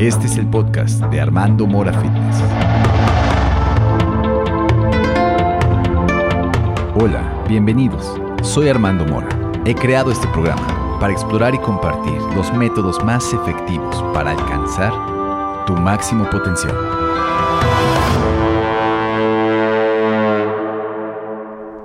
Este 0.00 0.28
es 0.28 0.38
el 0.38 0.46
podcast 0.46 0.98
de 1.08 1.20
Armando 1.20 1.66
Mora 1.66 1.92
Fitness. 1.92 2.36
Hola, 6.98 7.44
bienvenidos. 7.46 8.18
Soy 8.40 8.70
Armando 8.70 9.04
Mora. 9.04 9.28
He 9.66 9.74
creado 9.74 10.10
este 10.10 10.26
programa 10.28 10.98
para 10.98 11.12
explorar 11.12 11.54
y 11.54 11.58
compartir 11.58 12.18
los 12.34 12.50
métodos 12.54 13.04
más 13.04 13.30
efectivos 13.34 14.02
para 14.14 14.30
alcanzar 14.30 15.66
tu 15.66 15.74
máximo 15.74 16.30
potencial. 16.30 16.74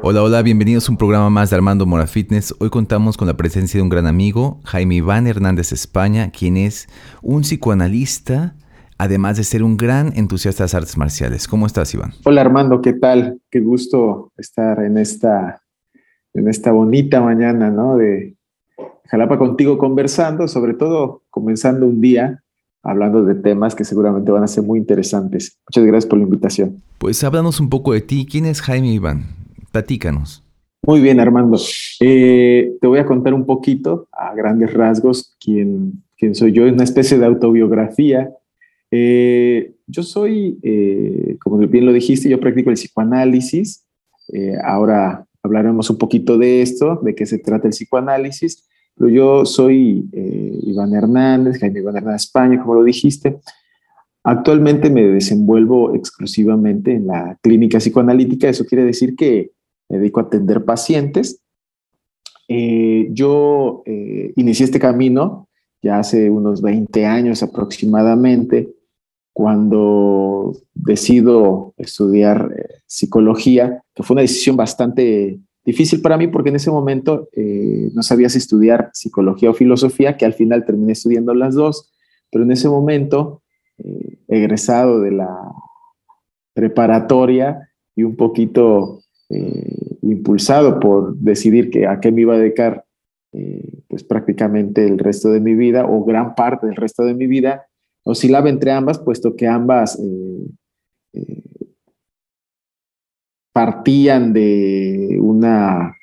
Hola, 0.08 0.22
hola, 0.22 0.44
bienvenidos 0.44 0.88
a 0.88 0.92
un 0.92 1.00
programa 1.00 1.32
más 1.32 1.50
de 1.50 1.56
Armando 1.56 1.88
Mora 1.88 2.06
Fitness. 2.06 2.54
Hoy 2.60 2.70
contamos 2.70 3.18
con 3.18 3.28
la 3.28 3.38
presencia 3.38 3.80
de 3.80 3.82
un 3.82 3.90
gran 3.90 4.06
amigo, 4.06 4.60
Jaime 4.64 4.98
Iván 4.98 5.26
Hernández 5.26 5.72
España, 5.72 6.30
quien 6.30 6.58
es 6.58 6.88
un 7.24 7.42
psicoanalista, 7.42 8.54
además 9.00 9.38
de 9.38 9.44
ser 9.44 9.64
un 9.64 9.78
gran 9.78 10.16
entusiasta 10.16 10.62
de 10.62 10.66
las 10.66 10.76
artes 10.76 10.96
marciales. 10.96 11.48
¿Cómo 11.48 11.66
estás, 11.66 11.92
Iván? 11.96 12.12
Hola, 12.24 12.42
Armando, 12.42 12.84
¿qué 12.84 12.94
tal? 12.94 13.42
Qué 13.50 13.62
gusto 13.62 14.32
estar 14.38 14.84
en 14.84 15.00
esta, 15.00 15.60
en 16.36 16.50
esta 16.50 16.72
bonita 16.72 17.20
mañana, 17.20 17.72
¿no? 17.72 17.98
De 17.98 18.36
Jalapa 19.06 19.40
contigo 19.40 19.80
conversando, 19.80 20.48
sobre 20.48 20.76
todo 20.76 21.24
comenzando 21.32 21.88
un 21.88 22.00
día 22.00 22.44
hablando 22.84 23.24
de 23.24 23.34
temas 23.34 23.74
que 23.74 23.84
seguramente 23.84 24.30
van 24.30 24.44
a 24.44 24.48
ser 24.48 24.64
muy 24.64 24.78
interesantes. 24.78 25.58
Muchas 25.68 25.84
gracias 25.84 26.06
por 26.06 26.20
la 26.20 26.26
invitación. 26.26 26.84
Pues 27.00 27.24
háblanos 27.24 27.60
un 27.60 27.70
poco 27.72 27.94
de 27.94 28.02
ti. 28.02 28.28
¿Quién 28.30 28.46
es 28.46 28.62
Jaime 28.62 28.94
Iván? 28.94 29.45
Platícanos. 29.76 30.42
Muy 30.88 31.02
bien, 31.02 31.20
Armando. 31.20 31.58
Eh, 32.00 32.78
te 32.80 32.88
voy 32.88 32.98
a 32.98 33.06
contar 33.06 33.34
un 33.34 33.46
poquito, 33.46 34.08
a 34.14 34.34
grandes 34.34 34.74
rasgos, 34.74 35.36
quién, 35.38 36.02
quién 36.18 36.34
soy 36.34 36.54
yo. 36.54 36.66
Es 36.66 36.72
una 36.72 36.86
especie 36.86 37.18
de 37.20 37.26
autobiografía. 37.26 38.30
Eh, 38.90 39.74
yo 39.86 40.02
soy, 40.02 40.58
eh, 40.64 41.36
como 41.42 41.58
bien 41.58 41.86
lo 41.86 41.92
dijiste, 41.92 42.30
yo 42.30 42.40
practico 42.40 42.70
el 42.70 42.78
psicoanálisis. 42.78 43.86
ahora 44.64 45.28
hablaremos 45.44 45.90
un 45.90 45.98
poquito 45.98 46.38
de 46.38 46.62
esto, 46.62 47.02
de 47.04 47.14
qué 47.14 47.26
se 47.26 47.40
trata 47.40 47.68
el 47.68 47.74
psicoanálisis. 47.74 48.70
Pero 48.96 49.10
yo 49.10 49.46
soy 49.46 50.10
Iván 50.64 50.94
Hernández, 50.94 51.60
Jaime 51.60 51.82
Iván 51.82 51.98
Hernández 51.98 52.24
España, 52.24 52.62
como 52.62 52.76
lo 52.76 52.84
dijiste. 52.86 53.40
Actualmente 54.24 54.90
me 54.90 55.06
desenvuelvo 55.06 55.94
exclusivamente 55.96 56.94
en 56.94 57.08
la 57.08 57.38
clínica 57.42 57.80
psicoanalítica. 57.80 58.48
Eso 58.48 58.66
quiere 58.66 58.86
decir 58.86 59.18
que 59.18 59.55
me 59.90 59.98
dedico 59.98 60.20
a 60.20 60.24
atender 60.24 60.66
pacientes. 60.66 61.42
Eh, 62.48 63.08
yo 63.12 63.84
eh, 63.86 64.34
inicié 64.36 64.66
este 64.66 64.80
camino 64.80 65.48
ya 65.82 66.00
hace 66.00 66.30
unos 66.30 66.62
20 66.62 67.06
años 67.06 67.44
aproximadamente, 67.44 68.74
cuando 69.34 70.56
decido 70.74 71.74
estudiar 71.78 72.54
eh, 72.58 72.66
psicología, 72.88 73.84
que 73.94 74.02
fue 74.02 74.16
una 74.16 74.22
decisión 74.22 74.56
bastante 74.56 75.40
difícil 75.64 76.02
para 76.02 76.18
mí 76.18 76.28
porque 76.28 76.50
en 76.50 76.56
ese 76.56 76.72
momento 76.72 77.28
no 77.36 78.04
sabía 78.04 78.30
si 78.30 78.38
estudiar 78.38 78.92
psicología 78.94 79.50
o 79.50 79.54
filosofía, 79.54 80.16
que 80.16 80.26
al 80.26 80.34
final 80.34 80.64
terminé 80.64 80.94
estudiando 80.94 81.34
las 81.34 81.56
dos, 81.56 81.92
pero 82.32 82.44
en 82.44 82.52
ese 82.52 82.70
momento, 82.70 83.42
egresado 84.28 85.02
de 85.02 85.12
la 85.12 85.36
preparatoria 86.54 87.72
y 87.96 88.04
un 88.04 88.16
poquito 88.16 89.02
eh, 89.30 89.98
impulsado 90.02 90.80
por 90.80 91.16
decidir 91.18 91.70
que 91.70 91.88
a 91.88 92.00
qué 92.00 92.12
me 92.12 92.22
iba 92.22 92.36
a 92.36 92.40
dedicar 92.40 92.86
eh, 93.34 93.82
pues 93.88 94.04
prácticamente 94.04 94.86
el 94.86 95.00
resto 95.00 95.30
de 95.30 95.40
mi 95.40 95.56
vida 95.56 95.86
o 95.86 96.04
gran 96.06 96.36
parte 96.36 96.68
del 96.68 96.76
resto 96.76 97.04
de 97.04 97.16
mi 97.16 97.28
vida, 97.28 97.66
oscilaba 98.04 98.50
entre 98.50 98.72
ambas, 98.72 99.00
puesto 99.00 99.36
que 99.36 99.48
ambas 99.48 100.00
eh, 100.02 101.42
partían 103.52 104.32
de 104.34 105.18
una 105.20 105.96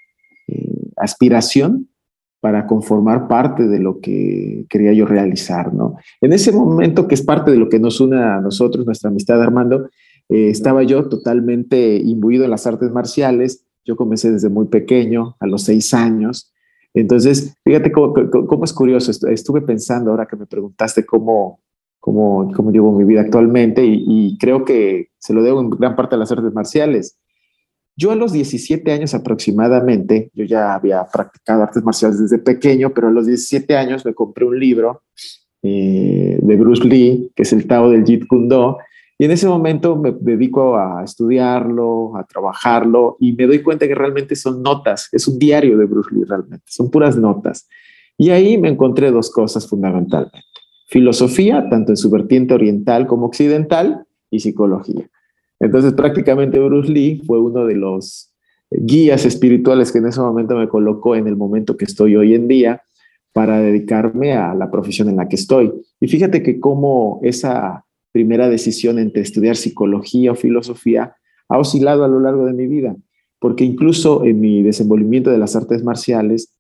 aspiración 0.97 1.88
para 2.41 2.66
conformar 2.66 3.28
parte 3.28 3.68
de 3.68 3.78
lo 3.78 4.00
que 4.00 4.66
quería 4.68 4.92
yo 4.92 5.06
realizar, 5.06 5.72
¿no? 5.72 5.94
En 6.20 6.32
ese 6.32 6.50
momento, 6.50 7.06
que 7.06 7.14
es 7.14 7.22
parte 7.22 7.52
de 7.52 7.56
lo 7.56 7.68
que 7.68 7.78
nos 7.78 8.00
une 8.00 8.20
a 8.20 8.41
nosotros, 8.41 8.84
nuestra 8.84 9.10
amistad, 9.10 9.41
Armando, 9.41 9.88
eh, 10.28 10.49
estaba 10.49 10.83
yo 10.83 11.09
totalmente 11.09 11.97
imbuido 11.97 12.44
en 12.44 12.50
las 12.50 12.66
artes 12.66 12.91
marciales. 12.91 13.65
Yo 13.84 13.97
comencé 13.97 14.31
desde 14.31 14.49
muy 14.49 14.66
pequeño, 14.66 15.37
a 15.41 15.47
los 15.47 15.65
seis 15.65 15.93
años. 15.94 16.53
Entonces, 16.94 17.56
fíjate 17.65 17.91
cómo, 17.91 18.65
es 18.65 18.72
curioso. 18.72 19.10
Estuve 19.28 19.62
pensando 19.62 20.10
ahora 20.10 20.27
que 20.27 20.37
me 20.37 20.47
preguntaste 20.47 21.05
cómo, 21.06 21.60
cómo, 21.99 22.50
cómo 22.55 22.71
llevo 22.71 22.93
mi 22.93 23.05
vida 23.05 23.22
actualmente 23.22 23.84
y, 23.84 24.05
y, 24.06 24.38
creo 24.38 24.65
que 24.65 25.09
se 25.19 25.33
lo 25.33 25.43
debo 25.43 25.60
en 25.60 25.71
gran 25.71 25.97
parte 25.97 26.15
a 26.15 26.19
las 26.19 26.31
artes 26.31 26.53
marciales. 26.53 27.19
Yo 27.97 28.10
a 28.10 28.16
los 28.16 28.33
17 28.33 28.91
años 28.91 29.15
aproximadamente, 29.15 30.31
yo 30.34 30.44
ya 30.44 30.75
había 30.75 31.04
practicado 31.04 31.62
artes 31.62 31.83
marciales 31.83 32.19
desde 32.19 32.39
pequeño, 32.39 32.93
pero 32.94 33.09
a 33.09 33.10
los 33.10 33.27
17 33.27 33.77
años 33.77 34.04
me 34.04 34.15
compré 34.15 34.47
un 34.47 34.59
libro 34.59 35.03
eh, 35.62 36.39
de 36.41 36.56
Bruce 36.56 36.84
Lee, 36.84 37.31
que 37.37 37.43
es 37.43 37.53
el 37.53 37.66
Tao 37.66 37.91
del 37.91 38.04
Jeet 38.04 38.27
Kune 38.27 38.49
Do, 38.49 38.78
y 39.18 39.24
en 39.24 39.30
ese 39.30 39.46
momento 39.46 39.96
me 39.96 40.12
dedico 40.12 40.76
a 40.76 41.02
estudiarlo, 41.04 42.16
a 42.16 42.24
trabajarlo 42.24 43.16
y 43.20 43.32
me 43.32 43.46
doy 43.46 43.62
cuenta 43.62 43.86
que 43.86 43.94
realmente 43.94 44.34
son 44.36 44.62
notas, 44.62 45.08
es 45.12 45.28
un 45.28 45.38
diario 45.38 45.78
de 45.78 45.84
Bruce 45.84 46.14
Lee 46.14 46.24
realmente, 46.24 46.64
son 46.68 46.90
puras 46.90 47.16
notas. 47.16 47.68
Y 48.18 48.30
ahí 48.30 48.58
me 48.58 48.68
encontré 48.68 49.10
dos 49.10 49.30
cosas 49.30 49.68
fundamentalmente. 49.68 50.42
Filosofía, 50.88 51.68
tanto 51.70 51.92
en 51.92 51.96
su 51.96 52.10
vertiente 52.10 52.54
oriental 52.54 53.06
como 53.06 53.26
occidental, 53.26 54.06
y 54.32 54.40
psicología. 54.40 55.08
Entonces 55.60 55.92
prácticamente 55.92 56.58
Bruce 56.58 56.90
Lee 56.90 57.22
fue 57.24 57.38
uno 57.38 57.64
de 57.66 57.76
los 57.76 58.32
guías 58.70 59.24
espirituales 59.24 59.92
que 59.92 59.98
en 59.98 60.06
ese 60.06 60.20
momento 60.20 60.56
me 60.56 60.68
colocó 60.68 61.14
en 61.14 61.28
el 61.28 61.36
momento 61.36 61.76
que 61.76 61.84
estoy 61.84 62.16
hoy 62.16 62.34
en 62.34 62.48
día 62.48 62.82
para 63.32 63.60
dedicarme 63.60 64.32
a 64.32 64.54
la 64.54 64.70
profesión 64.70 65.08
en 65.08 65.16
la 65.16 65.28
que 65.28 65.36
estoy. 65.36 65.72
Y 66.00 66.08
fíjate 66.08 66.42
que 66.42 66.58
como 66.58 67.20
esa 67.22 67.81
primera 68.12 68.48
decisión 68.48 68.98
entre 68.98 69.22
estudiar 69.22 69.56
psicología 69.56 70.32
o 70.32 70.34
filosofía 70.34 71.16
ha 71.48 71.58
oscilado 71.58 72.04
a 72.04 72.08
lo 72.08 72.20
largo 72.20 72.46
de 72.46 72.52
mi 72.52 72.66
vida, 72.66 72.96
porque 73.40 73.64
incluso 73.64 74.24
en 74.24 74.40
mi 74.40 74.62
desenvolvimiento 74.62 75.30
de 75.30 75.38
las 75.38 75.56
artes 75.56 75.82
marciales, 75.82 76.54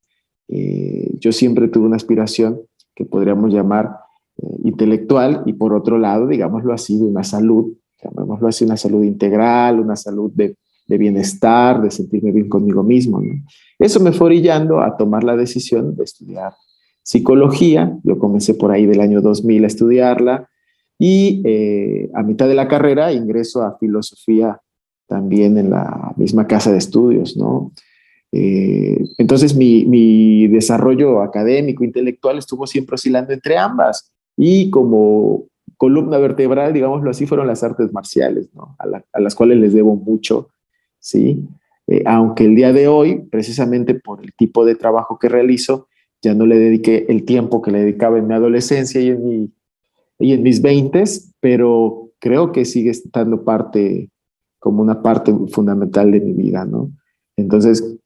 eh, 0.48 1.10
yo 1.18 1.32
siempre 1.32 1.68
tuve 1.68 1.86
una 1.86 1.96
aspiración 1.96 2.60
que 2.94 3.04
podríamos 3.04 3.52
llamar 3.52 3.90
eh, 4.38 4.46
intelectual 4.64 5.42
y 5.46 5.52
por 5.52 5.72
otro 5.72 5.98
lado, 5.98 6.26
digámoslo 6.26 6.72
así, 6.72 6.98
de 6.98 7.04
una 7.04 7.24
salud, 7.24 7.74
llamémoslo 8.02 8.48
así, 8.48 8.64
una 8.64 8.76
salud 8.76 9.04
integral, 9.04 9.80
una 9.80 9.96
salud 9.96 10.30
de, 10.34 10.56
bienestar, 10.88 11.80
de 11.80 11.90
sentirme 11.90 12.32
bien 12.32 12.50
conmigo 12.50 12.82
mismo. 12.82 13.22
Eso 13.78 13.98
me 14.00 14.12
fue 14.12 14.26
orillando 14.26 14.82
a 14.82 14.94
tomar 14.94 15.24
la 15.24 15.36
decisión 15.36 15.96
de 15.96 16.04
estudiar 16.04 16.52
psicología. 17.02 17.98
Yo 18.04 18.18
comencé 18.18 18.52
por 18.52 18.70
ahí 18.72 18.84
del 18.84 19.00
año 19.00 19.22
2000 19.22 19.64
a 19.64 19.66
estudiarla, 19.68 20.50
y 20.98 21.42
eh, 21.44 22.10
a 22.14 22.22
mitad 22.22 22.48
de 22.48 22.54
la 22.54 22.68
carrera 22.68 23.12
ingreso 23.12 23.62
a 23.62 23.76
filosofía 23.78 24.60
también 25.06 25.58
en 25.58 25.70
la 25.70 26.12
misma 26.16 26.46
casa 26.46 26.70
de 26.72 26.78
estudios, 26.78 27.36
¿no? 27.36 27.72
Eh, 28.34 28.98
entonces 29.18 29.54
mi, 29.54 29.84
mi, 29.84 30.48
desarrollo 30.48 31.20
académico, 31.20 31.84
intelectual 31.84 32.38
estuvo 32.38 32.66
siempre 32.66 32.94
oscilando 32.94 33.34
entre 33.34 33.58
ambas 33.58 34.10
y 34.38 34.70
como 34.70 35.48
columna 35.76 36.16
vertebral, 36.16 36.72
digámoslo 36.72 37.10
así, 37.10 37.26
fueron 37.26 37.46
las 37.46 37.62
artes 37.62 37.92
marciales, 37.92 38.48
¿no? 38.54 38.76
a, 38.78 39.20
las 39.20 39.34
cuales 39.34 39.58
les 39.58 39.74
debo 39.74 39.96
mucho, 39.96 40.48
¿sí? 40.98 41.44
Eh, 41.88 42.04
aunque 42.06 42.44
el 42.44 42.54
día 42.54 42.72
de 42.72 42.88
hoy, 42.88 43.24
precisamente 43.30 43.94
por 43.94 44.22
el 44.22 44.32
tipo 44.32 44.64
de 44.64 44.76
trabajo 44.76 45.18
que 45.18 45.28
realizo, 45.28 45.88
ya 46.22 46.34
no 46.34 46.46
le 46.46 46.58
dediqué 46.58 47.06
el 47.08 47.24
tiempo 47.24 47.60
que 47.60 47.72
le 47.72 47.80
dedicaba 47.80 48.18
en 48.18 48.28
mi 48.28 48.34
adolescencia 48.34 49.00
y 49.00 49.08
en 49.08 49.28
mi 49.28 49.52
y 50.22 50.32
en 50.32 50.42
mis 50.42 50.62
20, 50.62 51.02
pero 51.40 52.10
creo 52.18 52.52
que 52.52 52.64
sigue 52.64 52.90
estando 52.90 53.44
parte, 53.44 54.10
como 54.58 54.80
una 54.80 55.02
parte 55.02 55.34
fundamental 55.50 56.12
de 56.12 56.20
mi 56.20 56.32
vida, 56.32 56.64
¿no? 56.64 56.90
Entonces, 57.36 57.96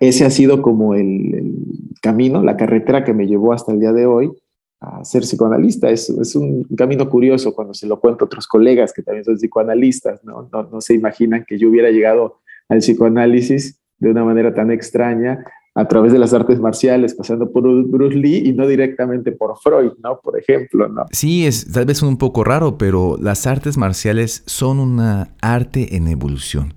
ese 0.00 0.24
ha 0.24 0.30
sido 0.30 0.62
como 0.62 0.94
el, 0.94 1.54
camino, 2.02 2.42
la 2.42 2.56
carretera 2.56 3.04
que 3.04 3.14
me 3.14 3.26
llevó 3.26 3.52
hasta 3.52 3.72
el 3.72 3.80
día 3.80 3.92
de 3.92 4.06
hoy 4.06 4.32
a 4.80 5.04
ser 5.04 5.22
psicoanalista. 5.22 5.90
Es, 5.90 6.10
un 6.36 6.64
camino 6.76 7.08
curioso 7.08 7.54
cuando 7.54 7.72
se 7.72 7.86
lo 7.86 8.00
cuento 8.00 8.24
a 8.24 8.26
otros 8.26 8.46
colegas 8.46 8.92
que 8.92 9.02
también 9.02 9.24
son 9.24 9.36
psicoanalistas. 9.36 10.22
No, 10.24 10.48
no 10.52 10.80
se 10.80 10.94
imaginan 10.94 11.44
que 11.46 11.58
yo 11.58 11.68
hubiera 11.68 11.90
llegado 11.90 12.40
al 12.68 12.78
psicoanálisis 12.78 13.80
de 13.98 14.10
una 14.10 14.24
manera 14.24 14.54
tan 14.54 14.70
extraña 14.70 15.44
a 15.76 15.86
través 15.86 16.10
de 16.10 16.18
las 16.18 16.32
artes 16.32 16.58
marciales, 16.58 17.14
pasando 17.14 17.52
por 17.52 17.62
Bruce 17.86 18.16
Lee 18.16 18.42
y 18.46 18.52
no 18.52 18.66
directamente 18.66 19.30
por 19.30 19.58
Freud, 19.58 19.92
¿no? 20.02 20.18
Por 20.20 20.38
ejemplo, 20.38 20.88
¿no? 20.88 21.04
Sí, 21.12 21.46
es 21.46 21.70
tal 21.70 21.84
vez 21.84 22.02
un 22.02 22.16
poco 22.16 22.44
raro, 22.44 22.78
pero 22.78 23.18
las 23.20 23.46
artes 23.46 23.76
marciales 23.76 24.42
son 24.46 24.80
una 24.80 25.34
arte 25.42 25.96
en 25.96 26.08
evolución. 26.08 26.72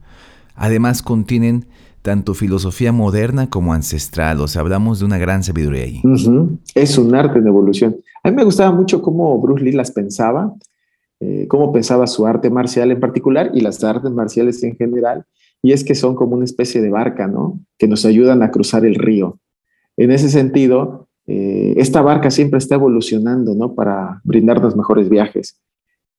Además 0.53 1.01
contienen 1.01 1.65
tanto 2.01 2.33
filosofía 2.33 2.91
moderna 2.91 3.49
como 3.49 3.73
ancestral, 3.73 4.41
o 4.41 4.49
sea, 4.49 4.61
hablamos 4.61 4.99
de 4.99 5.05
una 5.05 5.17
gran 5.17 5.43
sabiduría 5.43 5.83
ahí. 5.83 6.01
Es 6.75 6.97
un 6.97 7.15
arte 7.15 7.39
en 7.39 7.47
evolución. 7.47 7.95
A 8.21 8.29
mí 8.29 8.35
me 8.35 8.43
gustaba 8.43 8.73
mucho 8.73 9.01
cómo 9.01 9.39
Bruce 9.39 9.63
Lee 9.63 9.71
las 9.71 9.91
pensaba, 9.91 10.53
eh, 11.21 11.45
cómo 11.47 11.71
pensaba 11.71 12.05
su 12.05 12.27
arte 12.27 12.49
marcial 12.49 12.91
en 12.91 12.99
particular 12.99 13.51
y 13.53 13.61
las 13.61 13.81
artes 13.81 14.11
marciales 14.11 14.61
en 14.63 14.75
general, 14.75 15.25
y 15.61 15.73
es 15.73 15.83
que 15.83 15.95
son 15.95 16.15
como 16.15 16.35
una 16.35 16.45
especie 16.45 16.81
de 16.81 16.89
barca, 16.89 17.27
¿no? 17.27 17.59
Que 17.77 17.87
nos 17.87 18.05
ayudan 18.05 18.43
a 18.43 18.51
cruzar 18.51 18.85
el 18.85 18.95
río. 18.95 19.39
En 19.97 20.11
ese 20.11 20.29
sentido, 20.29 21.09
eh, 21.27 21.73
esta 21.77 22.01
barca 22.01 22.31
siempre 22.31 22.57
está 22.57 22.75
evolucionando, 22.75 23.53
¿no? 23.55 23.75
Para 23.75 24.21
brindarnos 24.23 24.75
mejores 24.75 25.09
viajes. 25.09 25.59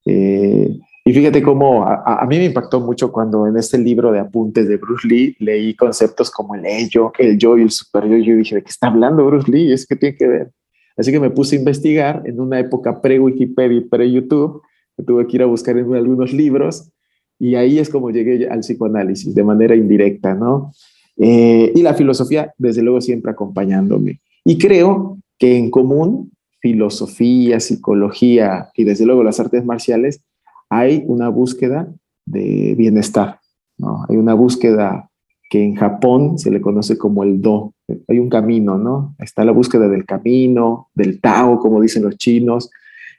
Eh, 0.06 0.78
y 1.04 1.12
fíjate 1.12 1.42
cómo 1.42 1.84
a, 1.86 2.26
mí 2.28 2.36
me 2.36 2.44
impactó 2.44 2.80
mucho 2.80 3.10
cuando 3.10 3.46
en 3.46 3.56
este 3.56 3.78
libro 3.78 4.12
de 4.12 4.20
apuntes 4.20 4.68
de 4.68 4.76
Bruce 4.76 5.08
Lee 5.08 5.34
leí 5.38 5.74
conceptos 5.74 6.30
como 6.30 6.54
el 6.54 6.66
ello, 6.66 7.10
el 7.18 7.38
yo 7.38 7.56
y 7.56 7.62
el 7.62 7.70
super 7.70 8.06
yo. 8.06 8.18
Yo 8.18 8.36
dije, 8.36 8.56
¿de 8.56 8.62
qué 8.62 8.68
está 8.68 8.88
hablando 8.88 9.24
Bruce 9.24 9.50
Lee? 9.50 9.72
¿Es 9.72 9.86
que 9.86 9.96
tiene 9.96 10.16
que 10.16 10.28
ver? 10.28 10.50
Así 10.96 11.10
que 11.10 11.18
me 11.18 11.30
puse 11.30 11.56
a 11.56 11.58
investigar 11.58 12.22
en 12.26 12.38
una 12.38 12.60
época 12.60 13.00
pre-Wikipedia 13.00 13.78
y 13.78 13.80
pre-YouTube. 13.80 14.62
Tuve 15.06 15.26
que 15.26 15.38
ir 15.38 15.42
a 15.42 15.46
buscar 15.46 15.78
en 15.78 15.94
algunos 15.94 16.32
libros 16.34 16.92
y 17.40 17.54
ahí 17.54 17.78
es 17.78 17.88
como 17.88 18.10
llegué 18.10 18.46
al 18.48 18.60
psicoanálisis 18.60 19.34
de 19.34 19.42
manera 19.42 19.74
indirecta, 19.74 20.34
¿no? 20.34 20.72
Eh, 21.16 21.72
y 21.74 21.82
la 21.82 21.94
filosofía, 21.94 22.52
desde 22.58 22.82
luego, 22.82 23.00
siempre 23.00 23.32
acompañándome. 23.32 24.20
Y 24.44 24.58
creo 24.58 25.18
que 25.38 25.56
en 25.56 25.70
común, 25.70 26.32
filosofía, 26.60 27.58
psicología 27.58 28.68
y 28.74 28.84
desde 28.84 29.06
luego 29.06 29.24
las 29.24 29.40
artes 29.40 29.64
marciales, 29.64 30.22
hay 30.68 31.02
una 31.06 31.30
búsqueda 31.30 31.92
de 32.26 32.74
bienestar, 32.76 33.40
¿no? 33.78 34.04
Hay 34.08 34.16
una 34.16 34.34
búsqueda 34.34 35.10
que 35.48 35.64
en 35.64 35.76
Japón 35.76 36.38
se 36.38 36.50
le 36.50 36.60
conoce 36.60 36.98
como 36.98 37.24
el 37.24 37.40
do. 37.40 37.72
Hay 38.06 38.18
un 38.18 38.28
camino, 38.28 38.76
¿no? 38.76 39.16
Está 39.18 39.46
la 39.46 39.52
búsqueda 39.52 39.88
del 39.88 40.04
camino, 40.04 40.88
del 40.94 41.20
Tao, 41.20 41.58
como 41.58 41.80
dicen 41.80 42.02
los 42.02 42.18
chinos, 42.18 42.70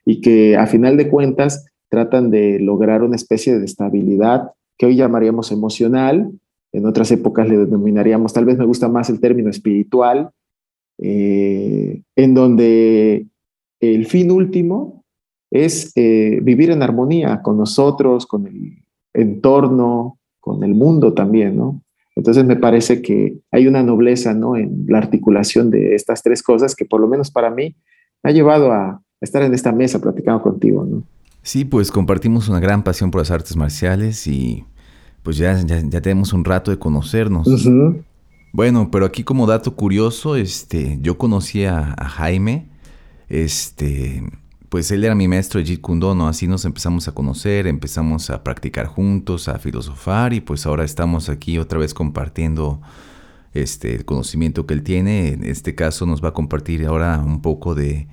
y 0.06 0.22
que 0.22 0.56
a 0.56 0.68
final 0.68 0.96
de 0.96 1.10
cuentas 1.10 1.66
tratan 1.92 2.32
de 2.32 2.58
lograr 2.60 3.04
una 3.04 3.18
especie 3.18 3.60
de 3.60 3.66
estabilidad 3.66 4.52
que 4.78 4.86
hoy 4.86 4.96
llamaríamos 4.96 5.52
emocional, 5.52 6.32
en 6.72 6.86
otras 6.86 7.12
épocas 7.12 7.50
le 7.50 7.58
denominaríamos, 7.58 8.32
tal 8.32 8.46
vez 8.46 8.58
me 8.58 8.66
gusta 8.66 8.88
más 8.88 9.10
el 9.10 9.20
término 9.20 9.50
espiritual, 9.50 10.32
eh, 10.98 12.02
en 12.16 12.34
donde 12.34 13.28
el 13.82 14.06
fin 14.06 14.32
último 14.32 15.04
es 15.52 15.92
eh, 15.98 16.40
vivir 16.42 16.72
en 16.72 16.82
armonía 16.82 17.42
con 17.42 17.58
nosotros, 17.58 18.26
con 18.26 18.48
el 18.48 18.86
entorno, 19.14 20.18
con 20.40 20.64
el 20.64 20.74
mundo 20.74 21.14
también, 21.14 21.58
¿no? 21.58 21.84
Entonces 22.16 22.46
me 22.46 22.56
parece 22.56 23.02
que 23.02 23.38
hay 23.52 23.68
una 23.68 23.84
nobleza, 23.84 24.34
¿no? 24.34 24.56
En 24.56 24.86
la 24.88 25.00
articulación 25.00 25.70
de 25.70 25.94
estas 25.94 26.24
tres 26.24 26.42
cosas 26.42 26.74
que 26.74 26.86
por 26.86 27.02
lo 27.02 27.08
menos 27.08 27.32
para 27.32 27.50
mí 27.50 27.76
me 28.24 28.30
ha 28.30 28.34
llevado 28.34 28.72
a 28.72 29.02
estar 29.20 29.44
en 29.44 29.54
esta 29.54 29.74
mesa 29.74 30.00
platicando 30.00 30.42
contigo, 30.42 30.86
¿no? 30.86 31.04
Sí, 31.44 31.66
pues 31.66 31.92
compartimos 31.92 32.50
una 32.50 32.60
gran 32.60 32.84
pasión 32.84 33.12
por 33.12 33.22
las 33.22 33.32
artes 33.32 33.56
marciales 33.56 34.28
y 34.28 34.66
pues 35.24 35.38
ya, 35.38 35.60
ya, 35.64 36.02
tenemos 36.02 36.34
un 36.34 36.46
rato 36.46 36.72
de 36.72 36.80
conocernos. 36.80 37.48
Bueno, 38.54 38.90
pero 38.92 39.06
aquí 39.06 39.24
como 39.24 39.48
dato 39.48 39.76
curioso, 39.76 40.36
este, 40.36 41.00
yo 41.02 41.18
conocí 41.18 41.66
a, 41.66 41.96
a 41.98 42.10
Jaime, 42.10 42.68
este, 43.30 44.24
pues 44.72 44.90
él 44.92 45.04
era 45.04 45.16
mi 45.16 45.28
maestro 45.28 45.60
de 45.60 45.66
Jeet 45.66 45.82
Kune 45.82 46.00
¿no? 46.00 46.30
Así 46.30 46.48
nos 46.48 46.64
empezamos 46.64 47.08
a 47.10 47.14
conocer, 47.14 47.68
empezamos 47.68 48.30
a 48.30 48.42
practicar 48.42 48.86
juntos, 48.86 49.50
a 49.50 49.60
filosofar 49.60 50.32
y 50.32 50.40
pues 50.40 50.66
ahora 50.66 50.86
estamos 50.86 51.28
aquí 51.28 51.58
otra 51.58 51.78
vez 51.78 51.94
compartiendo 51.94 52.82
este 53.54 53.96
el 53.96 54.06
conocimiento 54.06 54.66
que 54.66 54.74
él 54.74 54.84
tiene. 54.84 55.30
En 55.30 55.44
este 55.44 55.76
caso 55.76 56.06
nos 56.06 56.24
va 56.24 56.30
a 56.30 56.34
compartir 56.34 56.86
ahora 56.86 57.20
un 57.20 57.42
poco 57.42 57.76
de 57.76 58.08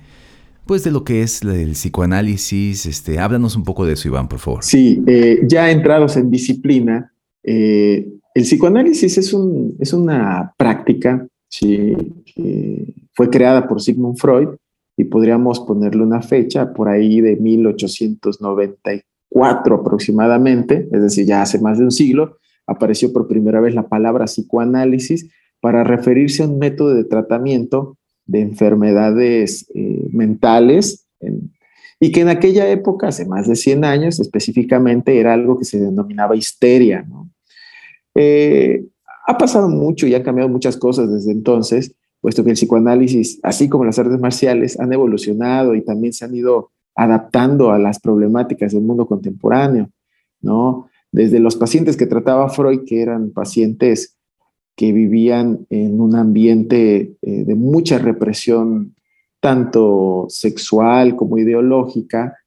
pues 0.69 0.83
de 0.83 0.91
lo 0.91 1.03
que 1.03 1.23
es 1.23 1.41
el 1.41 1.71
psicoanálisis. 1.71 2.85
Este, 2.85 3.17
háblanos 3.17 3.55
un 3.55 3.63
poco 3.63 3.87
de 3.87 3.93
eso, 3.93 4.07
Iván, 4.07 4.27
por 4.27 4.37
favor. 4.37 4.63
Sí, 4.63 5.03
eh, 5.07 5.39
ya 5.47 5.71
entrados 5.71 6.15
en 6.15 6.29
disciplina, 6.29 7.11
eh, 7.41 8.07
el 8.35 8.43
psicoanálisis 8.43 9.17
es, 9.17 9.33
un, 9.33 9.75
es 9.79 9.93
una 9.93 10.53
práctica 10.57 11.27
que 11.49 11.97
fue 13.13 13.31
creada 13.31 13.67
por 13.67 13.81
Sigmund 13.81 14.19
Freud 14.19 14.49
y 14.95 15.05
podríamos 15.05 15.59
ponerle 15.61 16.03
una 16.03 16.21
fecha 16.21 16.71
por 16.71 16.87
ahí 16.87 17.19
de 17.19 17.35
1894 17.37 19.75
aproximadamente, 19.75 20.87
es 20.91 21.01
decir, 21.01 21.25
ya 21.25 21.41
hace 21.41 21.57
más 21.57 21.79
de 21.79 21.85
un 21.85 21.91
siglo, 21.91 22.37
apareció 22.67 23.11
por 23.11 23.27
primera 23.27 23.59
vez 23.59 23.73
la 23.73 23.87
palabra 23.87 24.25
psicoanálisis 24.25 25.31
para 25.61 25.83
referirse 25.83 26.43
a 26.43 26.47
un 26.47 26.59
método 26.59 26.93
de 26.93 27.05
tratamiento 27.05 27.97
de 28.29 28.41
enfermedades 28.41 29.69
eh, 29.73 30.07
mentales 30.11 31.05
y 31.99 32.11
que 32.11 32.21
en 32.21 32.29
aquella 32.29 32.69
época, 32.69 33.07
hace 33.07 33.25
más 33.25 33.47
de 33.47 33.55
100 33.55 33.83
años 33.83 34.19
específicamente, 34.19 35.19
era 35.19 35.33
algo 35.33 35.57
que 35.57 35.65
se 35.65 35.79
denominaba 35.79 36.35
histeria. 36.35 37.05
Eh, 38.15 38.85
ha 39.27 39.37
pasado 39.37 39.67
mucho 39.67 40.07
y 40.07 40.15
han 40.15 40.23
cambiado 40.23 40.49
muchas 40.49 40.77
cosas 40.77 41.11
desde 41.11 41.31
entonces, 41.31 41.93
puesto 42.21 42.43
que 42.43 42.51
el 42.51 42.55
psicoanálisis, 42.55 43.39
así 43.43 43.67
como 43.67 43.85
las 43.85 43.99
artes 43.99 44.19
marciales, 44.19 44.79
han 44.79 44.93
evolucionado 44.93 45.75
y 45.75 45.81
también 45.81 46.13
se 46.13 46.25
han 46.25 46.35
ido 46.35 46.71
adaptando 46.95 47.71
a 47.71 47.79
las 47.79 47.99
problemáticas 47.99 48.73
del 48.73 48.83
mundo 48.83 49.05
contemporáneo, 49.05 49.89
¿no? 50.41 50.87
Desde 51.11 51.39
los 51.39 51.55
pacientes 51.55 51.97
que 51.97 52.05
trataba 52.05 52.49
Freud, 52.49 52.81
que 52.85 53.01
eran 53.01 53.31
pacientes 53.31 54.18
que 54.79 54.93
vivían 54.93 55.67
en 55.69 55.99
un 55.99 56.15
ambiente 56.15 57.11
eh, 57.21 57.43
de 57.43 57.53
mucha 57.53 57.97
represión, 57.97 58.95
tanto 59.41 60.27
sexual 60.29 61.17
como 61.17 61.37
ideológica, 61.37 62.37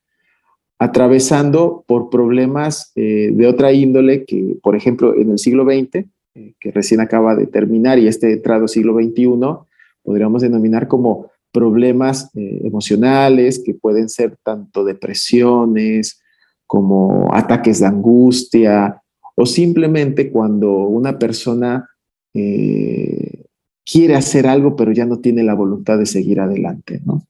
atravesando 0.78 1.84
por 1.86 2.08
problemas 2.08 2.90
eh, 2.96 3.32
de 3.34 3.46
otra 3.46 3.74
índole 3.74 4.24
que, 4.24 4.56
por 4.62 4.76
ejemplo, 4.76 5.14
en 5.14 5.32
el 5.32 5.38
siglo 5.38 5.64
XX, 5.64 6.06
eh, 6.34 6.54
que 6.58 6.70
recién 6.70 7.02
acaba 7.02 7.36
de 7.36 7.46
terminar 7.48 7.98
y 7.98 8.08
este 8.08 8.32
entrado 8.32 8.66
siglo 8.66 8.94
XXI, 8.94 9.28
podríamos 10.02 10.40
denominar 10.40 10.88
como 10.88 11.30
problemas 11.52 12.30
emocionales 12.32 13.62
que 13.62 13.74
pueden 13.74 14.08
ser 14.08 14.38
tanto 14.42 14.84
depresiones 14.84 16.18
como 16.66 17.28
ataques 17.34 17.80
de 17.80 17.86
angustia 17.88 19.02
o 19.36 19.44
simplemente 19.44 20.30
cuando 20.30 20.72
una 20.72 21.18
persona 21.18 21.90
eh, 22.34 23.46
quiere 23.84 24.14
hacer 24.14 24.46
algo 24.46 24.76
pero 24.76 24.92
ya 24.92 25.06
no 25.06 25.18
tiene 25.18 25.42
la 25.42 25.54
voluntad 25.54 25.98
de 25.98 26.06
seguir 26.06 26.40
adelante, 26.40 27.00
¿no? 27.04 27.26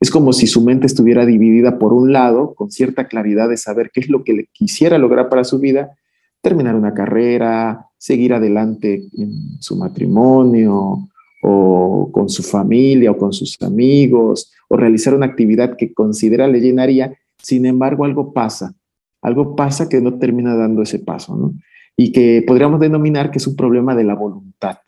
Es 0.00 0.10
como 0.10 0.32
si 0.32 0.48
su 0.48 0.62
mente 0.62 0.88
estuviera 0.88 1.24
dividida 1.24 1.78
por 1.78 1.92
un 1.92 2.12
lado, 2.12 2.54
con 2.54 2.72
cierta 2.72 3.06
claridad 3.06 3.48
de 3.48 3.56
saber 3.56 3.92
qué 3.94 4.00
es 4.00 4.08
lo 4.08 4.24
que 4.24 4.32
le 4.32 4.46
quisiera 4.52 4.98
lograr 4.98 5.28
para 5.28 5.44
su 5.44 5.60
vida, 5.60 5.96
terminar 6.40 6.74
una 6.74 6.92
carrera, 6.92 7.86
seguir 7.98 8.34
adelante 8.34 9.04
en 9.16 9.60
su 9.60 9.76
matrimonio 9.76 11.08
o 11.44 12.10
con 12.10 12.28
su 12.28 12.42
familia 12.42 13.12
o 13.12 13.16
con 13.16 13.32
sus 13.32 13.62
amigos 13.62 14.52
o 14.68 14.76
realizar 14.76 15.14
una 15.14 15.26
actividad 15.26 15.76
que 15.76 15.94
considera 15.94 16.48
le 16.48 16.60
llenaría, 16.60 17.16
sin 17.38 17.64
embargo 17.64 18.04
algo 18.04 18.32
pasa, 18.32 18.74
algo 19.20 19.54
pasa 19.54 19.88
que 19.88 20.00
no 20.00 20.18
termina 20.18 20.56
dando 20.56 20.82
ese 20.82 20.98
paso, 20.98 21.36
¿no? 21.36 21.54
Y 21.96 22.12
que 22.12 22.42
podríamos 22.46 22.80
denominar 22.80 23.30
que 23.30 23.38
es 23.38 23.46
un 23.46 23.56
problema 23.56 23.94
de 23.94 24.04
la 24.04 24.14
voluntad, 24.14 24.78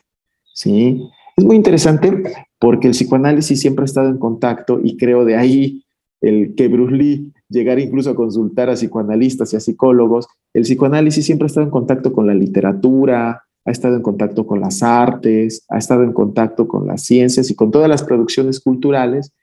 ¿sí? 0.53 1.07
Es 1.37 1.43
muy 1.43 1.55
interesante 1.55 2.23
porque 2.59 2.87
el 2.87 2.93
psicoanálisis 2.93 3.59
siempre 3.59 3.83
ha 3.83 3.85
estado 3.85 4.09
en 4.09 4.17
contacto 4.17 4.79
y 4.83 4.97
creo 4.97 5.25
de 5.25 5.35
ahí 5.35 5.83
el 6.21 6.55
que 6.55 6.67
Bruce 6.67 6.95
Lee 6.95 7.33
llegara 7.49 7.81
incluso 7.81 8.09
a 8.09 8.15
consultar 8.15 8.69
a 8.69 8.75
psicoanalistas 8.75 9.53
y 9.53 9.57
a 9.57 9.59
psicólogos, 9.59 10.27
el 10.53 10.63
psicoanálisis 10.63 11.25
siempre 11.25 11.45
ha 11.45 11.47
estado 11.47 11.65
en 11.65 11.71
contacto 11.71 12.11
con 12.13 12.25
la 12.25 12.33
literatura, 12.33 13.43
ha 13.65 13.71
estado 13.71 13.95
en 13.95 14.01
contacto 14.01 14.45
con 14.45 14.59
las 14.61 14.81
artes, 14.83 15.65
ha 15.69 15.77
estado 15.77 16.03
en 16.03 16.13
contacto 16.13 16.67
con 16.67 16.87
las 16.87 17.03
ciencias 17.03 17.49
y 17.49 17.55
con 17.55 17.71
todas 17.71 17.89
las 17.89 18.03
producciones 18.03 18.59
culturales. 18.59 19.33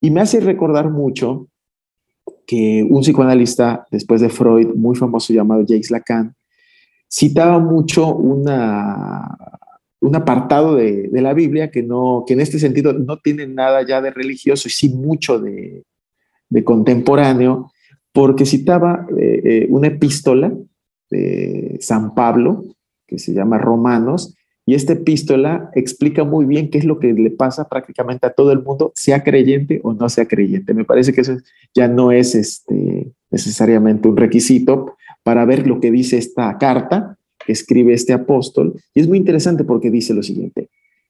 Y 0.00 0.10
me 0.10 0.20
hace 0.20 0.40
recordar 0.40 0.90
mucho 0.90 1.48
que 2.46 2.86
un 2.88 3.00
psicoanalista, 3.00 3.86
después 3.90 4.20
de 4.20 4.28
Freud, 4.28 4.74
muy 4.74 4.94
famoso 4.96 5.32
llamado 5.32 5.62
Jacques 5.62 5.90
Lacan, 5.90 6.34
citaba 7.14 7.60
mucho 7.60 8.12
una, 8.14 9.38
un 10.00 10.16
apartado 10.16 10.74
de, 10.74 11.08
la 11.12 11.32
Biblia 11.32 11.70
que, 11.70 11.82
no, 11.82 12.24
que 12.26 12.34
en 12.34 12.40
este 12.40 12.58
sentido 12.58 12.92
no 12.92 13.18
tiene 13.18 13.46
nada 13.46 13.86
ya 13.86 14.00
de 14.00 14.10
religioso 14.10 14.66
y 14.66 14.72
sí 14.72 14.88
mucho 14.88 15.38
de, 15.38 15.84
contemporáneo, 16.64 17.72
porque 18.12 18.46
citaba 18.46 19.06
eh, 19.18 19.40
eh, 19.44 19.66
una 19.70 19.88
epístola 19.88 20.52
de 21.10 21.78
San 21.80 22.14
Pablo 22.14 22.64
que 23.06 23.18
se 23.18 23.32
llama 23.32 23.58
Romanos, 23.58 24.36
y 24.66 24.74
esta 24.74 24.94
epístola 24.94 25.70
explica 25.74 26.24
muy 26.24 26.46
bien 26.46 26.70
qué 26.70 26.78
es 26.78 26.84
lo 26.84 26.98
que 26.98 27.12
le 27.12 27.30
pasa 27.30 27.68
prácticamente 27.68 28.26
a 28.26 28.32
todo 28.32 28.50
el 28.52 28.62
mundo, 28.62 28.92
sea 28.94 29.22
creyente 29.22 29.80
o 29.82 29.92
no 29.92 30.08
sea 30.08 30.26
creyente. 30.26 30.72
Me 30.74 30.84
parece 30.84 31.12
que 31.12 31.20
eso 31.20 31.36
ya 31.74 31.86
no 31.86 32.12
es 32.12 32.34
este, 32.34 33.12
necesariamente 33.30 34.08
un 34.08 34.16
requisito 34.16 34.96
para 35.24 35.44
ver 35.44 35.66
lo 35.66 35.80
que 35.80 35.90
dice 35.90 36.16
esta 36.16 36.56
carta, 36.58 37.18
que 37.44 37.52
escribe 37.52 37.92
este 37.92 38.12
apóstol, 38.12 38.80
y 38.94 39.00
es 39.00 39.08
muy 39.08 39.18
interesante 39.18 39.64
porque 39.64 39.90
dice 39.90 40.14
lo 40.14 40.22
siguiente, 40.22 40.68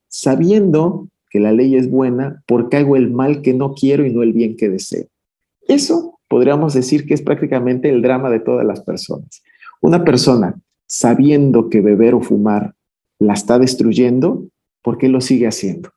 sabiendo 0.09 1.09
que 1.29 1.41
la 1.41 1.53
ley 1.53 1.77
es 1.77 1.91
buena, 1.91 2.43
porque 2.47 2.79
hago 2.79 2.97
el 2.97 3.11
mal 3.11 3.43
que 3.43 3.53
no 3.53 3.75
quiero 3.75 4.07
y 4.07 4.13
no 4.13 4.23
el 4.23 4.33
bien 4.33 4.57
que 4.57 4.71
deseo. 4.71 5.07
Eso 5.69 6.19
podríamos 6.29 6.75
decir 6.75 7.07
que 7.07 7.15
es 7.15 7.23
prácticamente 7.23 7.91
el 7.91 8.03
drama 8.03 8.31
de 8.31 8.41
todas 8.41 8.65
las 8.65 8.81
personas. 8.81 9.43
Una 9.81 10.05
persona 10.05 10.55
sabiendo 10.87 11.69
que 11.69 11.81
beber 11.81 12.15
o 12.15 12.21
fumar 12.21 12.75
la 13.19 13.35
está 13.35 13.59
destruyendo, 13.59 14.47
¿por 14.83 14.99
qué 14.99 15.09
lo 15.09 15.21
sigue 15.21 15.47
haciendo? 15.47 15.91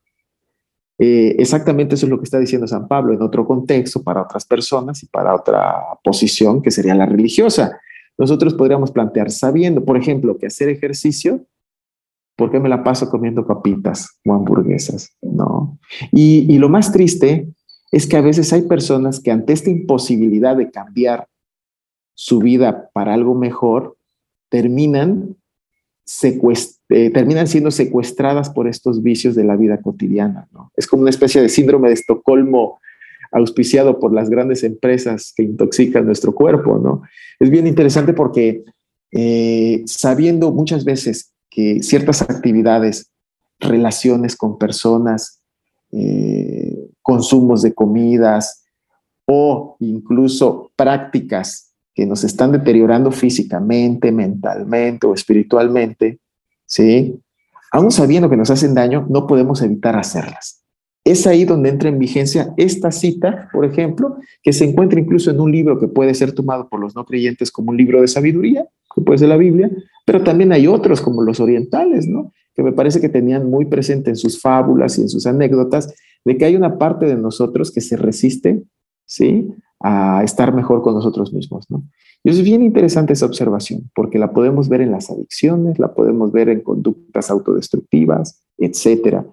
Eh, 0.98 1.36
exactamente 1.38 1.94
eso 1.94 2.06
es 2.06 2.10
lo 2.10 2.18
que 2.18 2.24
está 2.24 2.40
diciendo 2.40 2.66
San 2.66 2.88
Pablo 2.88 3.14
en 3.14 3.22
otro 3.22 3.46
contexto, 3.46 4.02
para 4.02 4.22
otras 4.22 4.44
personas 4.44 5.02
y 5.04 5.06
para 5.06 5.34
otra 5.34 5.76
posición 6.02 6.60
que 6.60 6.72
sería 6.72 6.94
la 6.94 7.06
religiosa. 7.06 7.78
Nosotros 8.18 8.54
podríamos 8.54 8.90
plantear, 8.90 9.30
sabiendo, 9.30 9.84
por 9.84 9.96
ejemplo, 9.96 10.36
que 10.36 10.46
hacer 10.46 10.68
ejercicio, 10.68 11.46
¿por 12.36 12.50
qué 12.50 12.60
me 12.60 12.68
la 12.68 12.84
paso 12.84 13.08
comiendo 13.08 13.46
papitas 13.46 14.18
o 14.26 14.34
hamburguesas? 14.34 15.16
No. 15.22 15.78
Y, 16.12 16.52
y 16.52 16.58
lo 16.58 16.68
más 16.68 16.92
triste 16.92 17.48
es 17.90 18.06
que 18.06 18.16
a 18.16 18.20
veces 18.20 18.52
hay 18.52 18.62
personas 18.62 19.20
que 19.20 19.30
ante 19.30 19.52
esta 19.52 19.70
imposibilidad 19.70 20.56
de 20.56 20.70
cambiar 20.70 21.28
su 22.14 22.40
vida 22.40 22.90
para 22.92 23.14
algo 23.14 23.34
mejor, 23.34 23.96
terminan 24.48 25.36
eh, 26.88 27.10
terminan 27.10 27.46
siendo 27.46 27.70
secuestradas 27.70 28.48
por 28.48 28.66
estos 28.66 29.02
vicios 29.02 29.34
de 29.34 29.44
la 29.44 29.56
vida 29.56 29.82
cotidiana. 29.82 30.48
¿no? 30.52 30.72
Es 30.74 30.86
como 30.86 31.02
una 31.02 31.10
especie 31.10 31.42
de 31.42 31.50
síndrome 31.50 31.88
de 31.88 31.94
Estocolmo 31.94 32.80
auspiciado 33.32 33.98
por 33.98 34.12
las 34.12 34.30
grandes 34.30 34.64
empresas 34.64 35.32
que 35.36 35.42
intoxican 35.42 36.06
nuestro 36.06 36.34
cuerpo. 36.34 36.78
¿no? 36.78 37.02
Es 37.38 37.50
bien 37.50 37.66
interesante 37.66 38.12
porque 38.12 38.64
eh, 39.12 39.82
sabiendo 39.86 40.52
muchas 40.52 40.84
veces 40.84 41.32
que 41.50 41.82
ciertas 41.82 42.22
actividades, 42.22 43.10
relaciones 43.58 44.36
con 44.36 44.58
personas, 44.58 45.40
eh, 45.90 46.90
consumos 47.02 47.62
de 47.62 47.74
comidas 47.74 48.64
o 49.24 49.76
incluso 49.80 50.70
prácticas 50.76 51.72
que 51.94 52.06
nos 52.06 52.22
están 52.22 52.52
deteriorando 52.52 53.10
físicamente, 53.10 54.12
mentalmente 54.12 55.06
o 55.06 55.14
espiritualmente, 55.14 56.20
¿sí? 56.64 57.18
Aún 57.72 57.90
sabiendo 57.90 58.30
que 58.30 58.36
nos 58.36 58.50
hacen 58.50 58.74
daño, 58.74 59.06
no 59.10 59.26
podemos 59.26 59.60
evitar 59.62 59.96
hacerlas. 59.96 60.62
Es 61.04 61.26
ahí 61.26 61.44
donde 61.44 61.70
entra 61.70 61.88
en 61.88 61.98
vigencia 61.98 62.52
esta 62.56 62.90
cita, 62.90 63.48
por 63.52 63.64
ejemplo, 63.64 64.16
que 64.42 64.52
se 64.52 64.64
encuentra 64.64 65.00
incluso 65.00 65.30
en 65.30 65.40
un 65.40 65.50
libro 65.50 65.78
que 65.78 65.88
puede 65.88 66.14
ser 66.14 66.32
tomado 66.32 66.68
por 66.68 66.80
los 66.80 66.94
no 66.94 67.04
creyentes 67.04 67.50
como 67.50 67.70
un 67.70 67.76
libro 67.76 68.00
de 68.00 68.08
sabiduría, 68.08 68.66
que 68.94 69.02
puede 69.02 69.18
ser 69.18 69.28
la 69.28 69.36
Biblia, 69.36 69.70
pero 70.04 70.22
también 70.22 70.52
hay 70.52 70.66
otros 70.66 71.00
como 71.00 71.22
los 71.22 71.40
orientales, 71.40 72.06
¿no? 72.06 72.32
Que 72.54 72.62
me 72.62 72.72
parece 72.72 73.00
que 73.00 73.08
tenían 73.08 73.48
muy 73.48 73.66
presente 73.66 74.10
en 74.10 74.16
sus 74.16 74.40
fábulas 74.40 74.98
y 74.98 75.02
en 75.02 75.08
sus 75.08 75.26
anécdotas 75.26 75.94
de 76.24 76.36
que 76.36 76.44
hay 76.44 76.56
una 76.56 76.76
parte 76.78 77.06
de 77.06 77.16
nosotros 77.16 77.70
que 77.70 77.80
se 77.80 77.96
resiste, 77.96 78.62
¿sí? 79.06 79.48
a 79.80 80.22
estar 80.24 80.52
mejor 80.52 80.82
con 80.82 80.94
nosotros 80.94 81.32
mismos, 81.32 81.70
¿no? 81.70 81.84
Y 82.24 82.30
es 82.30 82.42
bien 82.42 82.62
interesante 82.62 83.12
esa 83.12 83.26
observación, 83.26 83.90
porque 83.94 84.18
la 84.18 84.32
podemos 84.32 84.68
ver 84.68 84.80
en 84.80 84.90
las 84.90 85.08
adicciones, 85.08 85.78
la 85.78 85.94
podemos 85.94 86.32
ver 86.32 86.48
en 86.48 86.62
conductas 86.62 87.30
autodestructivas, 87.30 88.42
etcétera. 88.58 89.24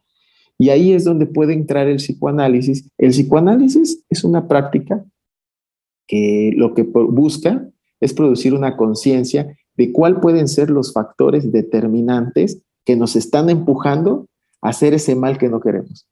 Y 0.58 0.70
ahí 0.70 0.94
es 0.94 1.04
donde 1.04 1.26
puede 1.26 1.54
entrar 1.54 1.88
el 1.88 1.98
psicoanálisis. 1.98 2.90
El 2.98 3.10
psicoanálisis 3.10 4.04
es 4.10 4.24
una 4.24 4.48
práctica 4.48 5.04
que 6.08 6.52
lo 6.56 6.74
que 6.74 6.84
busca 6.84 7.70
es 8.00 8.14
producir 8.14 8.54
una 8.54 8.78
conciencia 8.78 9.58
de 9.76 9.92
cuál 9.92 10.22
pueden 10.22 10.48
ser 10.48 10.70
los 10.70 10.94
factores 10.94 11.52
determinantes 11.52 12.62
que 12.86 12.96
nos 12.96 13.16
están 13.16 13.50
empujando 13.50 14.28
a 14.62 14.70
hacer 14.70 14.94
ese 14.94 15.16
mal 15.16 15.38
que 15.38 15.50
no 15.50 15.60
queremos. 15.60 16.08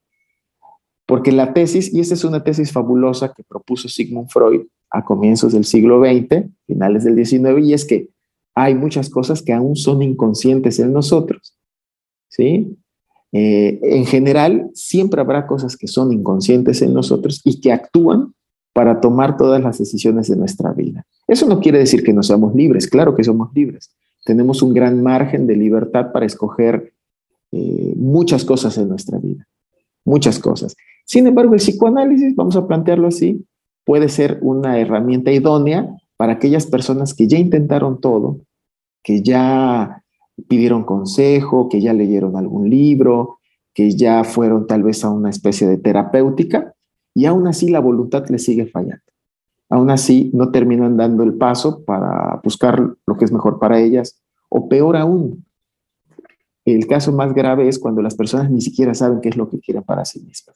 Porque 1.06 1.32
la 1.32 1.54
tesis, 1.54 1.94
y 1.94 2.00
esta 2.00 2.14
es 2.14 2.24
una 2.24 2.44
tesis 2.44 2.72
fabulosa 2.72 3.34
que 3.34 3.44
propuso 3.44 3.88
Sigmund 3.88 4.30
Freud 4.30 4.62
a 4.90 5.04
comienzos 5.04 5.54
del 5.54 5.66
siglo 5.66 6.02
XX, 6.02 6.50
finales 6.66 7.04
del 7.04 7.24
XIX, 7.24 7.60
y 7.64 7.74
es 7.74 7.86
que 7.86 8.10
hay 8.56 8.76
muchas 8.76 9.10
cosas 9.10 9.42
que 9.42 9.54
aún 9.54 9.76
son 9.76 10.02
inconscientes 10.02 10.80
en 10.80 10.94
nosotros. 10.94 11.58
¿Sí? 12.30 12.78
Eh, 13.34 13.80
en 13.82 14.06
general, 14.06 14.70
siempre 14.76 15.20
habrá 15.20 15.48
cosas 15.48 15.76
que 15.76 15.88
son 15.88 16.14
inconscientes 16.14 16.84
en 16.84 16.94
nosotros 16.94 17.42
y 17.44 17.60
que 17.60 17.72
actúan 17.72 18.34
para 18.74 19.02
tomar 19.02 19.38
todas 19.38 19.62
las 19.62 19.80
decisiones 19.80 20.30
de 20.30 20.36
nuestra 20.36 20.72
vida. 20.72 21.06
Eso 21.28 21.48
no 21.48 21.60
quiere 21.60 21.80
decir 21.80 22.04
que 22.04 22.14
no 22.14 22.22
seamos 22.22 22.54
libres, 22.54 22.88
claro 22.88 23.16
que 23.16 23.24
somos 23.24 23.50
libres. 23.56 23.92
Tenemos 24.24 24.62
un 24.62 24.74
gran 24.74 25.02
margen 25.02 25.48
de 25.48 25.56
libertad 25.56 26.12
para 26.12 26.28
escoger 26.28 26.94
eh, 27.52 27.94
muchas 27.96 28.46
cosas 28.46 28.78
en 28.78 28.90
nuestra 28.90 29.18
vida, 29.18 29.48
muchas 30.06 30.38
cosas. 30.40 30.76
Sin 31.06 31.26
embargo, 31.26 31.54
el 31.54 31.60
psicoanálisis, 31.60 32.36
vamos 32.36 32.56
a 32.56 32.68
plantearlo 32.68 33.08
así, 33.08 33.46
puede 33.84 34.10
ser 34.10 34.38
una 34.42 34.80
herramienta 34.80 35.32
idónea 35.32 35.90
para 36.18 36.34
aquellas 36.34 36.68
personas 36.68 37.14
que 37.14 37.28
ya 37.28 37.38
intentaron 37.38 38.00
todo, 38.00 38.42
que 39.04 39.22
ya 39.22 40.03
pidieron 40.48 40.84
consejo, 40.84 41.70
que 41.70 41.82
ya 41.82 41.94
leyeron 41.94 42.36
algún 42.36 42.70
libro, 42.70 43.40
que 43.74 43.92
ya 43.92 44.24
fueron 44.24 44.68
tal 44.68 44.84
vez 44.84 45.04
a 45.04 45.10
una 45.10 45.30
especie 45.30 45.68
de 45.68 45.78
terapéutica 45.78 46.74
y 47.14 47.26
aún 47.26 47.48
así 47.48 47.70
la 47.70 47.80
voluntad 47.80 48.28
les 48.30 48.44
sigue 48.44 48.66
fallando. 48.66 49.04
Aún 49.70 49.90
así 49.90 50.30
no 50.34 50.52
terminan 50.52 50.98
dando 50.98 51.24
el 51.24 51.36
paso 51.36 51.84
para 51.84 52.40
buscar 52.44 52.96
lo 53.06 53.18
que 53.18 53.26
es 53.26 53.32
mejor 53.32 53.60
para 53.60 53.80
ellas 53.80 54.22
o 54.50 54.68
peor 54.70 54.98
aún. 54.98 55.46
El 56.66 56.88
caso 56.88 57.12
más 57.12 57.34
grave 57.34 57.68
es 57.68 57.80
cuando 57.80 58.02
las 58.02 58.16
personas 58.16 58.50
ni 58.50 58.62
siquiera 58.62 58.94
saben 58.94 59.20
qué 59.20 59.30
es 59.30 59.38
lo 59.38 59.50
que 59.50 59.60
quieren 59.60 59.84
para 59.84 60.06
sí 60.06 60.20
mismas. 60.20 60.56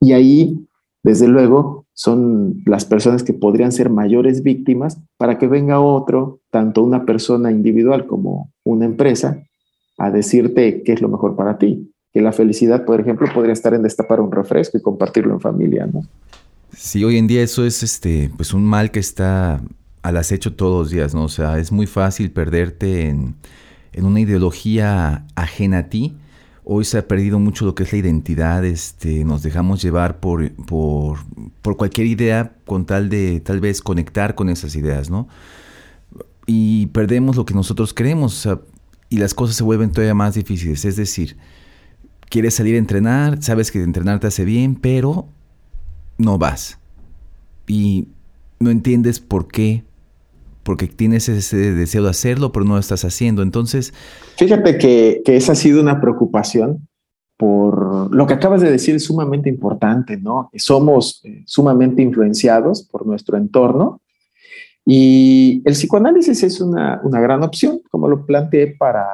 Y 0.00 0.12
ahí, 0.12 0.66
desde 1.02 1.28
luego, 1.28 1.86
son 1.94 2.62
las 2.64 2.84
personas 2.84 3.22
que 3.22 3.32
podrían 3.32 3.72
ser 3.72 3.90
mayores 3.90 4.42
víctimas 4.42 5.00
para 5.16 5.38
que 5.38 5.46
venga 5.46 5.80
otro, 5.80 6.39
tanto 6.50 6.82
una 6.82 7.04
persona 7.04 7.50
individual 7.50 8.06
como 8.06 8.52
una 8.64 8.84
empresa, 8.84 9.42
a 9.98 10.10
decirte 10.10 10.82
qué 10.82 10.92
es 10.92 11.00
lo 11.00 11.08
mejor 11.08 11.36
para 11.36 11.58
ti. 11.58 11.92
Que 12.12 12.20
la 12.20 12.32
felicidad, 12.32 12.84
por 12.84 13.00
ejemplo, 13.00 13.28
podría 13.32 13.52
estar 13.52 13.74
en 13.74 13.82
destapar 13.82 14.20
un 14.20 14.32
refresco 14.32 14.78
y 14.78 14.82
compartirlo 14.82 15.32
en 15.32 15.40
familia, 15.40 15.86
¿no? 15.86 16.02
Sí, 16.72 17.04
hoy 17.04 17.18
en 17.18 17.26
día 17.26 17.42
eso 17.42 17.64
es 17.64 17.82
este, 17.82 18.30
pues 18.36 18.54
un 18.54 18.64
mal 18.64 18.90
que 18.90 19.00
está 19.00 19.60
al 20.02 20.16
acecho 20.16 20.54
todos 20.54 20.78
los 20.78 20.90
días, 20.90 21.14
¿no? 21.14 21.24
O 21.24 21.28
sea, 21.28 21.58
es 21.58 21.70
muy 21.70 21.86
fácil 21.86 22.30
perderte 22.30 23.08
en, 23.08 23.34
en 23.92 24.04
una 24.04 24.20
ideología 24.20 25.26
ajena 25.34 25.78
a 25.78 25.88
ti 25.88 26.16
Hoy 26.72 26.84
se 26.84 26.98
ha 26.98 27.08
perdido 27.08 27.40
mucho 27.40 27.64
lo 27.64 27.74
que 27.74 27.82
es 27.82 27.92
la 27.92 27.98
identidad, 27.98 28.64
este, 28.64 29.24
nos 29.24 29.42
dejamos 29.42 29.82
llevar 29.82 30.20
por, 30.20 30.52
por, 30.52 31.18
cualquier 31.76 32.06
idea 32.06 32.52
con 32.64 32.84
tal 32.84 33.08
de 33.08 33.40
tal 33.40 33.58
vez 33.58 33.80
conectar 33.80 34.36
con 34.36 34.48
esas 34.50 34.76
ideas, 34.76 35.10
¿no? 35.10 35.26
Y 36.52 36.86
perdemos 36.88 37.36
lo 37.36 37.44
que 37.44 37.54
nosotros 37.54 37.94
queremos 37.94 38.48
y 39.08 39.18
las 39.18 39.34
cosas 39.34 39.54
se 39.54 39.62
vuelven 39.62 39.92
todavía 39.92 40.14
más 40.14 40.34
difíciles. 40.34 40.84
Es 40.84 40.96
decir, 40.96 41.36
quieres 42.28 42.54
salir 42.54 42.74
a 42.74 42.78
entrenar, 42.78 43.40
sabes 43.40 43.70
que 43.70 43.80
entrenar 43.80 44.18
te 44.18 44.26
hace 44.26 44.44
bien, 44.44 44.74
pero 44.74 45.28
no 46.18 46.38
vas. 46.38 46.80
Y 47.68 48.08
no 48.58 48.70
entiendes 48.70 49.20
por 49.20 49.46
qué 49.46 49.84
porque 50.64 50.88
tienes 50.88 51.28
ese 51.28 51.72
deseo 51.72 52.02
de 52.02 52.10
hacerlo, 52.10 52.50
pero 52.50 52.64
no 52.64 52.74
lo 52.74 52.80
estás 52.80 53.04
haciendo. 53.04 53.42
Entonces... 53.42 53.94
Fíjate 54.36 54.76
que, 54.76 55.22
esa 55.26 55.52
ha 55.52 55.54
sido 55.54 55.80
una 55.80 56.00
preocupación 56.00 56.88
por 57.36 58.12
lo 58.12 58.26
que 58.26 58.34
acabas 58.34 58.60
de 58.60 58.72
decir 58.72 58.96
es 58.96 59.04
sumamente 59.04 59.48
importante, 59.48 60.16
¿no? 60.16 60.50
Somos 60.56 61.20
eh, 61.22 61.44
sumamente 61.46 62.02
influenciados 62.02 62.82
por 62.82 63.06
nuestro 63.06 63.36
entorno 63.36 64.00
y 64.92 65.62
el 65.64 65.74
psicoanálisis 65.74 66.42
es 66.42 66.60
una, 66.60 67.00
una 67.04 67.20
gran 67.20 67.44
opción, 67.44 67.80
como 67.92 68.08
lo 68.08 68.26
planteé, 68.26 68.74
para, 68.76 69.06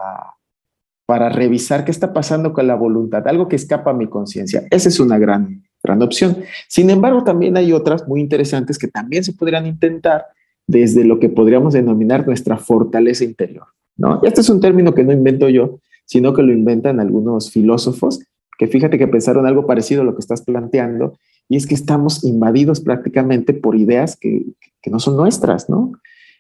para 1.05 1.29
revisar 1.29 1.85
qué 1.85 1.91
está 1.91 2.15
pasando 2.15 2.55
con 2.55 2.67
la 2.67 2.77
voluntad, 2.77 3.29
algo 3.29 3.47
que 3.47 3.57
escapa 3.57 3.91
a 3.91 3.93
mi 3.93 4.07
conciencia. 4.07 4.63
Esa 4.71 4.89
es 4.89 4.99
una 5.01 5.19
gran, 5.19 5.65
gran 5.85 6.01
opción. 6.01 6.39
Sin 6.67 6.89
embargo, 6.89 7.25
también 7.25 7.59
hay 7.59 7.75
otras 7.75 8.09
muy 8.09 8.23
interesantes 8.23 8.79
que 8.79 8.89
también 8.89 9.23
se 9.23 9.35
podrían 9.35 9.67
intentar 9.67 10.25
desde 10.67 11.05
lo 11.05 11.21
que 11.21 11.29
podríamos 11.29 11.75
denominar 11.75 12.27
nuestra 12.27 12.57
fortaleza 12.57 13.25
interior. 13.25 13.67
¿no? 13.99 14.23
Este 14.23 14.41
es 14.41 14.49
un 14.49 14.63
término 14.63 14.95
que 14.95 15.05
no 15.05 15.13
invento 15.13 15.51
yo, 15.51 15.81
sino 16.07 16.33
que 16.33 16.43
lo 16.43 16.55
inventan 16.55 17.01
algunos 17.01 17.51
filósofos 17.51 18.21
que 18.57 18.67
fíjate 18.67 18.97
que 18.97 19.09
pensaron 19.09 19.47
algo 19.47 19.67
parecido 19.67 20.01
a 20.01 20.05
lo 20.07 20.15
que 20.15 20.21
estás 20.21 20.41
planteando, 20.41 21.19
y 21.49 21.57
es 21.57 21.67
que 21.67 21.75
estamos 21.75 22.25
invadidos 22.25 22.81
prácticamente 22.81 23.55
por 23.55 23.77
ideas 23.77 24.17
que, 24.17 24.43
que 24.83 24.91
no 24.91 24.99
son 24.99 25.17
nuestras, 25.17 25.69
¿no? 25.69 25.93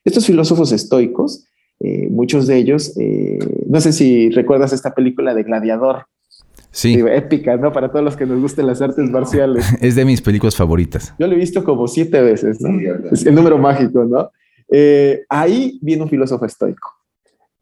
Estos 0.04 0.26
filósofos 0.26 0.72
estoicos, 0.72 1.46
eh, 1.80 2.08
muchos 2.10 2.46
de 2.46 2.56
ellos, 2.56 2.96
eh, 2.98 3.38
no 3.68 3.80
sé 3.80 3.92
si 3.92 4.30
recuerdas 4.30 4.72
esta 4.72 4.94
película 4.94 5.34
de 5.34 5.42
Gladiador, 5.42 6.06
Sí. 6.72 7.02
Épica, 7.08 7.56
¿no? 7.56 7.72
Para 7.72 7.90
todos 7.90 8.04
los 8.04 8.16
que 8.18 8.26
nos 8.26 8.38
gusten 8.38 8.66
las 8.66 8.82
artes 8.82 9.08
marciales. 9.10 9.64
Es 9.80 9.94
de 9.94 10.04
mis 10.04 10.20
películas 10.20 10.54
favoritas. 10.54 11.14
Yo 11.18 11.26
lo 11.26 11.32
he 11.32 11.38
visto 11.38 11.64
como 11.64 11.88
siete 11.88 12.20
veces, 12.20 12.60
¿no? 12.60 12.78
es 13.10 13.25
el 13.25 13.34
número 13.34 13.56
mágico, 13.56 14.04
¿no? 14.04 14.30
Eh, 14.70 15.25
ahí 15.30 15.78
viene 15.80 16.02
un 16.02 16.10
filósofo 16.10 16.44
estoico. 16.44 16.92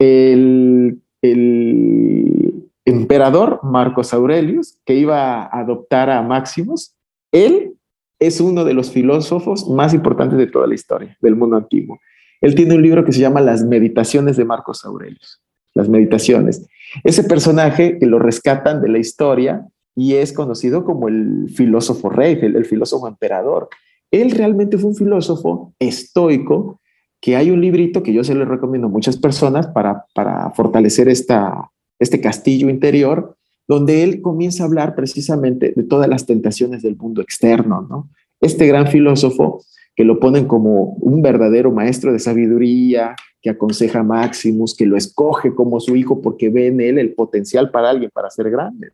el, 0.00 1.00
el 1.22 2.64
emperador 2.84 3.60
Marcos 3.62 4.12
Aurelius, 4.12 4.78
que 4.84 4.94
iba 4.94 5.44
a 5.44 5.60
adoptar 5.60 6.10
a 6.10 6.20
Máximos, 6.22 6.96
él 7.34 7.74
es 8.20 8.40
uno 8.40 8.64
de 8.64 8.74
los 8.74 8.92
filósofos 8.92 9.68
más 9.68 9.92
importantes 9.92 10.38
de 10.38 10.46
toda 10.46 10.68
la 10.68 10.74
historia 10.74 11.18
del 11.20 11.34
mundo 11.34 11.56
antiguo. 11.56 11.98
Él 12.40 12.54
tiene 12.54 12.76
un 12.76 12.82
libro 12.82 13.04
que 13.04 13.12
se 13.12 13.20
llama 13.20 13.40
Las 13.40 13.64
Meditaciones 13.64 14.36
de 14.36 14.44
Marcos 14.44 14.84
Aurelius. 14.84 15.42
Las 15.74 15.88
Meditaciones. 15.88 16.64
Ese 17.02 17.24
personaje 17.24 17.98
que 17.98 18.06
lo 18.06 18.20
rescatan 18.20 18.80
de 18.80 18.88
la 18.88 18.98
historia 18.98 19.66
y 19.96 20.14
es 20.14 20.32
conocido 20.32 20.84
como 20.84 21.08
el 21.08 21.50
filósofo 21.52 22.08
rey, 22.08 22.38
el, 22.40 22.64
filósofo 22.64 23.08
emperador. 23.08 23.68
Él 24.12 24.30
realmente 24.30 24.78
fue 24.78 24.90
un 24.90 24.96
filósofo 24.96 25.74
estoico, 25.80 26.80
que 27.20 27.34
hay 27.34 27.50
un 27.50 27.60
librito 27.60 28.02
que 28.02 28.12
yo 28.12 28.22
se 28.22 28.34
lo 28.34 28.44
recomiendo 28.44 28.86
a 28.86 28.90
muchas 28.90 29.16
personas 29.16 29.66
para, 29.66 30.04
para 30.14 30.50
fortalecer 30.50 31.08
esta, 31.08 31.70
este 31.98 32.20
castillo 32.20 32.68
interior, 32.68 33.36
donde 33.66 34.02
él 34.02 34.20
comienza 34.20 34.62
a 34.62 34.66
hablar 34.66 34.94
precisamente 34.94 35.72
de 35.74 35.82
todas 35.84 36.08
las 36.08 36.26
tentaciones 36.26 36.82
del 36.82 36.96
mundo 36.96 37.22
externo, 37.22 37.86
¿no? 37.88 38.10
Este 38.40 38.66
gran 38.66 38.88
filósofo 38.88 39.64
que 39.96 40.04
lo 40.04 40.18
ponen 40.18 40.46
como 40.46 40.94
un 41.00 41.22
verdadero 41.22 41.70
maestro 41.70 42.12
de 42.12 42.18
sabiduría, 42.18 43.14
que 43.40 43.50
aconseja 43.50 44.00
a 44.00 44.02
Maximus, 44.02 44.74
que 44.74 44.86
lo 44.86 44.96
escoge 44.96 45.54
como 45.54 45.78
su 45.78 45.94
hijo 45.96 46.20
porque 46.20 46.48
ve 46.48 46.68
en 46.68 46.80
él 46.80 46.98
el 46.98 47.14
potencial 47.14 47.70
para 47.70 47.90
alguien 47.90 48.10
para 48.12 48.30
ser 48.30 48.50
grande. 48.50 48.90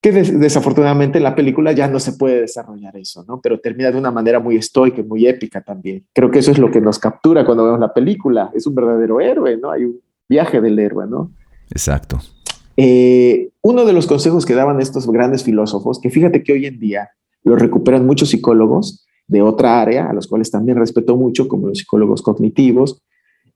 Que 0.00 0.10
desafortunadamente 0.10 1.18
en 1.18 1.24
la 1.24 1.36
película 1.36 1.70
ya 1.72 1.86
no 1.86 2.00
se 2.00 2.14
puede 2.14 2.40
desarrollar 2.40 2.96
eso, 2.96 3.24
¿no? 3.28 3.40
Pero 3.40 3.60
termina 3.60 3.92
de 3.92 3.98
una 3.98 4.10
manera 4.10 4.40
muy 4.40 4.56
estoica 4.56 5.02
muy 5.02 5.28
épica 5.28 5.60
también. 5.60 6.06
Creo 6.12 6.30
que 6.30 6.40
eso 6.40 6.50
es 6.50 6.58
lo 6.58 6.70
que 6.70 6.80
nos 6.80 6.98
captura 6.98 7.44
cuando 7.44 7.64
vemos 7.64 7.78
la 7.78 7.92
película. 7.94 8.50
Es 8.52 8.66
un 8.66 8.74
verdadero 8.74 9.20
héroe, 9.20 9.56
¿no? 9.58 9.70
Hay 9.70 9.84
un 9.84 10.00
viaje 10.28 10.60
del 10.60 10.78
héroe, 10.78 11.06
¿no? 11.06 11.30
Exacto. 11.70 12.18
Eh, 12.76 13.50
uno 13.62 13.84
de 13.84 13.92
los 13.92 14.06
consejos 14.06 14.46
que 14.46 14.54
daban 14.54 14.80
estos 14.80 15.06
grandes 15.10 15.44
filósofos, 15.44 16.00
que 16.00 16.10
fíjate 16.10 16.42
que 16.42 16.52
hoy 16.52 16.66
en 16.66 16.78
día 16.78 17.10
lo 17.44 17.56
recuperan 17.56 18.06
muchos 18.06 18.30
psicólogos 18.30 19.06
de 19.26 19.42
otra 19.42 19.80
área, 19.80 20.08
a 20.08 20.12
los 20.12 20.26
cuales 20.26 20.50
también 20.50 20.78
respeto 20.78 21.16
mucho, 21.16 21.48
como 21.48 21.68
los 21.68 21.78
psicólogos 21.78 22.22
cognitivos, 22.22 23.02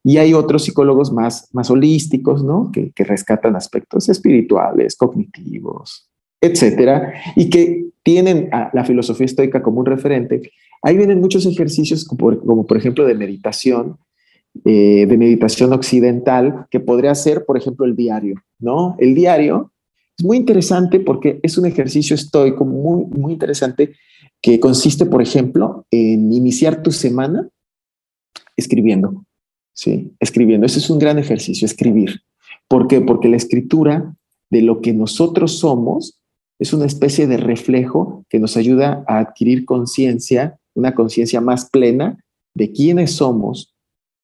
y 0.05 0.19
hay 0.19 0.35
otros 0.35 0.65
psicólogos 0.65 1.13
más, 1.13 1.49
más 1.53 1.71
holísticos, 1.71 2.45
¿no? 2.45 2.71
Que, 2.73 2.93
rescatan 3.05 3.57
aspectos 3.57 4.09
espirituales, 4.09 4.97
cognitivos, 4.97 6.09
etcétera, 6.41 7.13
y 7.35 7.51
que 7.51 7.87
tienen 8.05 8.49
a 8.53 8.71
la 8.73 8.85
filosofía 8.85 9.27
estoica 9.27 9.63
como 9.63 9.81
un 9.81 9.87
referente. 9.87 10.53
Ahí 10.83 10.97
vienen 10.97 11.21
muchos 11.21 11.45
ejercicios, 11.47 12.05
como 12.05 12.67
por 12.67 12.77
ejemplo 12.77 13.05
de 13.05 13.15
meditación, 13.15 13.99
eh, 14.65 15.07
de 15.07 15.19
meditación 15.19 15.73
occidental, 15.73 16.67
que 16.71 16.81
podría 16.81 17.15
ser, 17.15 17.45
por 17.45 17.57
ejemplo, 17.57 17.87
el 17.87 17.97
diario, 17.97 18.43
¿no? 18.59 18.97
El 18.99 19.15
diario 19.15 19.73
es 20.19 20.25
muy 20.25 20.37
interesante 20.37 21.01
porque 21.01 21.41
es 21.43 21.59
un 21.59 21.67
ejercicio 21.67 22.15
estoico 22.15 22.65
muy, 22.65 23.05
muy 23.07 23.33
interesante 23.33 23.95
que 24.41 24.59
consiste, 24.61 25.07
por 25.07 25.23
ejemplo, 25.23 25.87
en 25.91 26.33
iniciar 26.33 26.83
tu 26.83 26.93
semana 26.93 27.49
escribiendo, 28.57 29.25
¿sí? 29.73 30.13
Escribiendo. 30.21 30.67
Ese 30.67 30.79
es 30.79 30.89
un 30.89 30.99
gran 30.99 31.19
ejercicio, 31.19 31.67
escribir. 31.67 32.23
¿Por 32.69 32.89
qué? 32.89 33.01
Porque 33.01 33.29
la 33.29 33.37
escritura 33.37 34.15
de 34.51 34.63
lo 34.63 34.81
que 34.81 34.93
nosotros 34.93 35.59
somos 35.59 36.21
es 36.59 36.73
una 36.73 36.87
especie 36.87 37.27
de 37.27 37.37
reflejo 37.37 38.25
que 38.29 38.39
nos 38.39 38.57
ayuda 38.57 39.05
a 39.07 39.19
adquirir 39.19 39.65
conciencia, 39.65 40.59
una 40.75 40.95
conciencia 40.95 41.41
más 41.41 41.69
plena 41.69 42.25
de 42.55 42.73
quiénes 42.73 43.13
somos, 43.13 43.75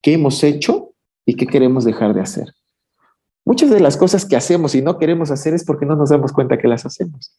qué 0.03 0.15
hemos 0.15 0.43
hecho 0.45 0.93
y 1.25 1.35
qué 1.35 1.47
queremos 1.47 1.85
dejar 1.85 2.13
de 2.13 2.21
hacer. 2.21 2.53
Muchas 3.45 3.71
de 3.71 3.81
las 3.81 3.97
cosas 3.97 4.25
que 4.25 4.37
hacemos 4.37 4.75
y 4.75 4.83
no 4.83 4.99
queremos 4.99 5.31
hacer 5.31 5.55
es 5.55 5.65
porque 5.65 5.87
no 5.87 5.97
nos 5.97 6.11
damos 6.11 6.33
cuenta 6.33 6.59
que 6.59 6.69
las 6.69 6.85
hacemos. 6.85 7.33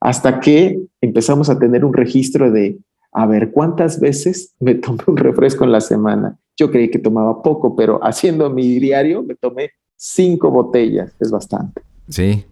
Hasta 0.00 0.40
que 0.40 0.80
empezamos 1.00 1.48
a 1.48 1.58
tener 1.58 1.84
un 1.84 1.94
registro 1.94 2.50
de, 2.50 2.78
a 3.12 3.26
ver, 3.26 3.50
¿cuántas 3.52 4.00
veces 4.00 4.54
me 4.58 4.74
tomé 4.74 5.02
un 5.06 5.16
refresco 5.16 5.64
en 5.64 5.72
la 5.72 5.80
semana? 5.80 6.38
Yo 6.56 6.70
creí 6.70 6.90
que 6.90 6.98
tomaba 6.98 7.42
poco, 7.42 7.76
pero 7.76 8.00
haciendo 8.02 8.50
mi 8.50 8.78
diario 8.78 9.22
me 9.22 9.34
tomé 9.34 9.70
cinco 9.96 10.50
botellas, 10.50 11.12
es 11.20 11.30
bastante. 11.30 11.82
Sí, 12.08 12.44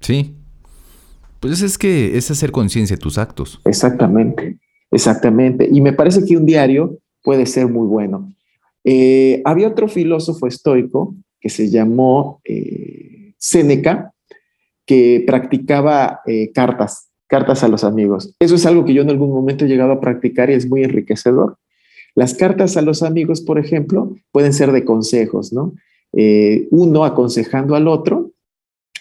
sí. 0.00 0.34
Pues 1.40 1.62
es 1.62 1.78
que 1.78 2.16
es 2.16 2.30
hacer 2.30 2.50
conciencia 2.50 2.96
de 2.96 3.00
tus 3.00 3.18
actos. 3.18 3.60
Exactamente, 3.64 4.58
exactamente. 4.90 5.68
Y 5.70 5.80
me 5.80 5.92
parece 5.92 6.24
que 6.24 6.36
un 6.36 6.46
diario 6.46 6.98
puede 7.22 7.46
ser 7.46 7.68
muy 7.68 7.86
bueno. 7.86 8.32
Eh, 8.88 9.42
había 9.44 9.66
otro 9.66 9.88
filósofo 9.88 10.46
estoico 10.46 11.16
que 11.40 11.48
se 11.48 11.68
llamó 11.68 12.40
eh, 12.44 13.34
Séneca, 13.36 14.14
que 14.86 15.24
practicaba 15.26 16.20
eh, 16.24 16.52
cartas, 16.52 17.08
cartas 17.26 17.64
a 17.64 17.68
los 17.68 17.82
amigos. 17.82 18.36
Eso 18.38 18.54
es 18.54 18.64
algo 18.64 18.84
que 18.84 18.94
yo 18.94 19.02
en 19.02 19.10
algún 19.10 19.30
momento 19.30 19.64
he 19.64 19.68
llegado 19.68 19.90
a 19.90 20.00
practicar 20.00 20.50
y 20.50 20.54
es 20.54 20.68
muy 20.68 20.84
enriquecedor. 20.84 21.58
Las 22.14 22.34
cartas 22.34 22.76
a 22.76 22.82
los 22.82 23.02
amigos, 23.02 23.40
por 23.40 23.58
ejemplo, 23.58 24.14
pueden 24.30 24.52
ser 24.52 24.70
de 24.70 24.84
consejos, 24.84 25.52
¿no? 25.52 25.74
uno 26.70 27.04
aconsejando 27.04 27.74
al 27.74 27.88
otro, 27.88 28.30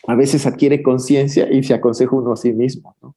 a 0.05 0.15
veces 0.15 0.45
adquiere 0.45 0.83
conciencia 0.83 1.49
y 1.49 1.63
se 1.63 1.73
aconseja 1.73 2.13
uno 2.13 2.33
a 2.33 2.35
sí 2.35 2.51
mismo, 2.51 2.93
¿no? 3.01 3.15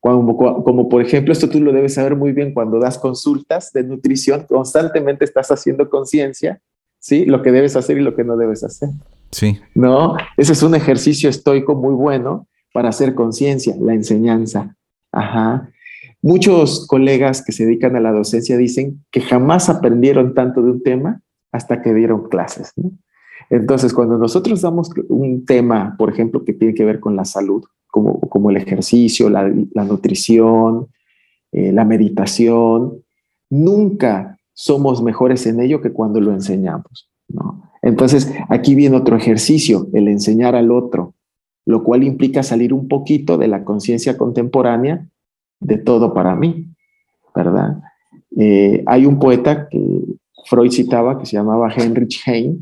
Como, 0.00 0.88
por 0.88 1.02
ejemplo, 1.02 1.32
esto 1.32 1.48
tú 1.48 1.60
lo 1.60 1.72
debes 1.72 1.94
saber 1.94 2.14
muy 2.14 2.32
bien 2.32 2.54
cuando 2.54 2.78
das 2.78 2.98
consultas 2.98 3.72
de 3.72 3.82
nutrición, 3.82 4.46
constantemente 4.48 5.24
estás 5.24 5.50
haciendo 5.50 5.90
conciencia, 5.90 6.60
¿sí? 7.00 7.24
Lo 7.24 7.42
que 7.42 7.50
debes 7.50 7.74
hacer 7.74 7.98
y 7.98 8.02
lo 8.02 8.14
que 8.14 8.24
no 8.24 8.36
debes 8.36 8.62
hacer. 8.62 8.90
Sí. 9.32 9.58
¿No? 9.74 10.16
Ese 10.36 10.52
es 10.52 10.62
un 10.62 10.74
ejercicio 10.74 11.28
estoico 11.28 11.74
muy 11.74 11.94
bueno 11.94 12.46
para 12.72 12.90
hacer 12.90 13.14
conciencia, 13.14 13.74
la 13.80 13.92
enseñanza. 13.92 14.76
Ajá. 15.10 15.70
Muchos 16.22 16.86
colegas 16.86 17.44
que 17.44 17.52
se 17.52 17.64
dedican 17.64 17.96
a 17.96 18.00
la 18.00 18.12
docencia 18.12 18.56
dicen 18.56 19.04
que 19.10 19.20
jamás 19.20 19.68
aprendieron 19.68 20.34
tanto 20.34 20.62
de 20.62 20.70
un 20.70 20.82
tema 20.82 21.22
hasta 21.52 21.82
que 21.82 21.94
dieron 21.94 22.28
clases. 22.28 22.72
¿no? 22.76 22.92
Entonces, 23.50 23.92
cuando 23.92 24.18
nosotros 24.18 24.60
damos 24.60 24.90
un 25.08 25.44
tema, 25.46 25.94
por 25.96 26.10
ejemplo, 26.10 26.44
que 26.44 26.52
tiene 26.52 26.74
que 26.74 26.84
ver 26.84 27.00
con 27.00 27.16
la 27.16 27.24
salud, 27.24 27.64
como, 27.90 28.50
el 28.50 28.56
ejercicio, 28.56 29.28
la, 29.30 29.48
nutrición, 29.84 30.88
eh, 31.52 31.72
la 31.72 31.84
meditación. 31.84 33.02
Nunca 33.50 34.38
somos 34.52 35.02
mejores 35.02 35.46
en 35.46 35.60
ello 35.60 35.80
que 35.80 35.92
cuando 35.92 36.20
lo 36.20 36.32
enseñamos. 36.32 37.10
Entonces, 37.82 38.32
aquí 38.48 38.74
viene 38.74 38.96
otro 38.96 39.16
ejercicio, 39.16 39.88
el 39.92 40.08
enseñar 40.08 40.54
al 40.54 40.70
otro, 40.70 41.14
lo 41.64 41.84
cual 41.84 42.04
implica 42.04 42.42
salir 42.42 42.72
un 42.72 42.88
poquito 42.88 43.38
de 43.38 43.48
la 43.48 43.64
conciencia 43.64 44.16
contemporánea 44.16 45.06
de 45.60 45.78
todo 45.78 46.14
para 46.14 46.34
mí, 46.34 46.66
¿verdad? 47.34 47.78
Eh, 48.36 48.82
hay 48.86 49.06
un 49.06 49.18
poeta 49.18 49.68
que 49.68 49.80
Freud 50.46 50.70
citaba 50.70 51.18
que 51.18 51.26
se 51.26 51.36
llamaba 51.36 51.72
Heinrich 51.72 52.22
Heine, 52.26 52.58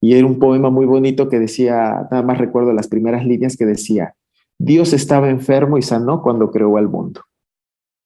y 0.00 0.14
era 0.14 0.26
un 0.26 0.38
poema 0.38 0.70
muy 0.70 0.86
bonito 0.86 1.28
que 1.28 1.38
decía, 1.38 2.08
nada 2.10 2.22
más 2.22 2.38
recuerdo 2.38 2.72
las 2.72 2.88
primeras 2.88 3.26
líneas 3.26 3.56
que 3.56 3.66
decía, 3.66 4.14
Dios 4.60 4.92
estaba 4.92 5.30
enfermo 5.30 5.78
y 5.78 5.82
sanó 5.82 6.20
cuando 6.20 6.50
creó 6.50 6.76
al 6.76 6.86
mundo. 6.86 7.22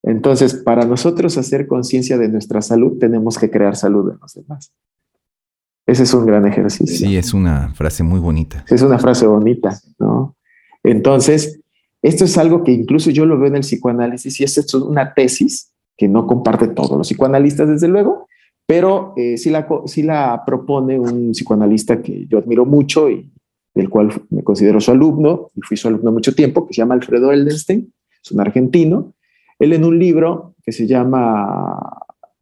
Entonces, 0.05 0.55
para 0.55 0.85
nosotros 0.85 1.37
hacer 1.37 1.67
conciencia 1.67 2.17
de 2.17 2.29
nuestra 2.29 2.62
salud, 2.62 2.97
tenemos 2.99 3.38
que 3.38 3.51
crear 3.51 3.75
salud 3.75 4.12
en 4.12 4.19
los 4.21 4.35
demás. 4.35 4.73
Ese 5.85 6.05
es 6.05 6.14
un 6.14 6.27
gran 6.27 6.47
ejercicio. 6.47 7.09
Sí, 7.09 7.17
es 7.17 7.35
una 7.35 7.75
frase 7.75 8.05
muy 8.05 8.21
bonita. 8.21 8.64
Es 8.69 8.83
una 8.83 9.01
frase 9.01 9.27
bonita, 9.27 9.81
¿no? 9.99 10.37
Entonces, 10.85 11.61
esto 12.03 12.25
es 12.25 12.38
algo 12.38 12.62
que 12.62 12.71
incluso 12.71 13.11
yo 13.11 13.27
lo 13.27 13.37
veo 13.37 13.49
en 13.49 13.57
el 13.57 13.62
psicoanálisis 13.62 14.40
y 14.40 14.45
es 14.45 14.75
una 14.75 15.12
tesis 15.12 15.73
que 15.97 16.07
no 16.07 16.29
comparte 16.29 16.69
todos 16.69 16.97
los 16.97 17.09
psicoanalistas, 17.09 17.69
desde 17.69 17.88
luego, 17.88 18.29
pero 18.64 19.12
eh, 19.17 19.38
sí, 19.38 19.51
la, 19.51 19.67
sí 19.87 20.05
la 20.05 20.45
propone 20.47 21.01
un 21.01 21.33
psicoanalista 21.33 22.01
que 22.01 22.27
yo 22.29 22.38
admiro 22.38 22.64
mucho 22.64 23.11
y 23.11 23.29
del 23.74 23.90
cual 23.90 24.10
me 24.30 24.42
considero 24.42 24.80
su 24.80 24.90
alumno 24.90 25.50
y 25.54 25.60
fui 25.62 25.76
su 25.76 25.88
alumno 25.88 26.12
mucho 26.12 26.34
tiempo, 26.34 26.66
que 26.66 26.74
se 26.74 26.82
llama 26.82 26.94
Alfredo 26.94 27.32
Eldenstein, 27.32 27.92
es 28.22 28.32
un 28.32 28.40
argentino. 28.40 29.14
Él 29.58 29.72
en 29.72 29.84
un 29.84 29.98
libro 29.98 30.54
que 30.62 30.72
se 30.72 30.87
llama 30.87 31.78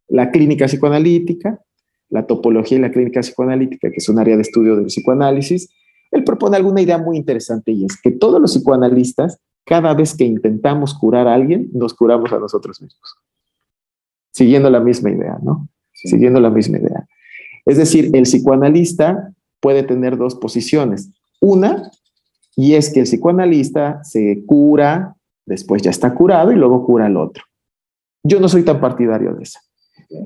La 0.07 0.31
clínica 0.31 0.65
psicoanalítica, 0.65 1.59
la 2.09 2.27
topología 2.27 2.77
y 2.77 2.81
la 2.81 2.91
clínica 2.91 3.21
psicoanalítica, 3.21 3.89
que 3.89 3.97
es 3.97 4.07
un 4.07 4.19
área 4.19 4.35
de 4.35 4.43
estudio 4.43 4.75
del 4.75 4.85
psicoanálisis, 4.85 5.69
él 6.11 6.23
propone 6.23 6.57
alguna 6.57 6.81
idea 6.81 6.99
muy 6.99 7.17
interesante 7.17 7.71
y 7.71 7.85
es 7.85 7.99
que 7.99 8.11
todos 8.11 8.39
los 8.39 8.53
psicoanalistas, 8.53 9.39
cada 9.65 9.95
vez 9.95 10.15
que 10.15 10.23
intentamos 10.23 10.93
curar 10.93 11.27
a 11.27 11.33
alguien, 11.33 11.69
nos 11.73 11.95
curamos 11.95 12.31
a 12.31 12.39
nosotros 12.39 12.79
mismos. 12.79 13.15
Siguiendo 14.31 14.69
la 14.69 14.79
misma 14.79 15.09
idea, 15.09 15.39
¿no? 15.41 15.67
Siguiendo 15.91 16.39
la 16.39 16.51
misma 16.51 16.77
idea. 16.77 17.07
Es 17.65 17.77
decir, 17.77 18.11
el 18.13 18.23
psicoanalista 18.23 19.33
puede 19.59 19.81
tener 19.81 20.17
dos 20.17 20.35
posiciones. 20.35 21.09
Una, 21.43 21.91
y 22.55 22.75
es 22.75 22.89
que 22.93 23.01
el 23.01 23.05
psicoanalista 23.05 24.01
se 24.01 24.45
cura, 24.45 25.13
después 25.45 25.81
ya 25.81 25.89
está 25.89 26.15
curado 26.15 26.53
y 26.53 26.55
luego 26.55 26.85
cura 26.85 27.07
al 27.07 27.17
otro. 27.17 27.43
Yo 28.23 28.39
no 28.39 28.47
soy 28.47 28.63
tan 28.63 28.79
partidario 28.79 29.33
de 29.33 29.43
eso. 29.43 29.59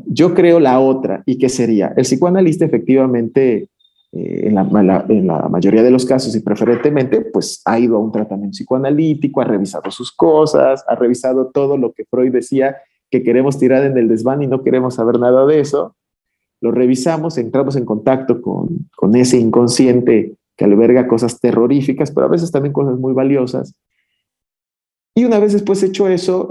Yo 0.06 0.36
creo 0.36 0.60
la 0.60 0.80
otra, 0.80 1.24
y 1.26 1.40
que 1.40 1.50
sería, 1.50 1.92
el 1.98 2.04
psicoanalista 2.04 2.66
efectivamente 2.66 3.70
eh, 4.12 4.42
en, 4.44 4.54
la, 4.54 5.06
en, 5.10 5.26
la, 5.26 5.50
mayoría 5.50 5.82
de 5.82 5.90
los 5.90 6.06
casos 6.06 6.36
y 6.36 6.42
preferentemente, 6.42 7.22
pues 7.22 7.64
ha 7.66 7.80
ido 7.80 7.96
a 7.96 8.00
un 8.00 8.12
tratamiento 8.12 8.54
psicoanalítico, 8.56 9.42
ha 9.42 9.46
revisado 9.46 9.90
sus 9.90 10.12
cosas, 10.12 10.86
ha 10.88 10.94
revisado 10.94 11.48
todo 11.48 11.78
lo 11.78 11.94
que 11.94 12.06
Freud 12.06 12.32
decía 12.32 12.78
que 13.10 13.24
queremos 13.24 13.58
tirar 13.58 13.84
en 13.86 13.98
el 13.98 14.08
desván 14.08 14.44
y 14.44 14.48
no 14.48 14.62
queremos 14.62 14.94
saber 14.94 15.18
nada 15.18 15.48
de 15.48 15.62
eso. 15.62 15.96
Lo 16.62 16.70
revisamos, 16.70 17.40
entramos 17.40 17.76
en 17.76 17.86
contacto 17.86 18.40
con, 18.40 18.88
con 18.96 19.16
ese 19.16 19.40
inconsciente 19.40 20.38
que 20.58 20.66
alberga 20.66 21.08
cosas 21.08 21.40
terroríficas, 21.40 22.12
pero 22.12 22.26
a 22.26 22.30
veces 22.30 22.52
también 22.52 22.74
cosas 22.74 22.98
muy 23.00 23.14
valiosas. 23.14 23.76
Y 25.16 25.24
una 25.24 25.40
vez 25.40 25.54
después 25.54 25.82
hecho 25.84 26.08
eso, 26.08 26.50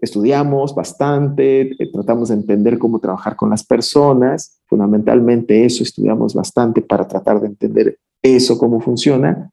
estudiamos 0.00 0.74
bastante, 0.74 1.60
eh, 1.82 1.92
tratamos 1.92 2.30
de 2.30 2.34
entender 2.34 2.78
cómo 2.78 2.98
trabajar 2.98 3.36
con 3.36 3.50
las 3.50 3.64
personas, 3.64 4.60
fundamentalmente 4.66 5.64
eso 5.64 5.82
estudiamos 5.82 6.34
bastante 6.34 6.82
para 6.82 7.06
tratar 7.06 7.40
de 7.40 7.46
entender 7.46 7.98
eso, 8.20 8.58
cómo 8.58 8.80
funciona, 8.80 9.50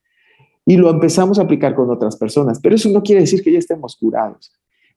y 0.66 0.78
lo 0.78 0.90
empezamos 0.90 1.40
a 1.40 1.44
aplicar 1.44 1.76
con 1.76 1.90
otras 1.90 2.16
personas, 2.18 2.60
pero 2.60 2.76
eso 2.76 2.90
no 2.90 3.04
quiere 3.04 3.22
decir 3.22 3.44
que 3.44 3.52
ya 3.52 3.60
estemos 3.60 3.96
curados. 3.96 4.52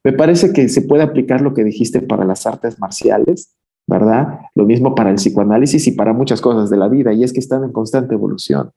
Me 0.04 0.12
parece 0.12 0.52
que 0.52 0.68
se 0.68 0.82
puede 0.82 1.02
aplicar 1.02 1.40
lo 1.40 1.54
que 1.54 1.64
dijiste 1.64 2.00
para 2.00 2.24
las 2.24 2.46
artes 2.46 2.78
marciales, 2.78 3.54
¿verdad? 3.86 4.40
Lo 4.54 4.64
mismo 4.64 4.94
para 4.94 5.10
el 5.10 5.16
psicoanálisis 5.16 5.86
y 5.86 5.92
para 5.92 6.12
muchas 6.12 6.40
cosas 6.40 6.70
de 6.70 6.76
la 6.76 6.88
vida, 6.88 7.12
y 7.12 7.24
es 7.24 7.32
que 7.32 7.40
están 7.40 7.62
en 7.64 7.72
constante 7.72 8.14
evolución. 8.14 8.70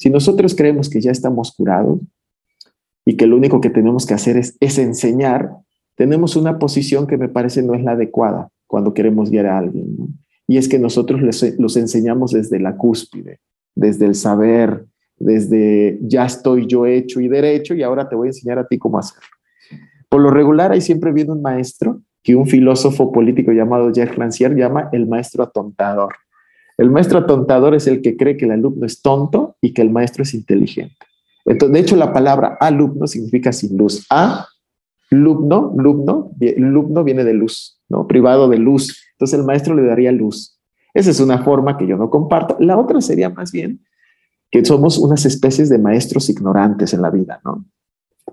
Si 0.00 0.08
nosotros 0.08 0.54
creemos 0.54 0.88
que 0.88 1.02
ya 1.02 1.10
estamos 1.10 1.52
curados 1.54 2.00
y 3.04 3.18
que 3.18 3.26
lo 3.26 3.36
único 3.36 3.60
que 3.60 3.68
tenemos 3.68 4.06
que 4.06 4.14
hacer 4.14 4.38
es, 4.38 4.78
enseñar, 4.78 5.50
tenemos 5.94 6.36
una 6.36 6.58
posición 6.58 7.06
que 7.06 7.18
me 7.18 7.28
parece 7.28 7.62
no 7.62 7.74
es 7.74 7.84
la 7.84 7.92
adecuada 7.92 8.48
cuando 8.66 8.94
queremos 8.94 9.30
guiar 9.30 9.44
a 9.44 9.58
alguien. 9.58 9.94
Y 10.46 10.56
es 10.56 10.70
que 10.70 10.78
nosotros 10.78 11.20
les, 11.20 11.58
los 11.58 11.76
enseñamos 11.76 12.32
desde 12.32 12.58
la 12.58 12.78
cúspide, 12.78 13.40
desde 13.74 14.06
el 14.06 14.14
saber, 14.14 14.86
desde 15.18 15.98
ya 16.00 16.24
estoy 16.24 16.66
yo 16.66 16.86
hecho 16.86 17.20
y 17.20 17.28
derecho 17.28 17.74
y 17.74 17.82
ahora 17.82 18.08
te 18.08 18.16
voy 18.16 18.28
a 18.28 18.30
enseñar 18.30 18.58
a 18.58 18.66
ti 18.66 18.78
cómo 18.78 18.98
hacerlo. 18.98 19.28
Por 20.08 20.22
lo 20.22 20.30
regular, 20.30 20.72
ahí 20.72 20.80
siempre 20.80 21.12
viene 21.12 21.32
un 21.32 21.42
maestro 21.42 22.00
que 22.22 22.34
un 22.34 22.46
filósofo 22.46 23.12
político 23.12 23.52
llamado 23.52 23.92
Jacques 23.92 24.16
Rancière 24.16 24.56
llama 24.56 24.88
el 24.92 25.06
maestro 25.06 25.42
atontador. 25.42 26.14
El 26.80 26.90
maestro 26.90 27.18
atontador 27.18 27.74
es 27.74 27.86
el 27.86 28.00
que 28.00 28.16
cree 28.16 28.38
que 28.38 28.46
el 28.46 28.52
alumno 28.52 28.86
es 28.86 29.02
tonto 29.02 29.54
y 29.60 29.74
que 29.74 29.82
el 29.82 29.90
maestro 29.90 30.22
es 30.22 30.32
inteligente. 30.32 30.96
Entonces, 31.44 31.74
de 31.74 31.80
hecho, 31.80 31.94
la 31.94 32.10
palabra 32.10 32.56
alumno 32.58 33.06
significa 33.06 33.52
sin 33.52 33.76
luz. 33.76 34.06
A 34.08 34.46
Lumno, 35.10 35.74
lumno, 35.76 36.30
lumno 36.38 37.04
viene 37.04 37.22
de 37.22 37.34
luz, 37.34 37.78
¿no? 37.90 38.06
Privado 38.06 38.48
de 38.48 38.56
luz. 38.56 39.02
Entonces 39.12 39.38
el 39.38 39.44
maestro 39.44 39.74
le 39.74 39.84
daría 39.84 40.10
luz. 40.10 40.58
Esa 40.94 41.10
es 41.10 41.20
una 41.20 41.42
forma 41.42 41.76
que 41.76 41.86
yo 41.86 41.98
no 41.98 42.08
comparto. 42.08 42.56
La 42.60 42.78
otra 42.78 43.02
sería 43.02 43.28
más 43.28 43.52
bien 43.52 43.84
que 44.50 44.64
somos 44.64 44.96
unas 44.96 45.26
especies 45.26 45.68
de 45.68 45.76
maestros 45.76 46.30
ignorantes 46.30 46.94
en 46.94 47.02
la 47.02 47.10
vida, 47.10 47.42
¿no? 47.44 47.66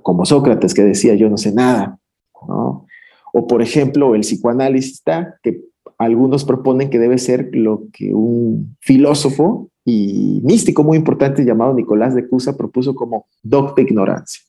Como 0.04 0.24
Sócrates 0.26 0.74
que 0.74 0.84
decía 0.84 1.16
yo 1.16 1.30
no 1.30 1.38
sé 1.38 1.52
nada, 1.52 2.00
¿no? 2.48 2.86
O 3.34 3.46
por 3.46 3.62
ejemplo 3.62 4.16
el 4.16 4.22
psicoanálisis 4.22 5.04
que 5.44 5.60
algunos 5.98 6.46
proponen 6.46 6.90
que 6.90 7.00
debe 7.00 7.18
ser 7.18 7.50
lo 7.54 7.84
que 7.92 8.14
un 8.14 8.78
filósofo 8.80 9.70
y 9.84 10.42
místico 10.44 10.84
muy 10.84 10.98
importante 10.98 11.46
llamado 11.46 11.74
Nicolás 11.74 12.14
de 12.14 12.28
Cusa 12.28 12.56
propuso 12.56 12.94
como 12.94 13.26
docta 13.42 13.82
ignorancia. 13.82 14.44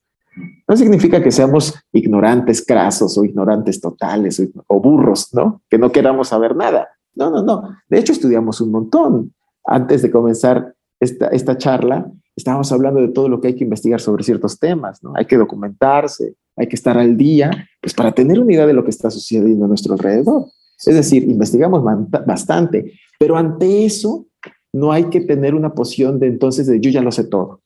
No 0.67 0.77
significa 0.77 1.23
que 1.23 1.31
seamos 1.31 1.75
ignorantes 1.93 2.65
crasos 2.65 3.17
o 3.17 3.25
ignorantes 3.25 3.81
totales 3.81 4.43
o, 4.67 4.81
burros, 4.81 5.33
¿no? 5.33 5.63
Que 5.69 5.79
no 5.79 5.91
queramos 5.91 6.29
saber 6.29 6.55
nada. 6.55 6.89
No, 7.15 7.31
no, 7.31 7.43
no. 7.43 7.77
De 7.89 7.99
hecho, 7.99 8.13
estudiamos 8.13 8.61
un 8.61 8.71
montón. 8.71 9.35
Antes 9.65 10.03
de 10.03 10.11
comenzar 10.11 10.75
esta, 11.01 11.29
esta 11.29 11.57
charla, 11.57 12.11
estábamos 12.37 12.71
hablando 12.73 13.01
de 13.01 13.09
todo 13.09 13.29
lo 13.29 13.41
que 13.41 13.49
hay 13.49 13.55
que 13.55 13.65
investigar 13.65 14.01
sobre 14.01 14.23
ciertos 14.23 14.59
temas, 14.59 15.03
¿no? 15.03 15.13
Hay 15.17 15.25
que 15.25 15.37
documentarse, 15.37 16.35
hay 16.57 16.69
que 16.69 16.77
estar 16.77 16.99
al 16.99 17.17
día, 17.17 17.69
pues 17.81 17.95
para 17.95 18.13
tener 18.13 18.39
una 18.39 18.53
idea 18.53 18.67
de 18.67 18.75
lo 18.75 18.85
que 18.85 18.91
está 18.91 19.11
sucediendo 19.11 19.65
a 19.65 19.69
nuestro 19.69 19.95
alrededor. 19.95 20.47
Es 20.87 20.95
decir, 20.95 21.25
investigamos 21.25 21.83
bastante, 22.27 22.93
pero 23.19 23.37
ante 23.37 23.85
eso 23.85 24.27
no 24.73 24.93
hay 24.93 25.05
que 25.05 25.21
tener 25.21 25.55
una 25.55 25.75
posición 25.75 26.21
de 26.21 26.29
entonces 26.29 26.67
de 26.67 26.81
yo 26.81 26.91
ya 26.91 27.03
lo 27.03 27.11
sé 27.11 27.25
todo. 27.25 27.62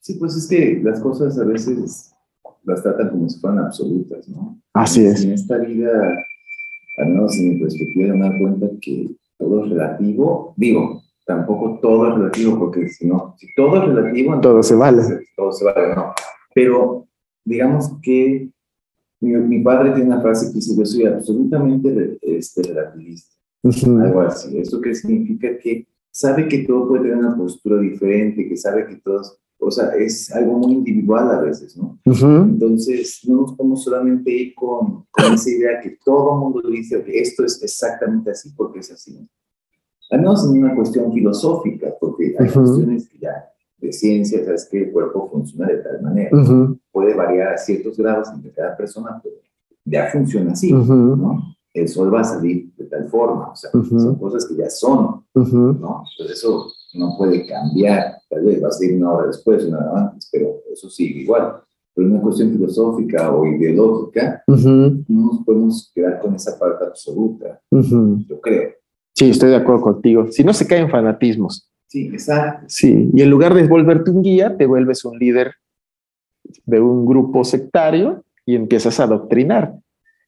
Sí, 0.00 0.14
pues 0.14 0.36
es 0.36 0.48
que 0.48 0.80
las 0.82 1.00
cosas 1.00 1.38
a 1.38 1.44
veces 1.44 2.12
las 2.64 2.82
tratan 2.82 3.10
como 3.10 3.28
si 3.28 3.40
fueran 3.40 3.60
absolutas, 3.60 4.28
¿no? 4.28 4.60
Así 4.74 5.04
es. 5.04 5.24
En 5.24 5.32
esta 5.32 5.58
vida, 5.58 5.90
al 6.98 7.08
menos 7.08 7.36
en 7.36 7.54
mi 7.54 7.60
perspectiva, 7.60 8.14
me 8.14 8.28
doy 8.28 8.40
cuenta 8.40 8.66
que 8.80 9.16
todo 9.38 9.64
es 9.64 9.70
relativo. 9.70 10.54
Digo, 10.56 11.02
tampoco 11.26 11.78
todo 11.80 12.08
es 12.08 12.14
relativo, 12.14 12.58
porque 12.58 12.88
si 12.88 13.06
no, 13.06 13.34
si 13.38 13.46
todo 13.56 13.82
es 13.82 13.94
relativo, 13.94 14.40
todo 14.40 14.62
se 14.62 14.74
vale. 14.74 15.02
Todo 15.36 15.52
se 15.52 15.64
vale, 15.64 15.94
¿no? 15.94 16.12
Pero 16.54 17.08
digamos 17.44 17.90
que 18.02 18.50
mi, 19.22 19.62
padre 19.62 19.92
tiene 19.92 20.08
una 20.08 20.20
frase 20.20 20.48
que 20.48 20.54
dice, 20.54 20.76
yo 20.76 20.84
soy 20.84 21.06
absolutamente 21.06 22.18
este, 22.22 22.62
relativista. 22.62 23.36
Algo 23.62 24.22
así. 24.22 24.58
¿Eso 24.58 24.80
qué 24.80 24.94
significa? 24.94 25.56
Que 25.58 25.86
sabe 26.10 26.48
que 26.48 26.64
todo 26.64 26.88
puede 26.88 27.04
tener 27.04 27.18
una 27.18 27.36
postura 27.36 27.80
diferente, 27.80 28.48
que 28.48 28.56
sabe 28.56 28.86
que 28.86 28.96
todos 28.96 29.38
o 29.64 29.70
sea, 29.70 29.94
es 29.94 30.30
algo 30.32 30.58
muy 30.58 30.72
individual 30.72 31.30
a 31.30 31.40
veces, 31.40 31.76
¿no? 31.76 31.96
Entonces, 32.04 33.20
no 33.28 33.42
nos 33.42 33.54
podemos 33.54 33.84
solamente 33.84 34.28
ir 34.28 34.54
con, 34.56 35.06
con, 35.08 35.34
esa 35.34 35.50
idea 35.50 35.80
que 35.80 35.98
todo 36.04 36.34
el 36.34 36.40
mundo 36.40 36.68
dice 36.68 37.02
que 37.04 37.20
esto 37.20 37.44
es 37.44 37.62
exactamente 37.62 38.32
así 38.32 38.50
porque 38.56 38.80
es 38.80 38.90
así. 38.90 39.16
Al 40.10 40.18
menos 40.18 40.44
en 40.44 40.64
una 40.64 40.74
cuestión 40.74 41.12
filosófica, 41.12 41.94
porque 42.00 42.34
hay 42.38 42.50
cuestiones 42.50 43.08
que 43.08 43.18
ya 43.20 43.51
de 43.82 43.92
ciencia, 43.92 44.44
sabes 44.44 44.68
que 44.70 44.84
el 44.84 44.92
cuerpo 44.92 45.28
funciona 45.30 45.66
de 45.66 45.78
tal 45.78 46.00
manera. 46.00 46.30
Puede 46.90 47.14
variar 47.14 47.52
a 47.52 47.58
ciertos 47.58 47.98
grados 47.98 48.28
entre 48.32 48.52
cada 48.52 48.76
persona, 48.76 49.20
pero 49.22 49.36
ya 49.84 50.08
funciona 50.10 50.52
así, 50.52 50.72
¿no? 50.72 51.56
El 51.74 51.88
sol 51.88 52.14
va 52.14 52.20
a 52.20 52.24
salir 52.24 52.72
de 52.76 52.84
tal 52.84 53.08
forma, 53.08 53.50
o 53.50 53.56
sea, 53.56 53.70
son 53.70 54.16
cosas 54.16 54.46
que 54.46 54.54
ya 54.56 54.70
son, 54.70 55.24
¿no? 55.34 56.04
Entonces 56.12 56.38
eso 56.38 56.70
no 56.94 57.16
puede 57.16 57.46
cambiar, 57.46 58.18
tal 58.28 58.44
vez 58.44 58.62
va 58.62 58.68
a 58.68 58.72
ser 58.72 58.94
una 58.94 59.12
hora 59.12 59.26
después, 59.26 59.64
una 59.64 59.78
hora 59.78 60.10
antes, 60.10 60.28
pero 60.30 60.60
eso 60.72 60.88
sigue 60.88 61.22
igual. 61.22 61.56
Pero 61.94 62.08
una 62.08 62.20
cuestión 62.20 62.52
filosófica 62.52 63.34
o 63.34 63.44
ideológica, 63.44 64.42
no 64.46 65.02
nos 65.08 65.44
podemos 65.44 65.90
quedar 65.94 66.20
con 66.20 66.34
esa 66.34 66.58
parte 66.58 66.84
absoluta, 66.84 67.60
yo 67.70 68.40
creo. 68.40 68.70
Sí, 69.14 69.28
estoy 69.28 69.50
de 69.50 69.56
acuerdo 69.56 69.82
contigo. 69.82 70.26
Si 70.30 70.44
no 70.44 70.54
se 70.54 70.66
caen 70.66 70.88
fanatismos. 70.88 71.68
Sí, 71.92 72.06
exacto. 72.06 72.64
Sí, 72.68 73.10
y 73.12 73.20
en 73.20 73.28
lugar 73.28 73.52
de 73.52 73.66
volverte 73.66 74.10
un 74.10 74.22
guía, 74.22 74.56
te 74.56 74.64
vuelves 74.64 75.04
un 75.04 75.18
líder 75.18 75.56
de 76.64 76.80
un 76.80 77.04
grupo 77.04 77.44
sectario 77.44 78.24
y 78.46 78.54
empiezas 78.54 78.98
a 78.98 79.04
adoctrinar. 79.04 79.74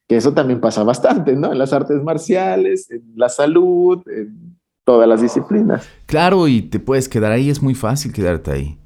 Que 0.07 0.19
eso 0.19 0.35
también 0.35 0.61
pasa 0.61 0.83
bastante, 0.83 1.35
¿no? 1.35 1.53
En 1.53 1.59
las 1.59 1.73
artes 1.73 2.03
marciales, 2.03 2.91
en 2.91 3.15
la 3.17 3.31
salud, 3.31 4.03
en 4.09 4.59
todas 4.85 5.09
las 5.09 5.23
disciplinas. 5.23 5.89
Claro, 6.05 6.49
y 6.49 6.61
te 6.61 6.81
puedes 6.81 7.09
quedar 7.09 7.33
ahí, 7.33 7.49
es 7.49 7.63
muy 7.63 7.75
fácil 7.75 8.13
quedarte 8.13 8.51
ahí. 8.51 8.79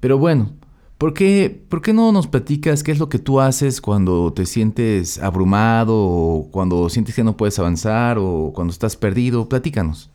Pero 0.00 0.18
bueno, 0.18 0.50
¿por 0.98 1.14
qué, 1.14 1.62
¿por 1.68 1.80
qué 1.80 1.92
no 1.92 2.10
nos 2.10 2.26
platicas 2.26 2.82
qué 2.82 2.90
es 2.90 2.98
lo 2.98 3.08
que 3.08 3.20
tú 3.20 3.38
haces 3.38 3.80
cuando 3.80 4.32
te 4.32 4.46
sientes 4.46 5.22
abrumado 5.22 5.94
o 5.96 6.48
cuando 6.50 6.88
sientes 6.88 7.14
que 7.14 7.22
no 7.22 7.36
puedes 7.36 7.56
avanzar 7.60 8.18
o 8.18 8.50
cuando 8.52 8.72
estás 8.72 8.96
perdido? 8.96 9.48
Platícanos. 9.48 10.10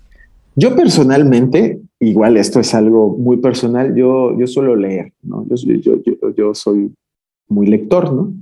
Yo 0.55 0.75
personalmente, 0.75 1.81
igual 1.99 2.37
esto 2.37 2.59
es 2.59 2.73
algo 2.75 3.15
muy 3.17 3.37
personal, 3.37 3.95
yo, 3.95 4.37
yo 4.37 4.45
suelo 4.47 4.75
leer, 4.75 5.13
¿no? 5.23 5.45
Yo, 5.47 5.55
yo, 5.55 5.95
yo, 6.03 6.35
yo 6.35 6.53
soy 6.53 6.93
muy 7.47 7.67
lector, 7.67 8.13
¿no? 8.13 8.33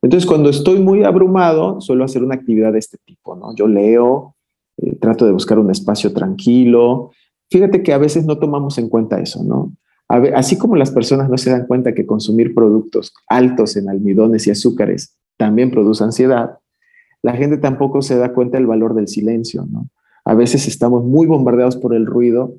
Entonces, 0.00 0.26
cuando 0.26 0.50
estoy 0.50 0.80
muy 0.80 1.04
abrumado, 1.04 1.80
suelo 1.80 2.04
hacer 2.04 2.24
una 2.24 2.34
actividad 2.34 2.72
de 2.72 2.78
este 2.78 2.98
tipo, 3.04 3.36
¿no? 3.36 3.54
Yo 3.54 3.68
leo, 3.68 4.34
eh, 4.78 4.96
trato 4.96 5.26
de 5.26 5.32
buscar 5.32 5.58
un 5.58 5.70
espacio 5.70 6.12
tranquilo. 6.12 7.12
Fíjate 7.50 7.82
que 7.82 7.92
a 7.92 7.98
veces 7.98 8.24
no 8.26 8.38
tomamos 8.38 8.78
en 8.78 8.88
cuenta 8.88 9.20
eso, 9.20 9.42
¿no? 9.44 9.72
así 10.34 10.58
como 10.58 10.76
las 10.76 10.90
personas 10.90 11.30
no 11.30 11.38
se 11.38 11.48
dan 11.48 11.66
cuenta 11.66 11.94
que 11.94 12.04
consumir 12.04 12.54
productos 12.54 13.14
altos 13.28 13.78
en 13.78 13.88
almidones 13.88 14.46
y 14.46 14.50
azúcares 14.50 15.16
también 15.38 15.70
produce 15.70 16.04
ansiedad, 16.04 16.58
la 17.22 17.32
gente 17.32 17.56
tampoco 17.56 18.02
se 18.02 18.18
da 18.18 18.34
cuenta 18.34 18.58
del 18.58 18.66
valor 18.66 18.94
del 18.94 19.08
silencio, 19.08 19.64
¿no? 19.70 19.88
A 20.24 20.34
veces 20.34 20.68
estamos 20.68 21.04
muy 21.04 21.26
bombardeados 21.26 21.76
por 21.76 21.94
el 21.94 22.06
ruido 22.06 22.54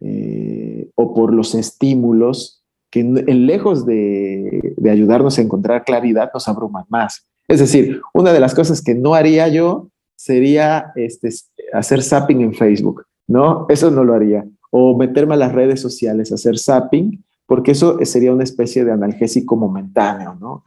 eh, 0.00 0.90
o 0.94 1.14
por 1.14 1.32
los 1.32 1.54
estímulos 1.54 2.62
que 2.90 3.00
en, 3.00 3.46
lejos 3.46 3.84
de, 3.84 4.74
ayudarnos 4.90 5.38
a 5.38 5.42
encontrar 5.42 5.84
claridad 5.84 6.30
nos 6.32 6.48
abruman 6.48 6.84
más. 6.88 7.26
Es 7.48 7.60
decir, 7.60 8.00
una 8.14 8.32
de 8.32 8.40
las 8.40 8.54
cosas 8.54 8.82
que 8.82 8.94
no 8.94 9.14
haría 9.14 9.48
yo 9.48 9.88
sería 10.16 10.92
este, 10.96 11.30
hacer 11.72 12.02
zapping 12.02 12.40
en 12.40 12.54
Facebook, 12.54 13.04
¿no? 13.26 13.66
Eso 13.68 13.90
no 13.90 14.04
lo 14.04 14.14
haría. 14.14 14.46
O 14.70 14.96
meterme 14.96 15.34
a 15.34 15.38
las 15.38 15.52
redes 15.52 15.80
sociales, 15.80 16.32
hacer 16.32 16.58
zapping, 16.58 17.24
porque 17.46 17.72
eso 17.72 17.98
sería 18.04 18.32
una 18.32 18.44
especie 18.44 18.84
de 18.84 18.92
analgésico 18.92 19.56
momentáneo, 19.56 20.36
¿no? 20.40 20.64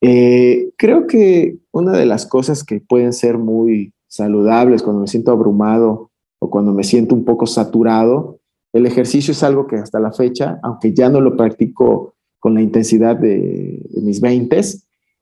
Eh, 0.00 0.70
creo 0.76 1.06
que 1.06 1.56
una 1.72 1.92
de 1.92 2.06
las 2.06 2.24
cosas 2.26 2.62
que 2.62 2.80
pueden 2.80 3.12
ser 3.12 3.36
muy 3.36 3.92
saludables 4.08 4.82
cuando 4.82 5.02
me 5.02 5.06
siento 5.06 5.30
abrumado 5.30 6.10
o 6.40 6.50
cuando 6.50 6.72
me 6.72 6.84
siento 6.84 7.14
un 7.14 7.24
poco 7.24 7.46
saturado, 7.46 8.40
el 8.72 8.86
ejercicio 8.86 9.32
es 9.32 9.42
algo 9.42 9.66
que 9.66 9.76
hasta 9.76 10.00
la 10.00 10.12
fecha, 10.12 10.58
aunque 10.62 10.92
ya 10.92 11.08
no 11.08 11.20
lo 11.20 11.36
practico 11.36 12.14
con 12.38 12.54
la 12.54 12.62
intensidad 12.62 13.16
de, 13.16 13.80
mis 14.02 14.20
20, 14.20 14.60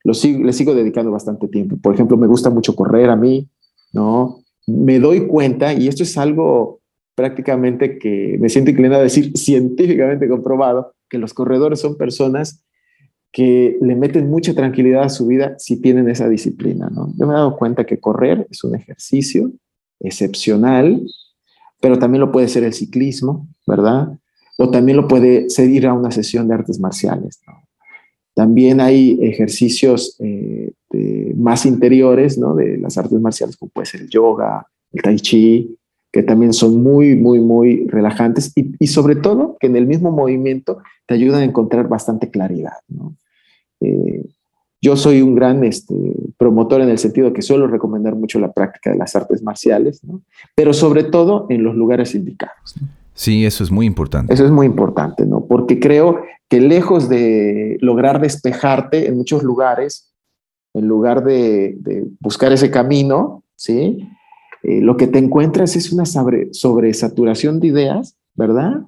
lo 0.04 0.14
sigo, 0.14 0.44
le 0.44 0.52
sigo 0.52 0.74
dedicando 0.74 1.10
bastante 1.10 1.48
tiempo. 1.48 1.76
Por 1.76 1.94
ejemplo, 1.94 2.16
me 2.16 2.26
gusta 2.26 2.50
mucho 2.50 2.76
correr 2.76 3.10
a 3.10 3.16
mí, 3.16 3.48
¿no? 3.92 4.40
Me 4.66 4.98
doy 4.98 5.26
cuenta, 5.26 5.72
y 5.72 5.88
esto 5.88 6.02
es 6.02 6.18
algo 6.18 6.80
prácticamente 7.14 7.98
que 7.98 8.36
me 8.38 8.48
siento 8.48 8.70
inclinado 8.70 9.00
a 9.00 9.04
decir 9.04 9.36
científicamente 9.36 10.28
comprobado, 10.28 10.92
que 11.08 11.18
los 11.18 11.32
corredores 11.32 11.80
son 11.80 11.96
personas 11.96 12.65
que 13.36 13.76
le 13.82 13.94
meten 13.96 14.30
mucha 14.30 14.54
tranquilidad 14.54 15.02
a 15.02 15.08
su 15.10 15.26
vida 15.26 15.56
si 15.58 15.76
tienen 15.82 16.08
esa 16.08 16.26
disciplina, 16.26 16.88
¿no? 16.88 17.12
Yo 17.18 17.26
me 17.26 17.34
he 17.34 17.36
dado 17.36 17.54
cuenta 17.54 17.84
que 17.84 18.00
correr 18.00 18.46
es 18.50 18.64
un 18.64 18.74
ejercicio 18.74 19.52
excepcional, 20.00 21.02
pero 21.78 21.98
también 21.98 22.22
lo 22.22 22.32
puede 22.32 22.48
ser 22.48 22.64
el 22.64 22.72
ciclismo, 22.72 23.46
¿verdad? 23.66 24.18
O 24.56 24.70
también 24.70 24.96
lo 24.96 25.06
puede 25.06 25.50
ser 25.50 25.86
a 25.86 25.92
una 25.92 26.10
sesión 26.12 26.48
de 26.48 26.54
artes 26.54 26.80
marciales, 26.80 27.42
¿no? 27.46 27.62
También 28.32 28.80
hay 28.80 29.18
ejercicios 29.20 30.16
eh, 30.20 30.72
más 31.36 31.66
interiores, 31.66 32.38
¿no? 32.38 32.54
De 32.54 32.78
las 32.78 32.96
artes 32.96 33.20
marciales, 33.20 33.58
como 33.58 33.70
puede 33.70 33.84
ser 33.84 34.00
el 34.00 34.08
yoga, 34.08 34.66
el 34.92 35.02
tai 35.02 35.16
chi, 35.16 35.76
que 36.10 36.22
también 36.22 36.54
son 36.54 36.82
muy, 36.82 37.16
muy, 37.16 37.40
muy 37.40 37.86
relajantes 37.88 38.50
y, 38.54 38.86
sobre 38.86 39.16
todo 39.16 39.58
que 39.60 39.66
en 39.66 39.76
el 39.76 39.86
mismo 39.86 40.10
movimiento 40.10 40.78
te 41.04 41.12
ayudan 41.12 41.42
a 41.42 41.44
encontrar 41.44 41.86
bastante 41.86 42.30
claridad. 42.30 42.72
Eh, 43.80 44.24
yo 44.80 44.96
soy 44.96 45.22
un 45.22 45.34
gran 45.34 45.64
este, 45.64 45.94
promotor 46.36 46.80
en 46.80 46.90
el 46.90 46.98
sentido 46.98 47.32
que 47.32 47.42
suelo 47.42 47.66
recomendar 47.66 48.14
mucho 48.14 48.38
la 48.38 48.52
práctica 48.52 48.90
de 48.90 48.96
las 48.96 49.16
artes 49.16 49.42
marciales, 49.42 50.00
pero 50.54 50.72
sobre 50.72 51.04
todo 51.04 51.46
en 51.48 51.62
los 51.62 51.74
lugares 51.74 52.14
indicados. 52.14 52.74
Sí, 53.14 53.46
eso 53.46 53.64
es 53.64 53.70
muy 53.70 53.86
importante. 53.86 54.32
Eso 54.32 54.44
es 54.44 54.50
muy 54.50 54.66
importante, 54.66 55.24
¿no? 55.24 55.46
Porque 55.46 55.80
creo 55.80 56.20
que 56.48 56.60
lejos 56.60 57.08
de 57.08 57.78
lograr 57.80 58.20
despejarte 58.20 59.08
en 59.08 59.16
muchos 59.16 59.42
lugares, 59.42 60.12
en 60.74 60.86
lugar 60.86 61.24
de, 61.24 61.76
de 61.80 62.04
buscar 62.20 62.52
ese 62.52 62.70
camino, 62.70 63.42
¿sí? 63.56 64.06
Eh, 64.62 64.80
lo 64.80 64.96
que 64.96 65.06
te 65.06 65.18
encuentras 65.18 65.76
es 65.76 65.92
una 65.92 66.04
sobre, 66.04 66.52
sobresaturación 66.52 67.60
de 67.60 67.68
ideas, 67.68 68.16
¿verdad? 68.34 68.82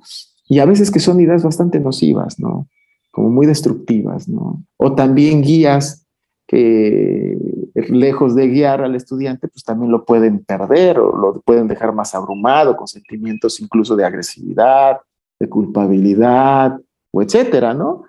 Y 0.48 0.58
a 0.58 0.64
veces 0.64 0.90
que 0.90 0.98
son 0.98 1.20
ideas 1.20 1.42
bastante 1.44 1.78
nocivas, 1.78 2.40
¿no? 2.40 2.68
Como 3.10 3.30
muy 3.30 3.46
destructivas, 3.46 4.28
¿no? 4.28 4.62
O 4.76 4.94
también 4.94 5.42
guías 5.42 6.06
que 6.46 7.36
lejos 7.74 8.34
de 8.34 8.48
guiar 8.48 8.82
al 8.82 8.94
estudiante, 8.94 9.48
pues 9.48 9.62
también 9.64 9.92
lo 9.92 10.04
pueden 10.04 10.44
perder 10.44 10.98
o 10.98 11.16
lo 11.16 11.40
pueden 11.42 11.68
dejar 11.68 11.92
más 11.92 12.14
abrumado 12.14 12.76
con 12.76 12.88
sentimientos 12.88 13.60
incluso 13.60 13.94
de 13.96 14.04
agresividad, 14.04 14.98
de 15.38 15.48
culpabilidad 15.48 16.80
o 17.12 17.22
etcétera, 17.22 17.74
¿no? 17.74 18.04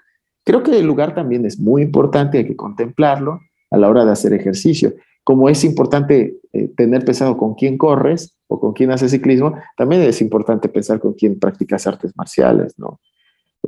Creo 0.46 0.64
que 0.64 0.78
el 0.80 0.86
lugar 0.86 1.14
también 1.14 1.46
es 1.46 1.60
muy 1.60 1.82
importante, 1.84 2.40
hay 2.40 2.48
que 2.48 2.56
contemplarlo 2.56 3.40
a 3.72 3.78
la 3.78 3.90
hora 3.90 4.06
de 4.06 4.12
hacer 4.12 4.34
ejercicio 4.34 4.94
como 5.30 5.48
es 5.48 5.64
importante 5.64 6.40
eh, 6.54 6.70
tener 6.76 7.06
pensado 7.06 7.38
con 7.38 7.54
quién 7.54 7.78
corres 7.78 8.36
o 8.48 8.60
con 8.60 8.74
quién 8.74 8.90
haces 8.90 9.12
ciclismo, 9.12 9.54
también 9.78 10.02
es 10.02 10.22
importante 10.22 10.70
pensar 10.70 11.00
con 11.00 11.14
quién 11.14 11.38
practicas 11.38 11.86
artes 11.86 12.14
marciales, 12.16 12.74
¿no? 12.80 13.00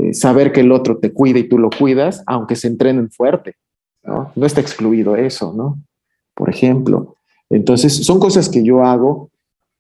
Eh, 0.02 0.14
saber 0.14 0.52
que 0.52 0.62
el 0.62 0.72
otro 0.72 0.98
te 0.98 1.12
cuida 1.12 1.40
y 1.40 1.48
tú 1.48 1.58
lo 1.58 1.70
cuidas, 1.70 2.24
aunque 2.28 2.56
se 2.56 2.68
entrenen 2.68 3.12
fuerte, 3.12 3.56
¿no? 4.04 4.32
No 4.36 4.46
está 4.46 4.62
excluido 4.62 5.16
eso, 5.16 5.54
¿no? 5.54 5.82
Por 6.34 6.50
ejemplo. 6.50 7.16
Entonces, 7.50 8.06
son 8.06 8.20
cosas 8.20 8.50
que 8.50 8.64
yo 8.64 8.84
hago. 8.84 9.30